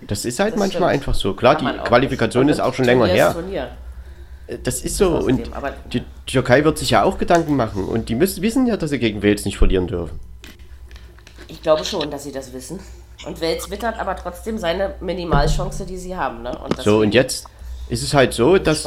Das 0.06 0.24
ist 0.24 0.40
halt 0.40 0.54
Das 0.54 0.58
manchmal 0.58 0.90
stimmt. 0.90 1.08
einfach 1.08 1.14
so. 1.14 1.34
Klar, 1.34 1.56
Kann 1.56 1.74
die 1.74 1.88
Qualifikation 1.88 2.48
ist 2.48 2.60
auch 2.60 2.74
schon 2.74 2.84
länger 2.84 3.06
Turnier 3.06 3.24
her. 3.24 3.32
Turnier. 3.32 3.68
Das 4.64 4.82
ist 4.82 4.96
so. 4.96 5.16
Und 5.18 5.50
die 5.92 6.02
Türkei 6.26 6.64
wird 6.64 6.78
sich 6.78 6.90
ja 6.90 7.04
auch 7.04 7.18
Gedanken 7.18 7.56
machen. 7.56 7.84
Und 7.84 8.08
die 8.08 8.14
müssen, 8.14 8.42
wissen 8.42 8.66
ja, 8.66 8.76
dass 8.76 8.90
sie 8.90 8.98
gegen 8.98 9.22
Wales 9.22 9.44
nicht 9.44 9.58
verlieren 9.58 9.86
dürfen. 9.86 10.18
Ich 11.48 11.62
glaube 11.62 11.84
schon, 11.84 12.10
dass 12.10 12.24
sie 12.24 12.32
das 12.32 12.52
wissen. 12.52 12.80
Und 13.26 13.40
Wels 13.40 13.70
wittert 13.70 13.98
aber 13.98 14.16
trotzdem 14.16 14.58
seine 14.58 14.94
Minimalchance, 15.00 15.84
die 15.84 15.98
sie 15.98 16.16
haben. 16.16 16.42
Ne? 16.42 16.56
Und 16.56 16.80
So, 16.80 17.00
und 17.00 17.12
jetzt 17.14 17.46
ist 17.88 18.02
es 18.02 18.14
halt 18.14 18.32
so, 18.32 18.58
dass 18.58 18.86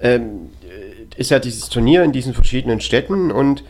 ähm, 0.00 0.50
äh, 0.62 1.06
ist 1.16 1.30
ja 1.30 1.38
dieses 1.38 1.68
Turnier 1.68 2.02
in 2.02 2.12
diesen 2.12 2.34
verschiedenen 2.34 2.80
Städten 2.80 3.30
und 3.30 3.62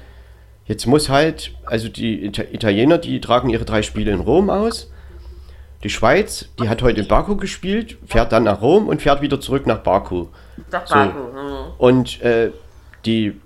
jetzt 0.64 0.86
muss 0.86 1.08
halt, 1.08 1.52
also 1.66 1.88
die 1.88 2.24
Ita 2.26 2.42
Italiener, 2.50 2.98
die 2.98 3.20
tragen 3.20 3.50
ihre 3.50 3.64
drei 3.64 3.82
Spiele 3.82 4.12
in 4.12 4.20
Rom 4.20 4.50
aus. 4.50 4.90
Die 5.82 5.90
Schweiz, 5.90 6.48
die 6.58 6.68
hat 6.68 6.82
heute 6.82 7.00
in 7.02 7.08
Baku 7.08 7.36
gespielt, 7.36 7.98
fährt 8.06 8.32
dann 8.32 8.44
nach 8.44 8.60
Rom 8.62 8.88
und 8.88 9.02
fährt 9.02 9.20
wieder 9.20 9.40
zurück 9.40 9.66
nach 9.66 9.78
Baku. 9.78 10.26
Nach 10.72 10.86
So. 10.86 10.94
Baku. 10.94 11.18
hm. 11.18 11.72
Und 11.78 12.20
äh, 12.22 12.50
die 13.04 13.40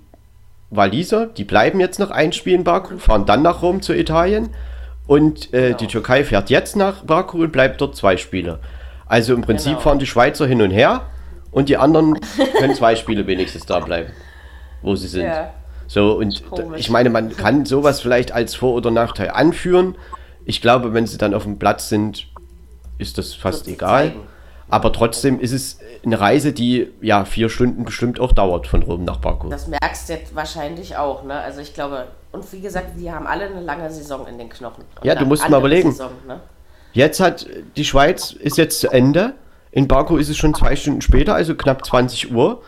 Waliser, 0.69 1.27
die 1.27 1.43
bleiben 1.43 1.79
jetzt 1.79 1.99
noch 1.99 2.09
ein 2.11 2.31
Spiel 2.33 2.53
in 2.55 2.63
Baku, 2.63 2.97
fahren 2.97 3.25
dann 3.25 3.41
nach 3.41 3.61
Rom 3.61 3.81
zu 3.81 3.93
Italien. 3.93 4.49
Und 5.07 5.53
äh, 5.53 5.73
die 5.75 5.87
Türkei 5.87 6.23
fährt 6.23 6.49
jetzt 6.49 6.75
nach 6.77 7.03
Baku 7.03 7.43
und 7.43 7.51
bleibt 7.51 7.81
dort 7.81 7.95
zwei 7.97 8.15
Spiele. 8.17 8.59
Also 9.05 9.33
im 9.33 9.41
Prinzip 9.41 9.71
Genau. 9.73 9.81
fahren 9.81 9.99
die 9.99 10.05
Schweizer 10.05 10.47
hin 10.47 10.61
und 10.61 10.71
her 10.71 11.01
und 11.51 11.67
die 11.67 11.75
anderen 11.75 12.17
können 12.57 12.75
zwei 12.75 12.95
Spiele 12.95 13.27
wenigstens 13.27 13.65
da 13.65 13.79
bleiben, 13.81 14.11
wo 14.81 14.95
sie 14.95 15.07
sind. 15.09 15.25
Ja. 15.25 15.53
So, 15.87 16.13
und 16.13 16.49
Komisch. 16.49 16.79
ich 16.79 16.89
meine, 16.89 17.09
man 17.09 17.35
kann 17.35 17.65
sowas 17.65 17.99
vielleicht 17.99 18.31
als 18.31 18.55
Vor- 18.55 18.73
oder 18.75 18.89
Nachteil 18.91 19.31
anführen. 19.31 19.95
Ich 20.45 20.61
glaube, 20.61 20.93
wenn 20.93 21.07
sie 21.07 21.17
dann 21.17 21.33
auf 21.33 21.43
dem 21.43 21.59
Platz 21.59 21.89
sind, 21.89 22.27
ist 22.97 23.17
das 23.17 23.33
fast 23.33 23.65
sich 23.65 23.75
egal. 23.75 24.13
Aber 24.69 24.93
trotzdem 24.93 25.39
ist 25.39 25.51
es 25.51 25.79
eine 26.03 26.19
Reise, 26.19 26.53
die 26.53 26.91
ja 27.01 27.25
vier 27.25 27.49
Stunden 27.49 27.83
bestimmt 27.83 28.19
auch 28.19 28.31
dauert 28.31 28.67
von 28.67 28.81
Rom 28.83 29.03
nach 29.03 29.17
Baku. 29.17 29.49
Das 29.49 29.67
merkst 29.67 30.07
du 30.09 30.13
jetzt 30.13 30.33
wahrscheinlich 30.33 30.95
auch. 30.95 31.23
Ne? 31.23 31.33
Also 31.33 31.59
ich 31.59 31.73
glaube, 31.73 32.07
und 32.31 32.51
wie 32.53 32.61
gesagt, 32.61 32.97
die 32.97 33.11
haben 33.11 33.27
alle 33.27 33.45
eine 33.45 33.61
lange 33.61 33.91
Saison 33.91 34.25
in 34.27 34.37
den 34.37 34.49
Knochen. 34.49 34.83
Und 34.95 35.05
Ja, 35.05 35.15
du 35.15 35.25
musst 35.25 35.47
mal 35.49 35.59
überlegen. 35.59 35.91
Saison, 35.91 36.11
ne? 36.25 36.39
Jetzt 36.93 37.19
hat 37.19 37.45
die 37.75 37.85
Schweiz 37.85 38.31
ist 38.31 38.57
jetzt 38.57 38.79
zu 38.79 38.89
Ende. 38.89 39.33
In 39.71 39.87
Baku 39.87 40.17
ist 40.17 40.29
es 40.29 40.37
schon 40.37 40.53
zwei 40.53 40.75
Stunden 40.75 41.01
später, 41.01 41.35
also 41.35 41.55
knapp 41.55 41.85
20 41.85 42.33
Uhr. 42.33 42.61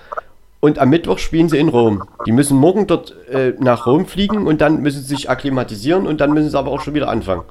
Und 0.59 0.79
am 0.79 0.89
Mittwoch 0.89 1.17
spielen 1.17 1.49
sie 1.49 1.57
in 1.57 1.67
Rom. 1.67 2.03
Die 2.25 2.31
müssen 2.31 2.57
morgen 2.57 2.87
dort 2.87 3.13
äh, 3.29 3.53
nach 3.59 3.85
Rom 3.85 4.05
fliegen 4.05 4.47
und 4.47 4.61
dann 4.61 4.81
müssen 4.81 5.01
sie 5.01 5.09
sich 5.09 5.29
akklimatisieren 5.29 6.07
und 6.07 6.21
dann 6.21 6.31
müssen 6.31 6.49
sie 6.49 6.57
aber 6.57 6.71
auch 6.71 6.79
schon 6.79 6.93
wieder 6.93 7.09
anfangen. 7.09 7.43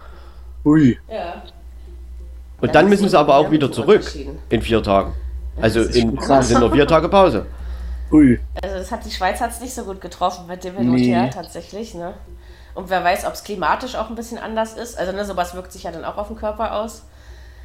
Ui. 0.64 0.98
Ja. 1.08 1.42
Und 2.60 2.68
Ja, 2.68 2.72
dann 2.72 2.88
müssen 2.88 3.08
sie 3.08 3.18
aber 3.18 3.36
auch 3.36 3.50
wieder 3.50 3.70
zurück 3.72 4.02
in 4.48 4.62
vier 4.62 4.82
Tagen. 4.82 5.14
Also 5.60 5.80
in, 5.80 6.18
sind 6.42 6.60
nur 6.60 6.72
vier 6.72 6.86
Tage 6.86 7.08
Pause. 7.08 7.46
Ui. 8.12 8.38
Also 8.62 8.76
das 8.76 8.92
hat 8.92 9.04
die 9.04 9.10
Schweiz 9.10 9.40
hat 9.40 9.50
es 9.50 9.60
nicht 9.60 9.74
so 9.74 9.84
gut 9.84 10.00
getroffen 10.00 10.46
mit 10.46 10.62
dem 10.64 10.76
Hin 10.76 10.90
Nee. 10.92 11.08
und 11.08 11.14
Her 11.22 11.30
tatsächlich. 11.30 11.94
Ne? 11.94 12.14
Und 12.74 12.88
wer 12.90 13.02
weiß, 13.02 13.24
ob 13.26 13.32
es 13.34 13.42
klimatisch 13.42 13.96
auch 13.96 14.08
ein 14.08 14.14
bisschen 14.14 14.38
anders 14.38 14.74
ist. 14.74 14.98
Also 14.98 15.12
ne, 15.12 15.24
sowas 15.24 15.54
wirkt 15.54 15.72
sich 15.72 15.82
ja 15.84 15.90
dann 15.92 16.04
auch 16.04 16.16
auf 16.16 16.28
den 16.28 16.36
Körper 16.36 16.74
aus. 16.80 17.04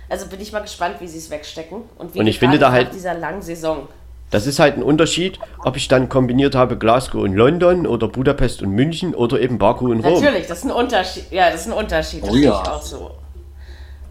Also 0.10 0.28
bin 0.28 0.40
ich 0.40 0.52
mal 0.54 0.62
gespannt, 0.62 0.96
wie 1.00 1.08
sie 1.08 1.18
es 1.18 1.30
wegstecken. 1.30 1.84
Und, 1.98 2.14
wie 2.14 2.20
Und 2.20 2.28
ich 2.28 2.40
finde 2.40 2.58
da 2.60 2.72
halt- 2.72 2.88
nach 2.88 2.94
dieser 2.94 3.14
langen 3.14 3.42
Saison. 3.42 3.88
Das 4.30 4.46
ist 4.46 4.60
halt 4.60 4.76
ein 4.76 4.84
Unterschied, 4.84 5.40
ob 5.64 5.78
ich 5.78 5.88
dann 5.88 6.10
kombiniert 6.10 6.54
habe 6.54 6.78
Glasgow 6.78 7.22
und 7.24 7.34
London 7.34 7.88
oder 7.88 8.10
Budapest 8.10 8.62
und 8.62 8.72
München 8.72 9.16
oder 9.16 9.40
eben 9.40 9.58
Baku 9.58 9.90
und 9.92 10.04
Rom. 10.04 10.22
Natürlich, 10.22 10.48
das 10.48 10.60
ist 10.60 10.66
ein 10.66 10.72
Unterschied. 10.72 11.32
Ja, 11.32 11.50
das 11.50 11.62
ist 11.62 11.68
ein 11.68 11.74
Unterschied. 11.74 12.24
Das 12.24 12.30
Oh 12.30 12.34
sehe 12.34 12.44
ja. 12.44 12.62
ich 12.62 12.68
auch 12.70 12.82
so. 12.82 13.12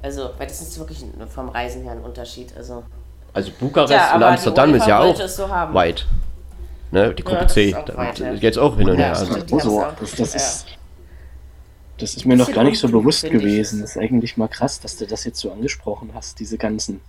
Also, 0.03 0.31
weil 0.39 0.47
das 0.47 0.63
ist 0.63 0.79
wirklich 0.79 1.05
vom 1.35 1.49
Reisen 1.51 1.83
her 1.83 1.93
ein 1.93 2.01
Unterschied. 2.01 2.55
Also, 2.57 2.83
Also 3.35 3.51
Bukarest 3.61 3.93
Ja, 3.93 4.15
und 4.17 4.23
Amsterdam 4.23 4.75
ist 4.75 4.87
ja 4.87 5.01
auch 5.01 5.17
so 5.29 5.49
haben. 5.49 5.75
weit. 5.75 6.07
Ne, 6.93 7.13
die 7.13 7.25
Gruppe 7.25 7.43
das 7.43 7.53
C, 7.53 7.73
da 7.85 8.13
ja. 8.17 8.35
geht's 8.35 8.57
auch 8.57 8.77
hin 8.79 8.89
und 8.89 8.99
Ja, 8.99 9.07
her. 9.07 9.17
Also, 9.17 9.33
stimmt. 9.33 9.51
Die 9.51 9.61
so, 9.61 9.83
haben's 9.83 9.97
auch. 9.97 10.01
das, 10.01 10.11
das 10.17 10.33
Ja. 10.33 10.37
ist. 10.37 10.67
Das 11.99 12.15
ist 12.15 12.25
mir 12.27 12.37
noch 12.37 12.53
gar 12.53 12.65
nicht 12.65 12.79
so 12.79 12.89
bewusst 12.89 13.29
gewesen. 13.29 13.81
Das 13.81 13.91
ist 13.91 13.99
eigentlich 13.99 14.37
mal 14.37 14.49
krass, 14.49 14.81
dass 14.81 14.97
du 14.97 15.07
das 15.07 15.25
jetzt 15.25 15.41
so 15.41 15.51
angesprochen 15.51 16.11
hast, 16.15 16.39
diese 16.41 16.57
ganzen. 16.59 17.01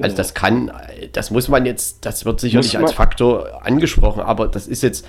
Also 0.00 0.16
das 0.16 0.34
kann, 0.34 0.70
das 1.12 1.30
muss 1.30 1.48
man 1.48 1.64
jetzt, 1.64 2.04
das 2.04 2.24
wird 2.24 2.40
sicherlich 2.40 2.76
als 2.78 2.92
Faktor 2.92 3.64
angesprochen, 3.64 4.22
aber 4.22 4.48
das 4.48 4.66
ist 4.66 4.82
jetzt, 4.82 5.06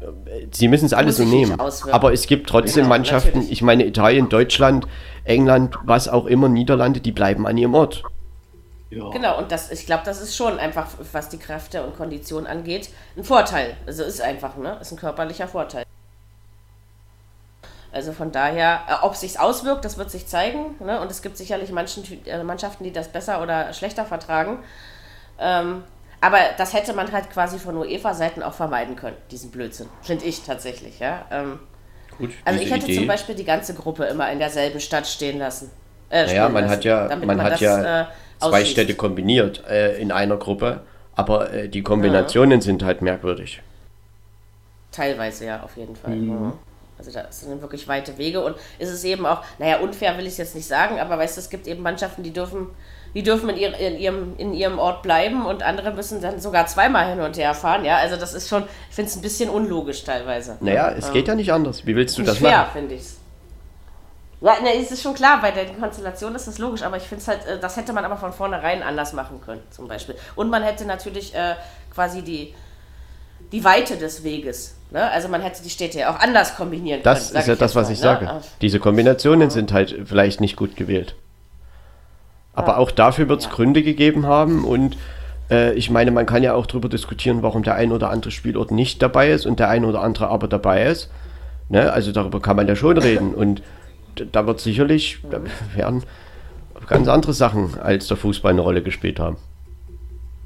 äh, 0.00 0.46
sie 0.52 0.68
müssen 0.68 0.86
es 0.86 0.92
alles 0.92 1.16
so 1.16 1.24
nehmen. 1.24 1.58
Aber 1.58 2.12
es 2.12 2.26
gibt 2.26 2.48
trotzdem 2.48 2.84
Genau, 2.84 2.88
Mannschaften, 2.90 3.28
natürlich. 3.28 3.52
ich 3.52 3.62
meine 3.62 3.86
Italien, 3.86 4.28
Deutschland, 4.28 4.86
England, 5.24 5.76
was 5.84 6.08
auch 6.08 6.26
immer, 6.26 6.48
Niederlande, 6.48 7.00
die 7.00 7.12
bleiben 7.12 7.46
an 7.46 7.56
ihrem 7.56 7.74
Ort. 7.74 8.02
Ja. 8.90 9.10
Genau, 9.10 9.38
und 9.38 9.50
das, 9.50 9.70
ich 9.72 9.86
glaube, 9.86 10.02
das 10.04 10.20
ist 10.20 10.36
schon 10.36 10.58
einfach, 10.58 10.86
was 11.12 11.28
die 11.28 11.38
Kräfte 11.38 11.82
und 11.82 11.96
Kondition 11.96 12.46
angeht, 12.46 12.90
ein 13.16 13.24
Vorteil. 13.24 13.76
Also 13.86 14.04
ist 14.04 14.20
einfach, 14.20 14.56
ne? 14.56 14.78
Ist 14.80 14.92
ein 14.92 14.96
körperlicher 14.98 15.48
Vorteil. 15.48 15.84
Also 17.96 18.12
von 18.12 18.30
daher, 18.30 18.80
äh, 18.90 19.06
ob 19.06 19.16
sich's 19.16 19.38
auswirkt, 19.38 19.82
das 19.86 19.96
wird 19.96 20.10
sich 20.10 20.26
zeigen. 20.26 20.74
Ne? 20.80 21.00
Und 21.00 21.10
es 21.10 21.22
gibt 21.22 21.38
sicherlich 21.38 21.72
manchen, 21.72 22.04
äh, 22.26 22.42
Mannschaften, 22.44 22.84
die 22.84 22.92
das 22.92 23.08
besser 23.08 23.42
oder 23.42 23.72
schlechter 23.72 24.04
vertragen. 24.04 24.58
Ähm, 25.40 25.82
aber 26.20 26.36
das 26.58 26.74
hätte 26.74 26.92
man 26.92 27.10
halt 27.10 27.30
quasi 27.30 27.58
von 27.58 27.74
UEFA-Seiten 27.74 28.42
auch 28.42 28.52
vermeiden 28.52 28.96
können, 28.96 29.16
diesen 29.30 29.50
Blödsinn. 29.50 29.88
Finde 30.02 30.26
ich 30.26 30.42
tatsächlich, 30.42 30.98
ja. 30.98 31.24
Ähm, 31.30 31.58
Gut, 32.18 32.32
also 32.44 32.60
ich 32.60 32.70
hätte 32.70 32.92
zum 32.92 33.06
Beispiel 33.06 33.34
die 33.34 33.44
ganze 33.44 33.72
Gruppe 33.72 34.04
immer 34.04 34.30
in 34.30 34.40
derselben 34.40 34.80
Stadt 34.80 35.06
stehen 35.06 35.38
lassen. 35.38 35.70
Äh, 36.10 36.26
naja, 36.26 36.50
man 36.50 36.64
lassen, 36.64 36.76
hat 36.76 36.84
ja, 36.84 37.08
damit 37.08 37.26
man 37.26 37.42
hat 37.42 37.52
das, 37.54 37.60
ja 37.60 38.02
äh, 38.02 38.06
zwei. 38.40 38.64
Städte 38.66 38.94
kombiniert 38.94 39.64
äh, 39.70 39.96
in 39.96 40.12
einer 40.12 40.36
Gruppe, 40.36 40.82
aber 41.14 41.50
äh, 41.50 41.68
die 41.70 41.82
Kombinationen 41.82 42.60
sind 42.60 42.82
halt 42.82 43.00
merkwürdig. 43.00 43.62
Teilweise 44.92 45.46
ja, 45.46 45.62
auf 45.62 45.78
jeden 45.78 45.96
Fall. 45.96 46.14
Mhm. 46.14 46.52
Also 46.98 47.10
da 47.12 47.26
sind 47.30 47.60
wirklich 47.60 47.86
weite 47.88 48.16
Wege 48.18 48.42
und 48.42 48.56
ist 48.78 48.90
es 48.90 49.04
eben 49.04 49.26
auch, 49.26 49.42
naja, 49.58 49.78
unfair 49.78 50.16
will 50.16 50.24
ich 50.24 50.32
es 50.32 50.38
jetzt 50.38 50.54
nicht 50.54 50.66
sagen, 50.66 50.98
aber 50.98 51.18
weißt 51.18 51.36
du, 51.36 51.40
es 51.40 51.50
gibt 51.50 51.66
eben 51.66 51.82
Mannschaften, 51.82 52.22
die 52.22 52.32
dürfen, 52.32 52.68
die 53.14 53.22
dürfen 53.22 53.50
in, 53.50 53.56
ihr, 53.56 53.76
in, 53.78 53.98
ihrem, 53.98 54.34
in 54.38 54.54
ihrem 54.54 54.78
Ort 54.78 55.02
bleiben 55.02 55.44
und 55.44 55.62
andere 55.62 55.92
müssen 55.92 56.20
dann 56.22 56.40
sogar 56.40 56.66
zweimal 56.66 57.10
hin 57.10 57.20
und 57.20 57.36
her 57.36 57.54
fahren. 57.54 57.84
Ja, 57.84 57.98
also 57.98 58.16
das 58.16 58.32
ist 58.32 58.48
schon, 58.48 58.64
ich 58.88 58.94
finde 58.94 59.10
es 59.10 59.16
ein 59.16 59.22
bisschen 59.22 59.50
unlogisch 59.50 60.04
teilweise. 60.04 60.56
Naja, 60.60 60.90
es 60.90 61.12
geht 61.12 61.28
ja 61.28 61.34
nicht 61.34 61.52
anders. 61.52 61.86
Wie 61.86 61.94
willst 61.94 62.16
du 62.16 62.22
das 62.22 62.38
fair, 62.38 62.58
machen? 62.58 62.70
finde 62.72 62.94
ich's. 62.94 63.16
Ja, 64.40 64.60
ne, 64.60 64.74
es 64.76 64.90
ist 64.90 65.02
schon 65.02 65.14
klar, 65.14 65.40
bei 65.40 65.50
der 65.50 65.66
Konstellation 65.66 66.34
ist 66.34 66.46
das 66.46 66.58
logisch, 66.58 66.82
aber 66.82 66.98
ich 66.98 67.04
finde 67.04 67.22
es 67.22 67.28
halt, 67.28 67.46
äh, 67.46 67.58
das 67.58 67.76
hätte 67.76 67.92
man 67.92 68.04
aber 68.04 68.16
von 68.16 68.32
vornherein 68.32 68.82
anders 68.82 69.14
machen 69.14 69.40
können, 69.40 69.62
zum 69.70 69.88
Beispiel. 69.88 70.14
Und 70.34 70.50
man 70.50 70.62
hätte 70.62 70.84
natürlich 70.84 71.34
äh, 71.34 71.54
quasi 71.92 72.22
die, 72.22 72.54
die 73.52 73.64
Weite 73.64 73.96
des 73.96 74.24
Weges. 74.24 74.74
Ne? 74.90 75.10
Also 75.10 75.28
man 75.28 75.40
hätte 75.42 75.62
die 75.62 75.70
Städte 75.70 75.98
ja 75.98 76.14
auch 76.14 76.18
anders 76.20 76.56
kombinieren 76.56 77.00
Das 77.02 77.18
können. 77.28 77.32
sag 77.34 77.40
ist 77.42 77.48
ja 77.48 77.54
das, 77.56 77.74
was 77.74 77.88
mal, 77.88 77.92
ich 77.92 77.98
ne? 77.98 78.02
sage. 78.02 78.30
Diese 78.60 78.78
Kombinationen 78.80 79.50
sind 79.50 79.72
halt 79.72 79.94
vielleicht 80.04 80.40
nicht 80.40 80.56
gut 80.56 80.76
gewählt. 80.76 81.14
Aber 82.54 82.72
Ja. 82.72 82.76
auch 82.78 82.90
dafür 82.90 83.28
wird 83.28 83.40
es 83.40 83.46
Ja. 83.46 83.52
Gründe 83.52 83.82
gegeben 83.82 84.26
haben 84.26 84.64
und 84.64 84.96
äh, 85.50 85.72
ich 85.74 85.90
meine, 85.90 86.10
man 86.10 86.26
kann 86.26 86.42
ja 86.42 86.54
auch 86.54 86.66
darüber 86.66 86.88
diskutieren, 86.88 87.42
warum 87.42 87.62
der 87.62 87.74
ein 87.74 87.92
oder 87.92 88.10
andere 88.10 88.30
Spielort 88.30 88.70
nicht 88.70 89.02
dabei 89.02 89.30
ist 89.30 89.46
und 89.46 89.60
der 89.60 89.68
ein 89.68 89.84
oder 89.84 90.02
andere 90.02 90.28
aber 90.28 90.48
dabei 90.48 90.84
ist. 90.86 91.10
Ne? 91.68 91.92
Also 91.92 92.12
darüber 92.12 92.40
kann 92.40 92.56
man 92.56 92.66
ja 92.68 92.76
schon 92.76 92.96
reden 92.98 93.34
und 93.34 93.62
da 94.32 94.46
wird 94.46 94.60
sicherlich, 94.60 95.18
da 95.30 95.40
werden 95.74 96.04
ganz 96.88 97.08
andere 97.08 97.32
Sachen 97.34 97.78
als 97.80 98.06
der 98.08 98.16
Fußball 98.16 98.52
eine 98.52 98.60
Rolle 98.62 98.82
gespielt 98.82 99.18
haben. 99.20 99.36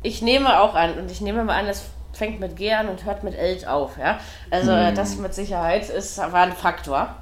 Ich 0.02 0.22
nehme 0.22 0.60
auch 0.60 0.74
an, 0.74 0.94
und 0.98 1.10
ich 1.10 1.20
nehme 1.20 1.44
mal 1.44 1.58
an, 1.58 1.66
es 1.66 1.84
fängt 2.20 2.38
mit 2.38 2.56
G 2.56 2.70
an 2.70 2.88
und 2.88 3.06
hört 3.06 3.24
mit 3.24 3.34
L 3.34 3.64
auf. 3.66 3.96
Ja? 3.98 4.20
Also 4.50 4.72
äh, 4.72 4.92
das 4.92 5.16
mit 5.16 5.32
Sicherheit 5.32 5.88
ist, 5.88 6.18
war 6.18 6.42
ein 6.42 6.52
Faktor. 6.52 7.16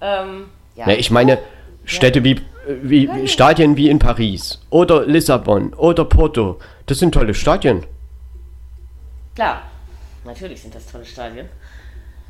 Ähm, 0.00 0.46
ja. 0.74 0.86
Ne, 0.86 0.96
ich 0.96 1.12
meine, 1.12 1.38
Städte 1.84 2.24
wie, 2.24 2.40
wie, 2.66 3.08
wie 3.14 3.28
Stadien 3.28 3.76
wie 3.76 3.88
in 3.88 4.00
Paris 4.00 4.60
oder 4.70 5.06
Lissabon 5.06 5.72
oder 5.74 6.04
Porto, 6.04 6.58
das 6.86 6.98
sind 6.98 7.14
tolle 7.14 7.32
Stadien. 7.32 7.84
Klar, 9.36 9.62
natürlich 10.24 10.62
sind 10.62 10.74
das 10.74 10.84
tolle 10.90 11.04
Stadien. 11.04 11.48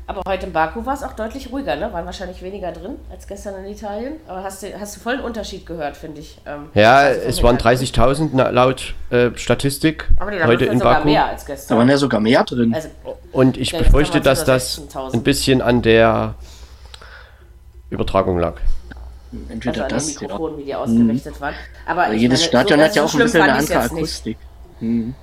Aber 0.05 0.21
heute 0.27 0.47
in 0.47 0.53
Baku 0.53 0.85
war 0.85 0.93
es 0.95 1.01
auch 1.03 1.13
deutlich 1.13 1.49
ruhiger, 1.51 1.75
ne? 1.77 1.91
Waren 1.93 2.05
wahrscheinlich 2.05 2.41
weniger 2.41 2.71
drin 2.73 2.95
als 3.09 3.25
gestern 3.25 3.63
in 3.63 3.71
Italien. 3.71 4.13
Aber 4.27 4.43
hast 4.43 4.61
du, 4.61 4.67
hast 4.77 4.97
du 4.97 4.99
voll 4.99 5.13
einen 5.13 5.23
Unterschied 5.23 5.65
gehört, 5.65 5.95
finde 5.95 6.19
ich. 6.19 6.37
Ähm, 6.45 6.67
Ja, 6.73 7.07
es 7.07 7.41
waren 7.41 7.57
ganzen- 7.57 7.85
30.000 7.85 8.29
na- 8.33 8.49
laut 8.49 8.95
äh, 9.11 9.29
Statistik 9.35 10.09
Aber 10.19 10.31
da 10.31 10.45
heute 10.45 10.65
waren 10.65 10.73
in 10.73 10.79
sogar 10.79 10.93
Baku. 10.95 11.07
mehr 11.07 11.25
als 11.25 11.45
Da 11.45 11.53
gestern. 11.53 11.77
waren 11.77 11.89
ja 11.89 11.97
sogar 11.97 12.19
mehr 12.19 12.43
drin. 12.43 12.73
Also, 12.75 12.89
Und 13.31 13.57
ich 13.57 13.71
Ja, 13.71 13.79
befürchte, 13.79 14.19
dass 14.19 14.43
das 14.43 14.77
über 14.77 14.87
16.000. 14.87 15.13
ein 15.13 15.23
bisschen 15.23 15.61
an 15.61 15.81
der 15.81 16.35
Übertragung 17.89 18.39
lag. 18.39 18.55
Entweder 19.49 19.85
also 19.85 19.95
das, 19.95 20.13
ja. 20.15 20.21
Mikrofonen, 20.21 20.57
wie 20.59 20.63
die 20.65 20.75
ausgerichtet 20.75 21.41
waren. 21.41 21.55
Aber 21.87 22.11
jedes 22.13 22.39
meine, 22.41 22.49
Stadion 22.49 22.79
so, 22.79 22.85
hat 22.85 22.95
ja 22.95 23.01
so 23.01 23.07
auch 23.07 23.13
ein 23.19 23.23
bisschen 23.25 23.41
eine 23.41 23.53
andere. 23.53 23.79
Akustik. 23.79 24.37
Mhm. 24.79 25.15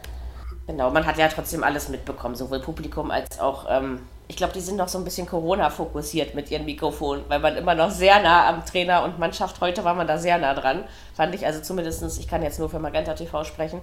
Genau, 0.67 0.91
man 0.91 1.05
hat 1.05 1.19
ja 1.19 1.29
trotzdem 1.29 1.65
alles 1.65 1.89
mitbekommen, 1.89 2.37
sowohl 2.37 2.61
Publikum 2.61 3.11
als 3.11 3.41
auch, 3.41 3.67
ähm, 3.69 4.03
ich 4.29 4.37
glaube, 4.37 4.53
die 4.53 4.61
sind 4.61 4.77
noch 4.77 4.87
so 4.87 4.99
ein 4.99 5.05
bisschen 5.05 5.27
Corona-fokussiert 5.27 6.35
mit 6.35 6.51
ihren 6.51 6.65
Mikrofonen, 6.65 7.25
weil 7.29 7.41
man 7.41 7.57
immer 7.57 7.75
noch 7.75 7.91
sehr 7.91 8.23
nah 8.23 8.49
am 8.49 8.65
Trainer 8.65 9.03
und 9.03 9.19
Mannschaft, 9.19 9.61
heute 9.61 9.83
war 9.85 9.95
man 9.95 10.07
da 10.07 10.17
sehr 10.17 10.39
nah 10.39 10.55
dran, 10.55 10.85
fand 11.15 11.35
ich, 11.35 11.45
also 11.45 11.61
zumindest, 11.61 12.21
ich 12.21 12.29
kann 12.29 12.43
jetzt 12.43 12.61
nur 12.61 12.71
für 12.71 12.79
Magenta 12.79 13.15
TV 13.15 13.43
sprechen, 13.43 13.81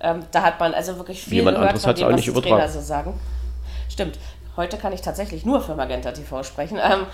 ähm, 0.00 0.24
da 0.30 0.42
hat 0.42 0.58
man 0.60 0.72
also 0.72 0.96
wirklich 0.96 1.22
viel 1.22 1.34
Jemand 1.34 1.58
gehört 1.58 1.78
von 1.78 1.94
dem, 1.94 2.12
was 2.12 2.22
die 2.22 2.32
Trainer 2.32 2.68
so 2.68 2.80
sagen. 2.80 3.20
Stimmt, 3.90 4.18
heute 4.56 4.78
kann 4.78 4.92
ich 4.92 5.02
tatsächlich 5.02 5.44
nur 5.44 5.60
für 5.60 5.74
Magenta 5.74 6.12
TV 6.12 6.42
sprechen. 6.42 6.78
Ähm, 6.78 7.06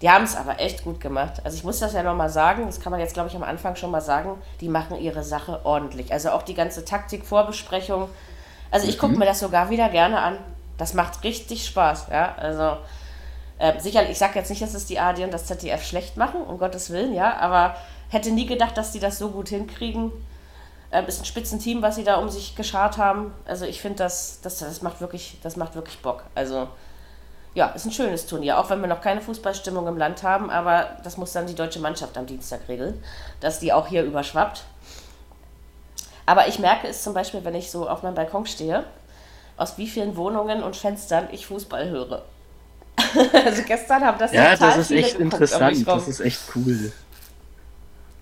die 0.00 0.08
haben 0.08 0.24
es 0.24 0.36
aber 0.36 0.60
echt 0.60 0.84
gut 0.84 1.00
gemacht. 1.00 1.40
Also 1.44 1.56
ich 1.56 1.64
muss 1.64 1.80
das 1.80 1.92
ja 1.92 2.02
nochmal 2.02 2.30
sagen, 2.30 2.66
das 2.66 2.80
kann 2.80 2.92
man 2.92 3.00
jetzt, 3.00 3.14
glaube 3.14 3.28
ich, 3.28 3.34
am 3.34 3.42
Anfang 3.42 3.74
schon 3.74 3.90
mal 3.90 4.00
sagen, 4.00 4.40
die 4.60 4.68
machen 4.68 4.96
ihre 5.00 5.24
Sache 5.24 5.60
ordentlich. 5.64 6.12
Also 6.12 6.30
auch 6.30 6.42
die 6.42 6.54
ganze 6.54 6.84
Taktik-Vorbesprechung. 6.84 8.08
Also 8.70 8.88
ich 8.88 8.98
gucke 8.98 9.12
mhm. 9.12 9.20
mir 9.20 9.26
das 9.26 9.40
sogar 9.40 9.70
wieder 9.70 9.88
gerne 9.88 10.20
an. 10.20 10.38
Das 10.76 10.94
macht 10.94 11.24
richtig 11.24 11.66
Spaß, 11.66 12.06
ja. 12.10 12.34
Also 12.36 12.78
äh, 13.58 13.80
sicherlich, 13.80 14.12
ich 14.12 14.18
sage 14.18 14.38
jetzt 14.38 14.50
nicht, 14.50 14.62
dass 14.62 14.74
es 14.74 14.86
die 14.86 14.98
AD 15.00 15.22
und 15.24 15.32
das 15.32 15.46
ZDF 15.46 15.84
schlecht 15.84 16.16
machen, 16.16 16.42
um 16.42 16.58
Gottes 16.58 16.90
Willen, 16.90 17.14
ja, 17.14 17.36
aber 17.36 17.76
hätte 18.08 18.30
nie 18.30 18.46
gedacht, 18.46 18.76
dass 18.76 18.92
die 18.92 19.00
das 19.00 19.18
so 19.18 19.30
gut 19.30 19.48
hinkriegen. 19.48 20.12
Äh, 20.90 21.04
ist 21.06 21.20
ein 21.20 21.24
Spitzenteam, 21.24 21.82
was 21.82 21.96
sie 21.96 22.04
da 22.04 22.16
um 22.16 22.28
sich 22.28 22.54
geschart 22.54 22.96
haben. 22.96 23.32
Also 23.46 23.64
ich 23.66 23.80
finde, 23.80 23.98
das, 23.98 24.40
das, 24.42 24.58
das 24.58 24.82
macht 24.82 25.00
wirklich, 25.00 25.38
das 25.42 25.56
macht 25.56 25.74
wirklich 25.74 25.98
Bock. 25.98 26.22
Also 26.34 26.68
ja, 27.54 27.66
ist 27.68 27.86
ein 27.86 27.92
schönes 27.92 28.26
Turnier, 28.26 28.58
auch 28.58 28.70
wenn 28.70 28.80
wir 28.80 28.86
noch 28.88 29.00
keine 29.00 29.20
Fußballstimmung 29.20 29.86
im 29.88 29.98
Land 29.98 30.22
haben, 30.22 30.50
aber 30.50 30.96
das 31.02 31.16
muss 31.16 31.32
dann 31.32 31.46
die 31.46 31.54
deutsche 31.54 31.80
Mannschaft 31.80 32.16
am 32.16 32.26
Dienstag 32.26 32.60
regeln, 32.68 33.02
dass 33.40 33.58
die 33.58 33.72
auch 33.72 33.88
hier 33.88 34.04
überschwappt. 34.04 34.62
Aber 36.28 36.46
ich 36.46 36.58
merke 36.58 36.86
es 36.86 37.02
zum 37.02 37.14
Beispiel, 37.14 37.42
wenn 37.42 37.54
ich 37.54 37.70
so 37.70 37.88
auf 37.88 38.02
meinem 38.02 38.14
Balkon 38.14 38.44
stehe, 38.44 38.84
aus 39.56 39.78
wie 39.78 39.86
vielen 39.86 40.14
Wohnungen 40.14 40.62
und 40.62 40.76
Fenstern 40.76 41.26
ich 41.32 41.46
Fußball 41.46 41.88
höre. 41.88 42.22
also 43.46 43.62
gestern 43.62 44.04
haben 44.04 44.18
das 44.18 44.34
ja, 44.34 44.54
das 44.54 44.76
ist 44.76 44.90
echt 44.90 45.18
interessant, 45.18 45.88
das 45.88 46.06
ist 46.06 46.20
echt 46.20 46.40
cool. 46.54 46.92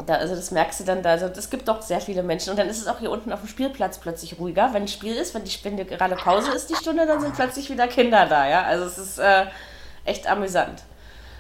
Da, 0.07 0.15
also 0.15 0.37
das 0.37 0.53
merkst 0.53 0.79
du 0.79 0.85
dann 0.85 1.03
da, 1.03 1.11
also 1.11 1.27
es 1.27 1.51
gibt 1.51 1.67
doch 1.67 1.83
sehr 1.83 2.01
viele 2.01 2.23
Menschen 2.23 2.51
und 2.51 2.59
dann 2.61 2.69
ist 2.69 2.81
es 2.81 2.87
auch 2.87 3.01
hier 3.01 3.11
unten 3.11 3.33
auf 3.33 3.41
dem 3.41 3.49
Spielplatz 3.49 3.99
plötzlich 3.99 4.39
ruhiger. 4.39 4.73
Wenn 4.73 4.83
ein 4.83 4.89
Spiel 4.89 5.17
ist, 5.17 5.35
wenn, 5.35 5.43
die, 5.43 5.59
wenn 5.65 5.77
gerade 5.77 6.15
Pause 6.15 6.53
ist, 6.53 6.71
die 6.71 6.77
Stunde, 6.77 7.07
dann 7.07 7.21
sind 7.21 7.35
plötzlich 7.35 7.69
wieder 7.71 7.89
Kinder 7.89 8.27
da, 8.27 8.49
ja. 8.49 8.63
Also 8.63 8.85
es 8.85 8.99
ist 8.99 9.19
äh, 9.19 9.47
echt 10.05 10.29
amüsant. 10.29 10.85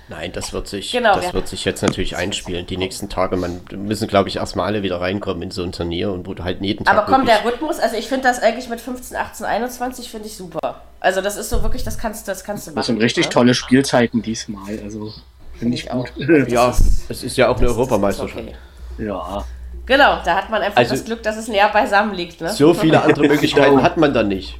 Nein, 0.08 0.30
das 0.32 0.52
wird 0.52 0.68
sich, 0.68 0.92
genau, 0.92 1.16
das 1.16 1.26
ja. 1.26 1.32
wird 1.32 1.48
sich 1.48 1.64
jetzt 1.64 1.82
natürlich 1.82 2.16
einspielen. 2.16 2.64
Die 2.66 2.76
nächsten 2.76 3.08
Tage, 3.08 3.36
man 3.36 3.60
müssen, 3.72 4.06
glaube 4.06 4.28
ich, 4.28 4.36
erstmal 4.36 4.66
alle 4.66 4.84
wieder 4.84 5.00
reinkommen 5.00 5.42
in 5.42 5.50
so 5.50 5.64
ein 5.64 5.72
Turnier 5.72 6.12
und 6.12 6.28
wo 6.28 6.34
du 6.34 6.44
halt 6.44 6.60
jeden 6.62 6.84
Tag. 6.84 6.96
Aber 6.96 7.12
komm, 7.12 7.26
der 7.26 7.44
Rhythmus, 7.44 7.80
also 7.80 7.96
ich 7.96 8.06
finde 8.06 8.28
das 8.28 8.40
eigentlich 8.40 8.68
mit 8.68 8.80
15, 8.80 9.16
18, 9.16 9.46
21 9.46 10.08
finde 10.08 10.28
ich 10.28 10.36
super. 10.36 10.82
Also 11.00 11.20
das 11.20 11.36
ist 11.36 11.50
so 11.50 11.62
wirklich, 11.62 11.82
das 11.82 11.98
kannst, 11.98 12.28
das 12.28 12.44
kannst 12.44 12.66
du 12.66 12.70
machen. 12.70 12.76
Das 12.76 12.86
sind 12.86 13.02
richtig 13.02 13.26
ne? 13.26 13.30
tolle 13.30 13.54
Spielzeiten 13.54 14.22
diesmal. 14.22 14.78
Also 14.80 15.12
Finde 15.58 15.74
ich 15.74 15.88
gut. 15.88 16.12
ja, 16.48 16.74
es 17.08 17.22
ist 17.22 17.36
ja 17.36 17.48
auch 17.48 17.58
eine 17.58 17.68
Europameisterschaft. 17.68 18.42
Okay. 18.42 18.54
Ja. 18.98 19.44
Genau, 19.86 20.18
da 20.24 20.36
hat 20.36 20.50
man 20.50 20.62
einfach 20.62 20.78
also, 20.78 20.94
das 20.94 21.04
Glück, 21.04 21.22
dass 21.22 21.36
es 21.36 21.48
näher 21.48 21.68
beisammen 21.68 22.14
liegt. 22.14 22.40
Ne? 22.40 22.50
So 22.50 22.74
viele 22.74 23.02
andere 23.02 23.26
Möglichkeiten 23.26 23.82
hat 23.82 23.96
man 23.96 24.12
dann 24.12 24.28
nicht. 24.28 24.58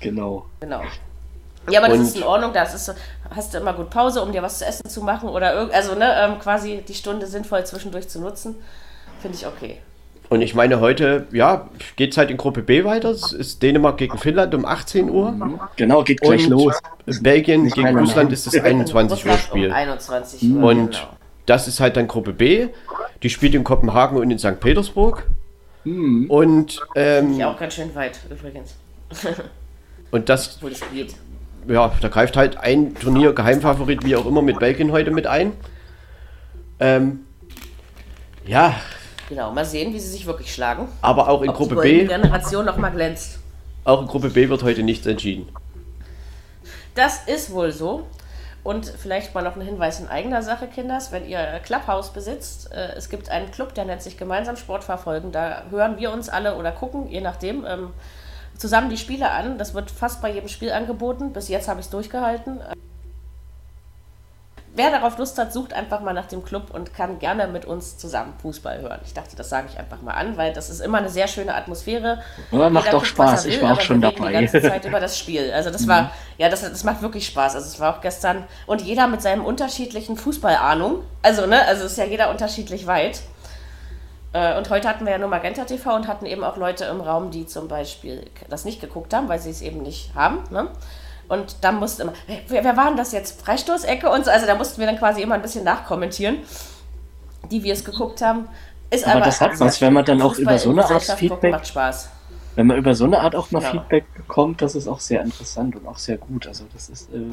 Genau. 0.00 0.46
Genau. 0.60 0.82
Ja, 1.70 1.82
aber 1.82 1.92
Und 1.92 2.00
das 2.00 2.08
ist 2.08 2.16
in 2.16 2.22
Ordnung, 2.22 2.52
das 2.52 2.74
ist 2.74 2.84
so, 2.84 2.92
hast 3.34 3.54
du 3.54 3.58
immer 3.58 3.72
gut 3.72 3.90
Pause, 3.90 4.22
um 4.22 4.32
dir 4.32 4.42
was 4.42 4.58
zu 4.58 4.66
essen 4.66 4.88
zu 4.88 5.02
machen 5.02 5.28
oder 5.28 5.54
irgend, 5.54 5.74
also 5.74 5.94
ne, 5.94 6.14
ähm, 6.16 6.38
quasi 6.38 6.82
die 6.86 6.94
Stunde 6.94 7.26
sinnvoll 7.26 7.64
zwischendurch 7.64 8.08
zu 8.08 8.20
nutzen, 8.20 8.56
finde 9.20 9.36
ich 9.36 9.46
okay. 9.46 9.78
Und 10.28 10.42
ich 10.42 10.54
meine, 10.54 10.80
heute, 10.80 11.26
ja, 11.32 11.68
geht 11.94 12.12
es 12.12 12.18
halt 12.18 12.30
in 12.30 12.36
Gruppe 12.36 12.62
B 12.62 12.84
weiter. 12.84 13.10
Es 13.10 13.32
ist 13.32 13.62
Dänemark 13.62 13.96
gegen 13.96 14.18
Finnland 14.18 14.54
um 14.54 14.64
18 14.64 15.08
Uhr. 15.08 15.60
Genau, 15.76 16.02
geht 16.02 16.20
gleich 16.20 16.46
Und 16.46 16.50
los. 16.50 16.80
Belgien 17.22 17.68
gegen 17.68 17.96
Russland 17.96 18.32
ist 18.32 18.46
das 18.46 18.54
21 18.60 19.24
Uhr 19.24 19.38
Spiel. 19.38 19.68
Um 19.68 19.72
21 19.72 20.50
Uhr, 20.50 20.64
Und 20.64 20.90
genau. 20.92 21.08
das 21.46 21.68
ist 21.68 21.78
halt 21.78 21.96
dann 21.96 22.08
Gruppe 22.08 22.32
B. 22.32 22.68
Die 23.22 23.30
spielt 23.30 23.54
in 23.54 23.62
Kopenhagen 23.62 24.18
und 24.18 24.30
in 24.30 24.38
St. 24.38 24.58
Petersburg. 24.58 25.28
Mhm. 25.84 26.28
Und. 26.28 26.80
Ähm, 26.96 27.34
ich 27.34 27.44
auch 27.44 27.58
ganz 27.58 27.74
schön 27.74 27.94
weit, 27.94 28.18
übrigens. 28.28 28.74
und 30.10 30.28
das. 30.28 30.60
Wo 30.60 30.68
das 30.68 30.80
geht. 30.92 31.14
Ja, 31.68 31.92
da 32.00 32.08
greift 32.08 32.36
halt 32.36 32.56
ein 32.58 32.94
Turnier, 32.94 33.32
Geheimfavorit, 33.32 34.04
wie 34.04 34.16
auch 34.16 34.26
immer, 34.26 34.42
mit 34.42 34.58
Belgien 34.58 34.92
heute 34.92 35.10
mit 35.10 35.26
ein. 35.26 35.52
Ähm, 36.78 37.20
ja, 38.46 38.74
Genau, 39.28 39.50
mal 39.50 39.64
sehen, 39.64 39.92
wie 39.92 39.98
sie 39.98 40.10
sich 40.10 40.26
wirklich 40.26 40.54
schlagen. 40.54 40.88
Aber 41.02 41.28
auch 41.28 41.42
in 41.42 41.50
Ob 41.50 41.56
Gruppe 41.56 41.74
die 41.76 41.80
B. 41.80 42.04
Generation 42.06 42.64
noch 42.64 42.76
mal 42.76 42.90
glänzt. 42.90 43.40
Auch 43.84 44.00
in 44.00 44.06
Gruppe 44.06 44.30
B 44.30 44.48
wird 44.48 44.62
heute 44.62 44.82
nichts 44.82 45.06
entschieden. 45.06 45.48
Das 46.94 47.24
ist 47.26 47.52
wohl 47.52 47.72
so. 47.72 48.06
Und 48.62 48.86
vielleicht 48.86 49.34
mal 49.34 49.42
noch 49.42 49.54
ein 49.54 49.62
Hinweis 49.62 50.00
in 50.00 50.08
eigener 50.08 50.42
Sache, 50.42 50.66
Kinders, 50.66 51.12
wenn 51.12 51.28
ihr 51.28 51.60
Clubhouse 51.64 52.10
besitzt. 52.10 52.72
Äh, 52.72 52.94
es 52.96 53.08
gibt 53.08 53.28
einen 53.28 53.50
Club, 53.50 53.74
der 53.74 53.84
nennt 53.84 54.02
sich 54.02 54.16
Gemeinsam 54.16 54.56
Sport 54.56 54.82
verfolgen. 54.82 55.30
Da 55.30 55.64
hören 55.70 55.98
wir 55.98 56.12
uns 56.12 56.28
alle 56.28 56.56
oder 56.56 56.72
gucken, 56.72 57.08
je 57.08 57.20
nachdem, 57.20 57.64
ähm, 57.64 57.90
zusammen 58.58 58.90
die 58.90 58.96
Spiele 58.96 59.30
an. 59.30 59.58
Das 59.58 59.74
wird 59.74 59.90
fast 59.90 60.22
bei 60.22 60.30
jedem 60.30 60.48
Spiel 60.48 60.72
angeboten. 60.72 61.32
Bis 61.32 61.48
jetzt 61.48 61.68
habe 61.68 61.80
ich 61.80 61.86
es 61.86 61.90
durchgehalten 61.90 62.60
wer 64.76 64.90
darauf 64.90 65.18
Lust 65.18 65.38
hat, 65.38 65.52
sucht 65.52 65.72
einfach 65.72 66.00
mal 66.00 66.12
nach 66.12 66.26
dem 66.26 66.44
Club 66.44 66.70
und 66.72 66.94
kann 66.94 67.18
gerne 67.18 67.48
mit 67.48 67.64
uns 67.64 67.98
zusammen 67.98 68.34
Fußball 68.40 68.80
hören. 68.80 69.00
Ich 69.04 69.14
dachte, 69.14 69.34
das 69.34 69.48
sage 69.48 69.68
ich 69.72 69.78
einfach 69.78 70.02
mal 70.02 70.12
an, 70.12 70.36
weil 70.36 70.52
das 70.52 70.70
ist 70.70 70.80
immer 70.80 70.98
eine 70.98 71.08
sehr 71.08 71.28
schöne 71.28 71.54
Atmosphäre. 71.54 72.22
Ja, 72.52 72.70
macht 72.70 72.92
doch 72.92 73.04
Spaß, 73.04 73.46
will, 73.46 73.54
ich 73.54 73.62
war 73.62 73.72
auch 73.72 73.80
schon 73.80 74.00
dabei. 74.00 74.28
Die 74.28 74.32
ganze 74.32 74.62
Zeit 74.62 74.84
über 74.84 75.00
das 75.00 75.18
Spiel. 75.18 75.50
Also 75.52 75.70
das 75.70 75.82
mhm. 75.82 75.88
war, 75.88 76.10
ja, 76.38 76.48
das, 76.48 76.62
das 76.62 76.84
macht 76.84 77.02
wirklich 77.02 77.26
Spaß. 77.26 77.54
Also 77.56 77.66
es 77.66 77.80
war 77.80 77.96
auch 77.96 78.00
gestern 78.00 78.44
und 78.66 78.82
jeder 78.82 79.06
mit 79.06 79.22
seinem 79.22 79.44
unterschiedlichen 79.44 80.16
Fußballahnung. 80.16 81.00
Also, 81.22 81.46
ne, 81.46 81.62
also 81.66 81.84
ist 81.86 81.98
ja 81.98 82.04
jeder 82.04 82.30
unterschiedlich 82.30 82.86
weit. 82.86 83.20
Äh, 84.36 84.58
und 84.58 84.68
heute 84.68 84.86
hatten 84.86 85.06
wir 85.06 85.12
ja 85.12 85.18
nur 85.18 85.28
Magenta 85.28 85.64
TV 85.64 85.94
und 85.94 86.08
hatten 86.08 86.26
eben 86.26 86.44
auch 86.44 86.58
Leute 86.58 86.84
im 86.84 87.00
Raum, 87.00 87.30
die 87.30 87.46
zum 87.46 87.68
Beispiel 87.68 88.26
das 88.50 88.66
nicht 88.66 88.82
geguckt 88.82 89.14
haben, 89.14 89.30
weil 89.30 89.38
sie 89.38 89.48
es 89.48 89.62
eben 89.62 89.82
nicht 89.82 90.14
haben. 90.14 90.40
Ne? 90.50 90.68
Und 91.28 91.56
dann 91.62 91.76
musste 91.76 92.02
immer, 92.02 92.12
wer, 92.48 92.62
wer 92.62 92.76
war 92.76 92.88
denn 92.88 92.98
das 92.98 93.12
jetzt? 93.12 93.40
Freistoßecke 93.40 94.10
und 94.10 94.26
so. 94.26 94.30
Also 94.30 94.46
da 94.46 94.54
mussten 94.54 94.78
wir 94.78 94.86
dann 94.86 94.98
quasi 94.98 95.22
immer 95.22 95.36
ein 95.36 95.42
bisschen 95.42 95.64
nachkommentieren, 95.64 96.38
die 97.50 97.62
wir 97.62 97.72
es 97.72 97.82
geguckt 97.82 98.20
haben. 98.20 98.46
Ist 98.90 99.06
aber, 99.06 99.16
aber 99.16 99.24
das 99.24 99.40
hat 99.40 99.58
was, 99.58 99.80
wenn 99.80 99.94
man 99.94 100.04
dann 100.04 100.20
auch 100.20 100.36
über 100.36 100.58
so 100.58 100.70
eine 100.70 100.84
Art 100.84 101.02
Feedback. 101.02 101.52
Macht 101.52 101.68
Spaß. 101.68 102.10
Wenn 102.56 102.66
man 102.66 102.76
über 102.76 102.94
so 102.94 103.06
eine 103.06 103.20
Art 103.20 103.34
auch 103.34 103.50
mal 103.50 103.62
ja. 103.62 103.70
Feedback 103.70 104.04
bekommt, 104.14 104.60
das 104.60 104.74
ist 104.74 104.86
auch 104.86 105.00
sehr 105.00 105.22
interessant 105.22 105.76
und 105.76 105.88
auch 105.88 105.98
sehr 105.98 106.18
gut. 106.18 106.46
Also 106.46 106.64
das 106.74 106.90
ist, 106.90 107.08
äh, 107.10 107.30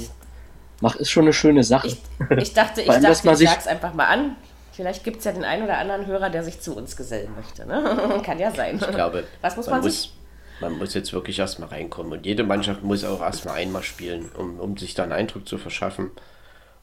macht, 0.79 0.95
ist 1.01 1.11
schon 1.11 1.23
eine 1.23 1.33
schöne 1.33 1.65
Sache. 1.65 1.87
Ich, 1.87 2.01
ich 2.37 2.53
dachte, 2.53 2.81
ich, 2.81 2.87
dachte, 2.87 3.31
ich 3.31 3.49
sag's 3.49 3.67
einfach 3.67 3.93
mal 3.93 4.05
an. 4.05 4.37
Vielleicht 4.73 5.03
gibt 5.03 5.19
es 5.19 5.25
ja 5.25 5.31
den 5.31 5.43
einen 5.45 5.63
oder 5.63 5.77
anderen 5.77 6.07
Hörer, 6.07 6.29
der 6.29 6.43
sich 6.43 6.59
zu 6.59 6.75
uns 6.75 6.95
gesellen 6.95 7.33
möchte. 7.35 7.65
Ne? 7.65 8.21
Kann 8.25 8.39
ja 8.39 8.51
sein. 8.51 8.79
Ich 8.81 8.87
glaube, 8.87 9.23
was 9.41 9.55
muss 9.55 9.67
man, 9.67 9.81
man 9.81 9.89
sich 9.89 10.11
man 10.59 10.77
muss 10.77 10.93
jetzt 10.93 11.13
wirklich 11.13 11.39
erstmal 11.39 11.69
reinkommen. 11.69 12.13
Und 12.13 12.25
jede 12.25 12.43
Mannschaft 12.43 12.83
muss 12.83 13.03
auch 13.03 13.21
erstmal 13.21 13.55
einmal 13.55 13.83
spielen, 13.83 14.31
um, 14.37 14.59
um 14.59 14.77
sich 14.77 14.93
da 14.93 15.03
einen 15.03 15.11
Eindruck 15.11 15.47
zu 15.47 15.57
verschaffen. 15.57 16.11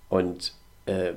Und 0.09 0.53
äh, 0.87 1.13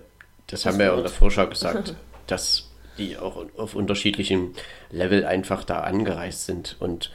das, 0.47 0.61
das 0.61 0.65
haben 0.65 0.79
wir 0.79 0.85
ja 0.87 0.93
in 0.93 1.01
der 1.01 1.11
Vorschau 1.11 1.47
gesagt, 1.47 1.95
dass 2.27 2.69
die 2.97 3.17
auch 3.17 3.43
auf 3.57 3.75
unterschiedlichem 3.75 4.53
Level 4.91 5.25
einfach 5.25 5.63
da 5.63 5.81
angereist 5.81 6.45
sind. 6.45 6.77
Und 6.79 7.11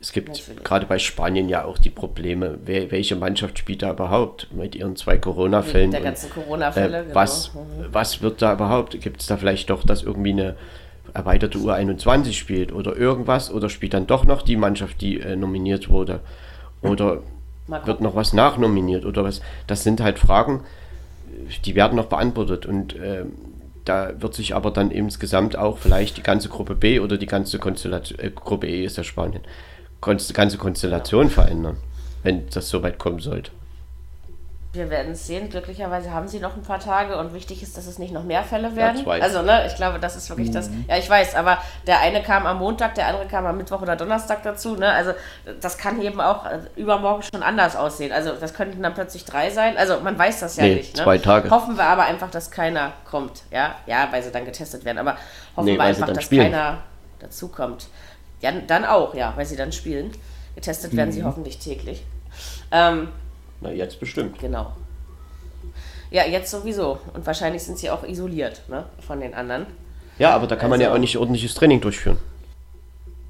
es 0.00 0.12
gibt 0.12 0.64
gerade 0.64 0.86
bei 0.86 0.98
Spanien 0.98 1.48
ja 1.48 1.64
auch 1.64 1.78
die 1.78 1.90
Probleme, 1.90 2.58
wer, 2.64 2.90
welche 2.92 3.16
Mannschaft 3.16 3.58
spielt 3.58 3.82
da 3.82 3.90
überhaupt 3.90 4.52
mit 4.52 4.76
ihren 4.76 4.94
zwei 4.94 5.18
Corona-Fällen? 5.18 5.90
Der 5.90 6.00
ganzen 6.00 6.30
Corona-Fälle. 6.30 7.06
Äh, 7.10 7.14
was, 7.14 7.50
genau. 7.52 7.66
was 7.90 8.22
wird 8.22 8.40
da 8.40 8.52
überhaupt? 8.52 9.00
Gibt 9.00 9.20
es 9.20 9.26
da 9.26 9.36
vielleicht 9.36 9.70
doch, 9.70 9.84
dass 9.84 10.04
irgendwie 10.04 10.32
eine 10.32 10.56
erweiterte 11.14 11.58
U21 11.58 12.32
spielt 12.32 12.72
oder 12.72 12.96
irgendwas 12.96 13.50
oder 13.50 13.68
spielt 13.68 13.94
dann 13.94 14.06
doch 14.06 14.24
noch 14.24 14.42
die 14.42 14.56
Mannschaft, 14.56 15.00
die 15.00 15.20
äh, 15.20 15.34
nominiert 15.34 15.88
wurde 15.88 16.20
oder 16.82 17.22
wird 17.66 18.00
noch 18.00 18.14
was 18.14 18.32
nachnominiert 18.32 19.04
oder 19.04 19.24
was. 19.24 19.40
Das 19.66 19.82
sind 19.82 20.00
halt 20.00 20.18
Fragen, 20.18 20.62
die 21.64 21.74
werden 21.74 21.96
noch 21.96 22.06
beantwortet 22.06 22.66
und 22.66 22.94
äh, 22.96 23.24
da 23.84 24.12
wird 24.20 24.34
sich 24.34 24.54
aber 24.54 24.70
dann 24.70 24.90
insgesamt 24.90 25.56
auch 25.56 25.78
vielleicht 25.78 26.18
die 26.18 26.22
ganze 26.22 26.48
Gruppe 26.48 26.74
B 26.74 27.00
oder 27.00 27.16
die 27.16 27.26
ganze 27.26 27.58
Konstellation, 27.58 28.18
äh, 28.20 28.30
Gruppe 28.30 28.68
E 28.68 28.84
ist 28.84 28.96
ja 28.96 29.04
Spanien, 29.04 29.42
ganze 30.00 30.58
Konstellation 30.58 31.30
verändern, 31.30 31.76
wenn 32.22 32.48
das 32.50 32.68
so 32.68 32.82
weit 32.82 32.98
kommen 32.98 33.20
sollte. 33.20 33.50
Wir 34.74 34.90
werden 34.90 35.12
es 35.12 35.26
sehen. 35.26 35.48
Glücklicherweise 35.48 36.12
haben 36.12 36.28
sie 36.28 36.40
noch 36.40 36.54
ein 36.54 36.62
paar 36.62 36.78
Tage 36.78 37.16
und 37.16 37.32
wichtig 37.32 37.62
ist, 37.62 37.78
dass 37.78 37.86
es 37.86 37.98
nicht 37.98 38.12
noch 38.12 38.24
mehr 38.24 38.42
Fälle 38.42 38.76
werden. 38.76 39.02
Ja, 39.02 39.12
also, 39.12 39.40
ne, 39.40 39.66
ich 39.66 39.74
glaube, 39.76 39.98
das 39.98 40.14
ist 40.14 40.28
wirklich 40.28 40.50
mhm. 40.50 40.52
das. 40.52 40.70
Ja, 40.86 40.98
ich 40.98 41.08
weiß, 41.08 41.36
aber 41.36 41.56
der 41.86 42.00
eine 42.00 42.22
kam 42.22 42.44
am 42.44 42.58
Montag, 42.58 42.94
der 42.94 43.06
andere 43.06 43.26
kam 43.26 43.46
am 43.46 43.56
Mittwoch 43.56 43.80
oder 43.80 43.96
Donnerstag 43.96 44.42
dazu. 44.42 44.76
Ne? 44.76 44.92
Also, 44.92 45.12
das 45.62 45.78
kann 45.78 46.02
eben 46.02 46.20
auch 46.20 46.44
äh, 46.44 46.58
übermorgen 46.76 47.22
schon 47.22 47.42
anders 47.42 47.76
aussehen. 47.76 48.12
Also, 48.12 48.32
das 48.38 48.52
könnten 48.52 48.82
dann 48.82 48.92
plötzlich 48.92 49.24
drei 49.24 49.48
sein. 49.48 49.78
Also, 49.78 50.00
man 50.00 50.18
weiß 50.18 50.40
das 50.40 50.56
ja 50.56 50.64
nee, 50.64 50.74
nicht. 50.74 50.98
Ne? 50.98 51.02
Zwei 51.02 51.16
Tage. 51.16 51.48
Hoffen 51.48 51.78
wir 51.78 51.84
aber 51.84 52.04
einfach, 52.04 52.30
dass 52.30 52.50
keiner 52.50 52.92
kommt. 53.10 53.44
Ja, 53.50 53.74
ja, 53.86 54.08
weil 54.10 54.22
sie 54.22 54.30
dann 54.30 54.44
getestet 54.44 54.84
werden. 54.84 54.98
Aber 54.98 55.16
hoffen 55.56 55.64
nee, 55.64 55.78
wir 55.78 55.82
einfach, 55.82 56.08
dass 56.08 56.24
spielen. 56.24 56.52
keiner 56.52 56.78
dazukommt. 57.20 57.88
Ja, 58.40 58.52
dann 58.52 58.84
auch, 58.84 59.14
ja, 59.14 59.32
weil 59.36 59.46
sie 59.46 59.56
dann 59.56 59.72
spielen. 59.72 60.10
Getestet 60.54 60.96
werden 60.96 61.12
sie 61.12 61.24
hoffentlich 61.24 61.58
täglich. 61.58 62.04
Ähm, 62.70 63.08
Na, 63.60 63.70
jetzt 63.70 64.00
bestimmt. 64.00 64.38
genau. 64.38 64.72
Ja, 66.10 66.24
jetzt 66.26 66.50
sowieso. 66.50 66.98
Und 67.14 67.26
wahrscheinlich 67.26 67.62
sind 67.62 67.78
sie 67.78 67.90
auch 67.90 68.02
isoliert 68.04 68.62
ne, 68.68 68.84
von 69.06 69.20
den 69.20 69.34
anderen. 69.34 69.66
Ja, 70.18 70.30
aber 70.34 70.46
da 70.46 70.56
kann 70.56 70.70
man 70.70 70.80
ja 70.80 70.88
Also- 70.88 70.96
auch 70.96 71.00
nicht 71.00 71.16
ordentliches 71.16 71.54
Training 71.54 71.80
durchführen. 71.80 72.18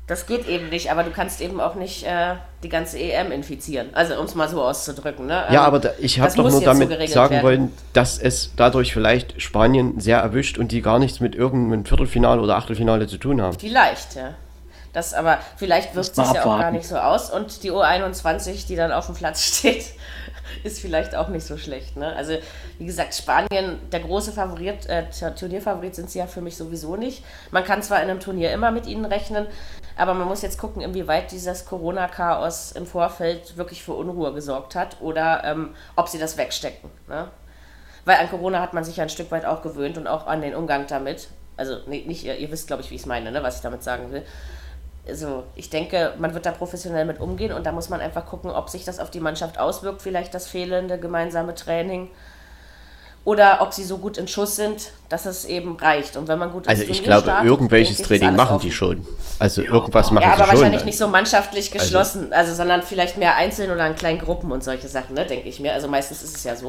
Das 0.06 0.24
geht 0.24 0.48
eben 0.48 0.70
nicht, 0.70 0.90
aber 0.90 1.02
du 1.02 1.10
kannst 1.10 1.42
eben 1.42 1.60
auch 1.60 1.74
nicht 1.74 2.02
äh, 2.04 2.36
die 2.62 2.70
ganze 2.70 2.98
EM 2.98 3.30
infizieren. 3.30 3.88
Also 3.92 4.18
um 4.18 4.24
es 4.24 4.34
mal 4.34 4.48
so 4.48 4.62
auszudrücken. 4.62 5.26
Ne? 5.26 5.34
Ja, 5.34 5.48
Ähm, 5.50 5.58
aber 5.58 5.80
da, 5.80 5.90
ich 5.98 6.18
habe 6.18 6.30
doch 6.34 6.44
nur 6.44 6.50
so 6.50 6.60
damit 6.60 6.88
geregelt 6.88 7.10
sagen 7.10 7.30
werden. 7.34 7.44
wollen, 7.44 7.72
dass 7.92 8.18
es 8.18 8.52
dadurch 8.56 8.94
vielleicht 8.94 9.42
Spanien 9.42 10.00
sehr 10.00 10.18
erwischt 10.20 10.56
und 10.56 10.72
die 10.72 10.80
gar 10.80 10.98
nichts 10.98 11.20
mit 11.20 11.34
irgendeinem 11.34 11.84
Viertelfinale 11.84 12.40
oder 12.40 12.56
Achtelfinale 12.56 13.06
zu 13.06 13.18
tun 13.18 13.42
haben. 13.42 13.58
Vielleicht, 13.58 14.14
ja. 14.14 14.32
Das 14.98 15.14
aber, 15.14 15.38
vielleicht 15.56 15.94
wirkt 15.94 16.16
sich 16.16 16.24
ja 16.32 16.40
auch 16.44 16.58
gar 16.58 16.72
nicht 16.72 16.88
so 16.88 16.96
aus 16.96 17.30
und 17.30 17.62
die 17.62 17.70
U21, 17.70 18.66
die 18.66 18.74
dann 18.74 18.90
auf 18.90 19.06
dem 19.06 19.14
Platz 19.14 19.42
steht, 19.58 19.84
ist 20.64 20.80
vielleicht 20.80 21.14
auch 21.14 21.28
nicht 21.28 21.46
so 21.46 21.56
schlecht. 21.56 21.96
Ne? 21.96 22.16
Also, 22.16 22.32
wie 22.78 22.86
gesagt, 22.86 23.14
Spanien, 23.14 23.78
der 23.92 24.00
große 24.00 24.32
Favorit, 24.32 24.86
äh, 24.86 25.04
Tur- 25.16 25.36
Turnierfavorit 25.36 25.94
sind 25.94 26.10
sie 26.10 26.18
ja 26.18 26.26
für 26.26 26.40
mich 26.40 26.56
sowieso 26.56 26.96
nicht. 26.96 27.22
Man 27.52 27.62
kann 27.62 27.80
zwar 27.80 28.02
in 28.02 28.10
einem 28.10 28.18
Turnier 28.18 28.50
immer 28.52 28.72
mit 28.72 28.86
ihnen 28.86 29.04
rechnen, 29.04 29.46
aber 29.96 30.14
man 30.14 30.26
muss 30.26 30.42
jetzt 30.42 30.58
gucken, 30.58 30.82
inwieweit 30.82 31.30
dieses 31.30 31.64
Corona-Chaos 31.64 32.72
im 32.72 32.84
Vorfeld 32.86 33.56
wirklich 33.56 33.84
für 33.84 33.92
Unruhe 33.92 34.32
gesorgt 34.34 34.74
hat 34.74 34.96
oder 35.00 35.44
ähm, 35.44 35.76
ob 35.94 36.08
sie 36.08 36.18
das 36.18 36.36
wegstecken. 36.36 36.90
Ne? 37.06 37.28
Weil 38.04 38.16
an 38.16 38.28
Corona 38.28 38.60
hat 38.60 38.74
man 38.74 38.82
sich 38.82 38.96
ja 38.96 39.04
ein 39.04 39.10
Stück 39.10 39.30
weit 39.30 39.44
auch 39.44 39.62
gewöhnt 39.62 39.96
und 39.96 40.08
auch 40.08 40.26
an 40.26 40.40
den 40.40 40.56
Umgang 40.56 40.86
damit. 40.88 41.28
Also 41.56 41.76
nee, 41.86 42.04
nicht, 42.04 42.24
ihr, 42.24 42.36
ihr 42.36 42.50
wisst, 42.50 42.66
glaube 42.66 42.82
ich, 42.82 42.90
wie 42.90 42.96
ich 42.96 43.02
es 43.02 43.06
meine, 43.06 43.30
ne, 43.30 43.44
was 43.44 43.56
ich 43.56 43.62
damit 43.62 43.84
sagen 43.84 44.10
will. 44.10 44.24
Also 45.08 45.44
ich 45.54 45.70
denke, 45.70 46.12
man 46.18 46.34
wird 46.34 46.46
da 46.46 46.50
professionell 46.50 47.04
mit 47.04 47.20
umgehen 47.20 47.52
und 47.52 47.64
da 47.64 47.72
muss 47.72 47.88
man 47.88 48.00
einfach 48.00 48.26
gucken, 48.26 48.50
ob 48.50 48.68
sich 48.68 48.84
das 48.84 48.98
auf 48.98 49.10
die 49.10 49.20
Mannschaft 49.20 49.58
auswirkt, 49.58 50.02
vielleicht 50.02 50.34
das 50.34 50.46
fehlende 50.46 50.98
gemeinsame 50.98 51.54
Training. 51.54 52.10
Oder 53.24 53.58
ob 53.60 53.74
sie 53.74 53.84
so 53.84 53.98
gut 53.98 54.16
in 54.16 54.26
Schuss 54.26 54.56
sind, 54.56 54.92
dass 55.10 55.26
es 55.26 55.44
eben 55.44 55.76
reicht. 55.76 56.16
Und 56.16 56.28
wenn 56.28 56.38
man 56.38 56.50
gut 56.50 56.66
Also 56.66 56.84
ich 56.84 57.02
glaube, 57.02 57.24
startet, 57.24 57.46
irgendwelches 57.46 58.00
ich, 58.00 58.06
Training 58.06 58.34
machen 58.36 58.58
die 58.60 58.68
offen. 58.68 58.72
schon. 58.72 59.06
Also 59.38 59.60
irgendwas 59.60 60.10
machen 60.10 60.22
Ja, 60.22 60.32
aber 60.32 60.44
sie 60.44 60.50
schon. 60.50 60.58
wahrscheinlich 60.58 60.84
nicht 60.84 60.96
so 60.96 61.08
mannschaftlich 61.08 61.70
geschlossen, 61.70 62.32
also, 62.32 62.54
sondern 62.54 62.82
vielleicht 62.82 63.18
mehr 63.18 63.36
einzeln 63.36 63.70
oder 63.70 63.86
in 63.86 63.96
kleinen 63.96 64.18
Gruppen 64.18 64.50
und 64.50 64.64
solche 64.64 64.88
Sachen, 64.88 65.14
ne, 65.14 65.26
denke 65.26 65.48
ich 65.48 65.60
mir. 65.60 65.74
Also 65.74 65.88
meistens 65.88 66.22
ist 66.22 66.36
es 66.36 66.44
ja 66.44 66.56
so. 66.56 66.66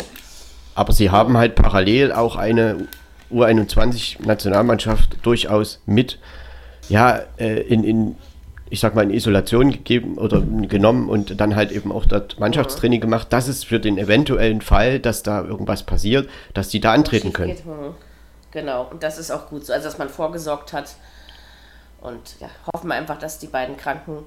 Aber 0.75 0.91
sie 0.91 1.09
haben 1.09 1.37
halt 1.37 1.55
parallel 1.55 2.11
auch 2.11 2.35
eine 2.35 2.87
U21-Nationalmannschaft 3.31 5.17
durchaus 5.21 5.81
mit, 5.85 6.19
ja, 6.89 7.21
äh, 7.37 7.61
in, 7.61 7.83
in, 7.83 8.17
ich 8.69 8.79
sag 8.79 8.93
mal, 8.95 9.03
in 9.03 9.11
Isolation 9.11 9.71
gegeben 9.71 10.17
oder 10.17 10.41
genommen 10.41 11.09
und 11.09 11.39
dann 11.39 11.55
halt 11.55 11.71
eben 11.71 11.91
auch 11.91 12.05
dort 12.05 12.39
Mannschaftstraining 12.39 13.01
gemacht. 13.01 13.27
Das 13.31 13.47
ist 13.47 13.65
für 13.65 13.79
den 13.79 13.97
eventuellen 13.97 14.61
Fall, 14.61 14.99
dass 14.99 15.23
da 15.23 15.43
irgendwas 15.43 15.83
passiert, 15.83 16.29
dass 16.53 16.69
die 16.69 16.79
da 16.79 16.93
antreten 16.93 17.33
können. 17.33 17.55
Hm. 17.55 17.93
Genau, 18.51 18.87
und 18.91 19.03
das 19.03 19.17
ist 19.17 19.31
auch 19.31 19.47
gut 19.47 19.65
so, 19.65 19.73
also 19.73 19.85
dass 19.85 19.97
man 19.97 20.09
vorgesorgt 20.09 20.73
hat. 20.73 20.95
Und 22.01 22.39
ja, 22.39 22.49
hoffen 22.73 22.87
wir 22.87 22.95
einfach, 22.95 23.17
dass 23.17 23.39
die 23.39 23.47
beiden 23.47 23.75
Kranken 23.77 24.19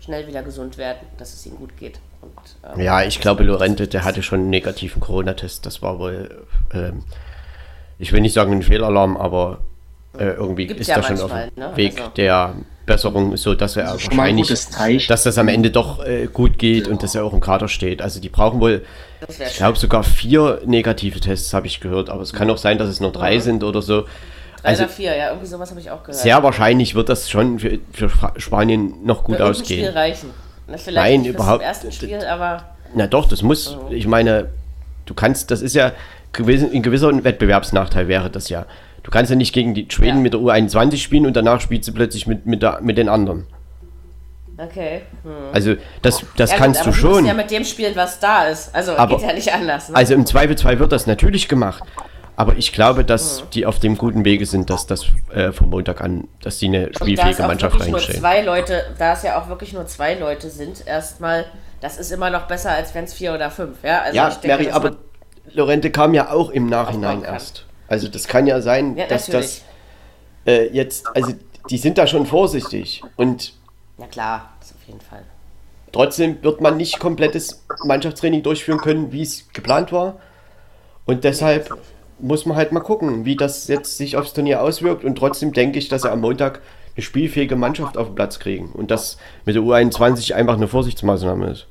schnell 0.00 0.26
wieder 0.26 0.42
gesund 0.42 0.78
werden, 0.78 1.00
dass 1.18 1.32
es 1.32 1.46
ihnen 1.46 1.56
gut 1.56 1.76
geht. 1.78 2.00
Und, 2.20 2.30
ähm, 2.74 2.80
Ja, 2.80 3.02
ich 3.02 3.20
glaube, 3.20 3.44
Lorente, 3.44 3.88
der 3.88 4.04
hatte 4.04 4.22
schon 4.22 4.40
einen 4.40 4.50
negativen 4.50 5.00
Corona-Test. 5.00 5.64
Das 5.64 5.82
war 5.82 5.98
wohl, 5.98 6.44
ähm, 6.72 7.04
ich 7.98 8.12
will 8.12 8.20
nicht 8.20 8.32
sagen 8.32 8.52
ein 8.52 8.62
Fehlalarm, 8.62 9.16
aber 9.16 9.58
äh, 10.18 10.24
irgendwie 10.24 10.66
Gibt's 10.66 10.82
ist 10.82 10.88
ja 10.88 10.96
er 10.96 11.02
schon 11.02 11.20
auf 11.20 11.30
dem 11.30 11.50
ne? 11.56 11.76
Weg 11.76 12.00
Also- 12.00 12.10
der 12.16 12.54
Besserung, 12.86 13.36
so 13.36 13.54
dass 13.54 13.76
er 13.76 13.84
ein 13.86 13.92
wahrscheinlich, 13.92 14.48
dass 15.06 15.22
das 15.22 15.38
am 15.38 15.48
Ende 15.48 15.70
doch 15.70 16.04
äh, 16.04 16.26
gut 16.26 16.58
geht 16.58 16.88
und 16.88 17.02
dass 17.02 17.14
er 17.14 17.24
auch 17.24 17.32
im 17.32 17.40
Kader 17.40 17.68
steht. 17.68 18.02
Also 18.02 18.20
die 18.20 18.28
brauchen 18.28 18.60
wohl, 18.60 18.84
ich 19.28 19.56
glaube 19.56 19.78
sogar 19.78 20.02
vier 20.02 20.60
negative 20.66 21.20
Tests, 21.20 21.54
habe 21.54 21.66
ich 21.66 21.80
gehört. 21.80 22.10
Aber 22.10 22.22
es 22.22 22.32
kann 22.32 22.50
auch 22.50 22.58
sein, 22.58 22.78
dass 22.78 22.88
es 22.88 23.00
nur 23.00 23.12
drei 23.12 23.38
sind 23.38 23.62
oder 23.62 23.82
so. 23.82 24.02
Drei 24.02 24.08
Also 24.70 24.82
oder 24.84 24.92
vier, 24.92 25.16
ja, 25.16 25.28
irgendwie 25.28 25.46
sowas 25.46 25.70
habe 25.70 25.80
ich 25.80 25.90
auch 25.90 26.02
gehört. 26.02 26.16
sehr 26.20 26.42
wahrscheinlich 26.42 26.94
wird 26.94 27.08
das 27.08 27.30
schon 27.30 27.58
für, 27.60 27.78
für 27.92 28.08
Spa- 28.08 28.34
Spanien 28.36 28.94
noch 29.04 29.24
gut 29.24 29.36
Für 29.36 29.42
irgendein 29.44 29.64
Spiel 29.64 29.76
ausgehen. 29.88 29.94
reichen. 29.96 30.30
Na, 30.66 30.76
vielleicht 30.76 30.96
Nein, 30.96 31.24
überhaupt- 31.24 31.60
Zum 31.60 31.66
ersten 31.68 31.92
Spiel, 31.92 32.24
aber 32.24 32.64
Na 32.94 33.06
doch, 33.06 33.28
das 33.28 33.42
muss. 33.42 33.76
Ich 33.90 34.06
meine, 34.06 34.48
du 35.06 35.14
kannst, 35.14 35.50
das 35.50 35.62
ist 35.62 35.74
ja 35.74 35.92
gewesen, 36.32 36.70
ein 36.72 36.82
gewisser 36.82 37.12
Wettbewerbsnachteil 37.24 38.08
wäre 38.08 38.30
das 38.30 38.48
ja. 38.48 38.66
Du 39.02 39.10
kannst 39.10 39.30
ja 39.30 39.36
nicht 39.36 39.52
gegen 39.52 39.74
die 39.74 39.86
Schweden 39.90 40.18
Ja. 40.18 40.22
mit 40.22 40.32
der 40.34 40.40
U21 40.40 40.96
spielen 40.98 41.26
und 41.26 41.34
danach 41.36 41.60
spielst 41.60 41.88
du 41.88 41.92
plötzlich 41.92 42.26
mit, 42.26 42.46
mit, 42.46 42.62
der, 42.62 42.80
mit 42.82 42.96
den 42.98 43.08
anderen. 43.08 43.46
okay. 44.58 45.02
Hm. 45.24 45.30
Also 45.52 45.74
das, 46.02 46.24
das 46.36 46.50
Ja, 46.52 46.56
kannst 46.58 46.84
gut, 46.84 46.88
du 46.94 46.96
schon. 46.96 47.10
musst 47.12 47.26
ja 47.26 47.34
mit 47.34 47.50
dem 47.50 47.64
spielen, 47.64 47.96
was 47.96 48.20
da 48.20 48.44
ist. 48.46 48.74
Also 48.74 48.96
Aber- 48.96 49.16
geht 49.16 49.26
ja 49.26 49.32
nicht 49.34 49.52
anders. 49.52 49.88
Ne? 49.88 49.96
also 49.96 50.14
im 50.14 50.26
Zweifelsfall 50.26 50.78
wird 50.78 50.92
das 50.92 51.06
natürlich 51.06 51.48
gemacht. 51.48 51.82
Aber 52.34 52.56
ich 52.56 52.72
glaube, 52.72 53.04
dass 53.04 53.40
Hm. 53.40 53.46
die 53.54 53.66
auf 53.66 53.78
dem 53.78 53.98
guten 53.98 54.24
Wege 54.24 54.46
sind, 54.46 54.70
dass 54.70 54.86
das 54.86 55.06
äh, 55.34 55.52
vom 55.52 55.68
Montag 55.70 56.00
an, 56.00 56.28
dass 56.42 56.58
die 56.58 56.66
eine 56.66 56.90
spielfähige 56.94 57.42
Mannschaft 57.42 57.74
wirklich 57.74 57.88
nur 57.90 57.96
reinstellen. 57.98 58.20
zwei 58.20 58.40
Leute, 58.42 58.84
da 58.98 59.12
es 59.12 59.22
ja 59.22 59.38
auch 59.40 59.48
wirklich 59.48 59.72
nur 59.74 59.86
zwei 59.86 60.14
Leute 60.14 60.48
sind, 60.48 60.86
erstmal, 60.86 61.44
das 61.80 61.98
ist 61.98 62.10
immer 62.10 62.30
noch 62.30 62.42
besser, 62.46 62.70
als 62.70 62.94
wenn 62.94 63.04
es 63.04 63.12
vier 63.12 63.34
oder 63.34 63.50
fünf. 63.50 63.78
Ja, 63.82 64.00
also 64.02 64.16
Ja, 64.16 64.30
denke, 64.30 64.48
Mary, 64.48 64.70
aber 64.70 64.96
Lorente 65.52 65.90
kam 65.90 66.14
ja 66.14 66.30
auch 66.30 66.48
im 66.50 66.66
Nachhinein 66.66 67.22
erst. 67.22 67.66
Also 67.92 68.08
das 68.08 68.26
kann 68.26 68.46
ja 68.46 68.62
sein, 68.62 68.96
Ja, 68.96 69.06
dass 69.06 69.28
natürlich. 69.28 69.62
das 70.46 70.54
äh, 70.54 70.68
jetzt, 70.72 71.06
also 71.14 71.34
die 71.68 71.76
sind 71.76 71.98
da 71.98 72.06
schon 72.06 72.24
vorsichtig 72.24 73.02
und 73.16 73.52
Ja 73.98 74.06
klar, 74.06 74.54
das 74.60 74.72
auf 74.72 74.82
jeden 74.86 75.02
Fall. 75.02 75.24
Trotzdem 75.92 76.42
wird 76.42 76.62
man 76.62 76.78
nicht 76.78 76.98
komplettes 77.00 77.62
Mannschaftstraining 77.84 78.42
durchführen 78.42 78.78
können, 78.78 79.12
wie 79.12 79.20
es 79.20 79.52
geplant 79.52 79.92
war. 79.92 80.16
Und 81.04 81.24
deshalb 81.24 81.68
muss 82.18 82.46
man 82.46 82.56
halt 82.56 82.72
mal 82.72 82.80
gucken, 82.80 83.26
wie 83.26 83.36
das 83.36 83.68
jetzt 83.68 83.98
sich 83.98 84.16
aufs 84.16 84.32
Turnier 84.32 84.62
auswirkt. 84.62 85.04
Und 85.04 85.16
trotzdem 85.16 85.52
denke 85.52 85.78
ich, 85.78 85.90
dass 85.90 86.00
sie 86.00 86.10
am 86.10 86.22
Montag 86.22 86.62
eine 86.96 87.02
spielfähige 87.02 87.56
Mannschaft 87.56 87.98
auf 87.98 88.06
den 88.06 88.14
Platz 88.14 88.38
kriegen. 88.38 88.72
Und 88.72 88.90
das 88.90 89.18
mit 89.44 89.54
der 89.54 89.62
U21 89.62 90.32
einfach 90.32 90.54
eine 90.54 90.66
Vorsichtsmaßnahme 90.66 91.50
ist. 91.50 91.66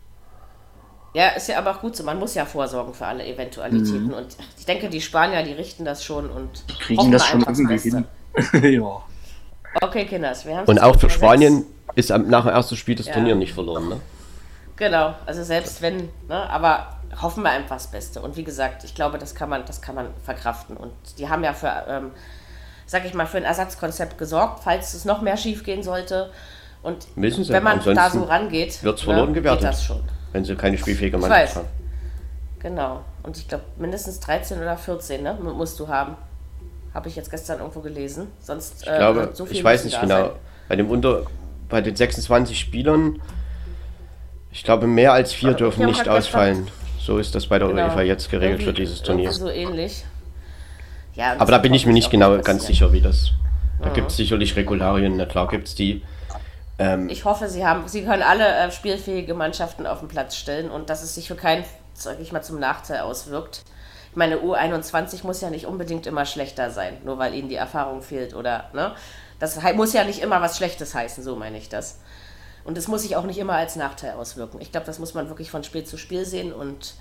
Ja, 1.14 1.30
ist 1.30 1.47
ja 1.49 1.57
aber 1.57 1.72
auch 1.72 1.82
gut 1.82 1.95
so. 1.95 2.03
Man 2.03 2.20
muss 2.20 2.36
ja 2.36 2.45
vorsorgen 2.45 2.93
für 2.93 3.05
alle 3.05 3.26
Eventualitäten. 3.26 4.07
Mhm. 4.07 4.14
Und 4.14 4.38
ich 4.57 4.66
denke, 4.66 4.89
die 4.89 5.01
Spanier, 5.01 5.43
die 5.43 5.51
richten 5.51 5.84
das 5.84 6.03
schon 6.03 6.30
und 6.30 6.64
kriegen 6.80 6.99
hoffen 6.99 7.12
das 7.12 7.28
schon 7.28 7.41
irgendwie 7.41 7.68
Beste. 7.68 8.05
hin. 8.62 8.82
ja. 8.82 9.01
Okay, 9.82 10.05
Kinders, 10.05 10.45
wir 10.45 10.57
haben 10.57 10.68
Und 10.68 10.80
auch 10.80 10.97
für 10.97 11.09
Spanien 11.09 11.66
ist 11.95 12.12
am, 12.12 12.30
nach 12.30 12.45
dem 12.45 12.53
ersten 12.53 12.76
Spiel 12.76 12.95
das 12.95 13.07
Ja. 13.07 13.14
Turnier 13.14 13.36
nicht 13.36 13.53
verloren. 13.53 13.89
Ne? 13.89 13.99
Genau, 14.78 15.14
also 15.26 15.43
selbst 15.43 15.82
wenn, 15.82 16.09
ne, 16.28 16.49
aber 16.49 16.97
hoffen 17.22 17.43
wir 17.43 17.49
einfach 17.49 17.76
das 17.76 17.88
Beste. 17.88 18.22
Und 18.22 18.38
wie 18.38 18.43
gesagt, 18.43 18.84
ich 18.84 18.95
glaube, 18.95 19.18
das 19.18 19.36
kann 19.36 19.49
man, 19.49 19.66
das 19.66 19.82
kann 19.82 19.95
man 19.95 20.07
verkraften. 20.24 20.78
Und 20.78 20.93
die 21.18 21.30
haben 21.30 21.43
ja 21.43 21.53
für, 21.53 21.86
ähm, 21.88 22.12
sag 22.86 23.05
ich 23.05 23.14
mal, 23.14 23.28
für 23.28 23.38
ein 23.38 23.43
Ersatzkonzept 23.43 24.18
gesorgt, 24.18 24.62
falls 24.64 24.93
es 24.93 25.05
noch 25.05 25.22
mehr 25.22 25.38
schief 25.38 25.64
gehen 25.64 25.84
sollte. 25.84 26.32
Und 26.82 27.03
Sie, 27.16 27.49
wenn 27.49 27.64
man 27.64 27.80
da 27.84 28.09
so 28.09 28.24
rangeht, 28.24 28.82
wird's 28.82 29.03
verloren 29.03 29.30
ne, 29.30 29.36
gewertet. 29.36 29.62
geht 29.62 29.70
das 29.70 29.84
schon. 29.84 30.01
Wenn 30.34 30.45
sie 30.45 30.55
keine 30.55 30.77
spielfähige 30.77 31.17
Mannschaft 31.17 31.55
haben. 31.57 31.67
Genau. 32.59 33.01
Und 33.23 33.38
ich 33.38 33.47
glaube, 33.47 33.63
mindestens 33.77 34.19
13 34.19 34.59
oder 34.59 34.77
14 34.77 35.23
ne, 35.23 35.38
mu- 35.41 35.53
musst 35.53 35.79
du 35.79 35.88
haben. 35.88 36.15
Habe 36.93 37.09
ich 37.09 37.15
jetzt 37.15 37.32
gestern 37.32 37.59
irgendwo 37.59 37.79
gelesen. 37.79 38.27
Sonst 38.39 38.79
Ich 38.79 38.86
glaube, 38.86 39.29
so 39.34 39.45
viel 39.45 39.57
ich 39.57 39.63
weiß 39.63 39.86
nicht 39.86 39.99
genau. 39.99 40.15
sein. 40.25 40.29
Bei 40.69 40.75
dem 40.75 40.89
Unter, 40.89 41.23
bei 41.69 41.82
den 41.82 41.95
26 41.95 42.59
Spielern, 42.59 43.21
ich 44.51 44.63
glaube, 44.63 44.88
mehr 44.88 45.13
als 45.13 45.34
vier 45.34 45.49
Aber 45.49 45.57
dürfen 45.57 45.86
nicht 45.86 46.07
ausfallen. 46.07 46.67
So 46.99 47.17
ist 47.17 47.34
das 47.34 47.47
bei 47.47 47.57
der 47.59 47.69
Genau. 47.69 47.84
UEFA 47.88 48.01
jetzt 48.01 48.29
geregelt 48.29 48.59
für 48.61 48.67
Irgendwie- 48.69 48.82
dieses 48.82 49.01
Turnier. 49.01 49.32
So 49.32 49.49
ähnlich. 49.49 50.03
Ja, 51.15 51.36
Aber 51.39 51.51
da 51.51 51.57
bin 51.57 51.73
ich 51.73 51.86
mir 51.86 51.93
nicht 51.93 52.09
genau 52.11 52.38
ganz 52.41 52.65
sicher, 52.67 52.93
wie 52.93 53.01
das. 53.01 53.32
Da 53.82 53.89
gibt 53.89 54.11
es 54.11 54.17
sicherlich 54.17 54.55
Regularien, 54.55 55.17
na 55.17 55.25
klar 55.25 55.47
gibt 55.47 55.67
es 55.67 55.75
die. 55.75 56.03
Ähm, 56.82 57.09
Ich 57.09 57.25
hoffe, 57.25 57.47
sie 57.47 57.65
haben, 57.65 57.88
sie 57.88 58.03
können 58.03 58.23
alle 58.23 58.47
äh, 58.47 58.71
spielfähige 58.71 59.36
Mannschaften 59.36 59.86
auf 59.86 59.99
den 59.99 60.07
Platz 60.07 60.36
stellen 60.36 60.71
und 60.71 60.89
dass 60.89 61.03
es 61.03 61.13
sich 61.13 61.27
für 61.27 61.36
keinen, 61.36 61.63
sag 61.93 62.19
ich 62.19 62.32
mal, 62.32 62.41
zum 62.41 62.59
Nachteil 62.59 63.01
auswirkt. 63.01 63.61
Ich 64.09 64.17
meine, 64.17 64.38
U21 64.38 65.25
muss 65.25 65.41
ja 65.41 65.49
nicht 65.51 65.67
unbedingt 65.67 66.07
immer 66.07 66.25
schlechter 66.25 66.71
sein, 66.71 66.97
nur 67.05 67.19
weil 67.19 67.36
ihnen 67.36 67.49
die 67.49 67.55
Erfahrung 67.55 68.01
fehlt 68.01 68.34
oder, 68.34 68.65
ne? 68.73 68.93
Das 69.39 69.59
muss 69.73 69.93
ja 69.93 70.03
nicht 70.03 70.21
immer 70.21 70.41
was 70.41 70.57
Schlechtes 70.57 70.93
heißen, 70.93 71.23
so 71.23 71.36
meine 71.36 71.57
ich 71.57 71.69
das. 71.69 71.99
Und 72.63 72.77
es 72.77 72.88
muss 72.88 73.01
sich 73.01 73.15
auch 73.15 73.23
nicht 73.23 73.39
immer 73.39 73.53
als 73.53 73.75
Nachteil 73.75 74.13
auswirken. 74.13 74.59
Ich 74.59 74.71
glaube, 74.71 74.86
das 74.86 74.99
muss 74.99 75.13
man 75.13 75.29
wirklich 75.29 75.49
von 75.49 75.63
Spiel 75.63 75.84
zu 75.84 75.97
Spiel 75.97 76.25
sehen 76.25 76.53
und 76.53 76.95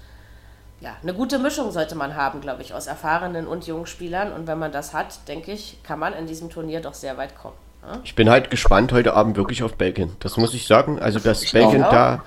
ja, 0.81 0.97
eine 1.03 1.13
gute 1.13 1.39
Mischung 1.39 1.71
sollte 1.71 1.95
man 1.95 2.17
haben, 2.17 2.41
glaube 2.41 2.63
ich, 2.63 2.73
aus 2.73 2.87
erfahrenen 2.87 3.47
und 3.47 3.67
jungen 3.67 3.87
Spielern. 3.87 4.33
Und 4.33 4.47
wenn 4.47 4.59
man 4.59 4.73
das 4.73 4.95
hat, 4.95 5.29
denke 5.29 5.53
ich, 5.53 5.83
kann 5.83 5.99
man 5.99 6.15
in 6.15 6.27
diesem 6.27 6.49
Turnier 6.49 6.81
doch 6.81 6.95
sehr 6.95 7.19
weit 7.19 7.37
kommen. 7.37 7.57
Ich 8.05 8.15
bin 8.15 8.31
halt 8.31 8.51
gespannt 8.51 8.93
heute 8.93 9.15
Abend 9.15 9.37
wirklich 9.37 9.63
auf 9.63 9.75
Belgien. 9.77 10.13
Das 10.21 10.37
muss 10.37 10.55
ich 10.55 10.67
sagen. 10.67 10.99
Also, 10.99 11.19
dass 11.19 11.51
Belgien 11.53 11.83
auch. 11.85 11.91
da 11.91 12.23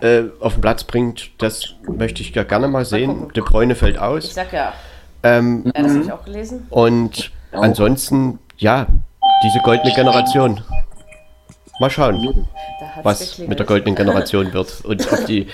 äh, 0.00 0.24
auf 0.40 0.54
den 0.54 0.60
Platz 0.60 0.84
bringt, 0.84 1.30
das 1.38 1.74
möchte 1.82 2.22
ich 2.22 2.34
ja 2.34 2.42
gerne 2.44 2.68
mal 2.68 2.84
sehen. 2.84 3.18
gucken. 3.18 3.32
De 3.34 3.42
Bruyne 3.42 3.74
fällt 3.74 3.96
Ich 3.96 4.00
aus. 4.00 4.34
sag 4.34 4.52
ja, 4.52 4.72
Ähm, 5.22 5.64
ja 5.66 5.82
das 5.82 5.92
habe 5.92 6.04
ich 6.04 6.12
auch 6.12 6.24
gelesen. 6.24 6.66
und 6.70 7.30
ansonsten, 7.52 8.38
ja, 8.56 8.86
diese 9.42 9.58
goldene 9.60 9.92
Generation. 9.94 10.62
Mal 11.80 11.90
schauen, 11.90 12.46
was 13.02 13.38
mit 13.38 13.58
der 13.58 13.64
goldenen 13.66 13.94
Generation 13.96 14.52
wird 14.52 14.84
und 14.84 15.10
ob 15.12 15.24
die 15.24 15.46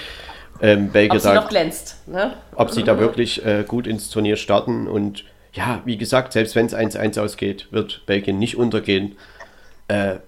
ähm, 0.60 0.90
Belgier 0.90 1.16
ob 1.16 1.20
sie 1.20 1.28
da, 1.28 1.34
noch 1.34 1.48
glänzt. 1.48 2.08
Ne? 2.08 2.34
Ob 2.56 2.70
sie 2.70 2.82
da 2.82 2.98
wirklich 2.98 3.44
äh, 3.44 3.64
gut 3.66 3.86
ins 3.86 4.10
Turnier 4.10 4.36
starten 4.36 4.88
und 4.88 5.24
ja, 5.52 5.80
wie 5.84 5.96
gesagt, 5.96 6.32
selbst 6.32 6.54
wenn 6.56 6.66
es 6.66 6.74
1-1 6.74 7.20
ausgeht, 7.20 7.68
wird 7.70 8.02
Belgien 8.06 8.38
nicht 8.38 8.56
untergehen. 8.56 9.16
Äh, 9.88 10.18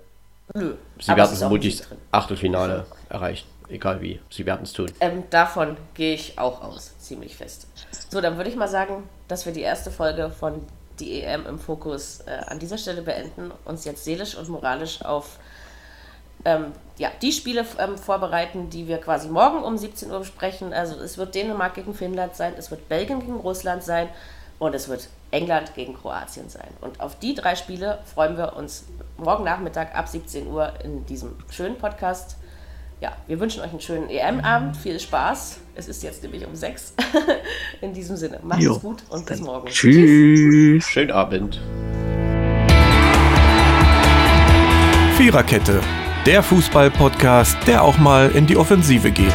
sie 0.54 1.16
werden 1.16 1.36
vermutlich 1.36 1.82
Achtelfinale 2.10 2.86
erreichen, 3.08 3.46
egal 3.68 4.00
wie. 4.00 4.20
Sie 4.30 4.46
werden 4.46 4.62
es 4.62 4.72
tun. 4.72 4.90
Ähm, 5.00 5.24
davon 5.30 5.76
gehe 5.94 6.14
ich 6.14 6.38
auch 6.38 6.62
aus, 6.62 6.96
ziemlich 6.98 7.36
fest. 7.36 7.66
So, 8.08 8.20
dann 8.20 8.36
würde 8.36 8.50
ich 8.50 8.56
mal 8.56 8.68
sagen, 8.68 9.08
dass 9.26 9.46
wir 9.46 9.52
die 9.52 9.62
erste 9.62 9.90
Folge 9.90 10.30
von 10.30 10.62
die 11.00 11.22
EM 11.22 11.46
im 11.46 11.58
Fokus 11.58 12.20
äh, 12.26 12.40
an 12.46 12.58
dieser 12.58 12.78
Stelle 12.78 13.02
beenden, 13.02 13.52
uns 13.64 13.84
jetzt 13.84 14.04
seelisch 14.04 14.34
und 14.36 14.48
moralisch 14.48 15.02
auf 15.02 15.38
ähm, 16.44 16.72
ja, 16.98 17.10
die 17.20 17.32
Spiele 17.32 17.64
ähm, 17.78 17.98
vorbereiten, 17.98 18.70
die 18.70 18.86
wir 18.86 18.98
quasi 18.98 19.28
morgen 19.28 19.62
um 19.62 19.76
17 19.76 20.10
Uhr 20.10 20.20
besprechen. 20.20 20.72
Also 20.72 21.00
es 21.00 21.18
wird 21.18 21.34
Dänemark 21.34 21.74
gegen 21.74 21.94
Finnland 21.94 22.36
sein, 22.36 22.54
es 22.56 22.70
wird 22.70 22.88
Belgien 22.88 23.20
gegen 23.20 23.36
Russland 23.36 23.82
sein 23.82 24.08
und 24.58 24.74
es 24.74 24.88
wird 24.88 25.08
England 25.30 25.74
gegen 25.74 25.94
Kroatien 25.94 26.48
sein. 26.48 26.68
Und 26.80 27.00
auf 27.00 27.18
die 27.18 27.34
drei 27.34 27.54
Spiele 27.54 27.98
freuen 28.12 28.36
wir 28.36 28.56
uns 28.56 28.84
morgen 29.16 29.44
Nachmittag 29.44 29.94
ab 29.94 30.08
17 30.08 30.46
Uhr 30.46 30.72
in 30.82 31.06
diesem 31.06 31.34
schönen 31.50 31.76
Podcast. 31.76 32.36
Ja, 33.00 33.12
wir 33.28 33.38
wünschen 33.38 33.62
euch 33.62 33.70
einen 33.70 33.80
schönen 33.80 34.10
EM-Abend, 34.10 34.76
viel 34.76 34.98
Spaß. 34.98 35.58
Es 35.76 35.86
ist 35.86 36.02
jetzt 36.02 36.22
nämlich 36.22 36.44
um 36.44 36.56
6. 36.56 36.94
in 37.80 37.92
diesem 37.92 38.16
Sinne, 38.16 38.40
macht 38.42 38.62
es 38.62 38.80
gut 38.80 39.04
und 39.08 39.24
bis 39.26 39.40
morgen. 39.40 39.68
Tschüss. 39.68 40.84
Schönen 40.84 41.12
Abend. 41.12 41.60
Viererkette, 45.16 45.80
der 46.26 46.42
Fußball-Podcast, 46.42 47.56
der 47.66 47.82
auch 47.82 47.98
mal 47.98 48.30
in 48.30 48.46
die 48.46 48.56
Offensive 48.56 49.12
geht. 49.12 49.34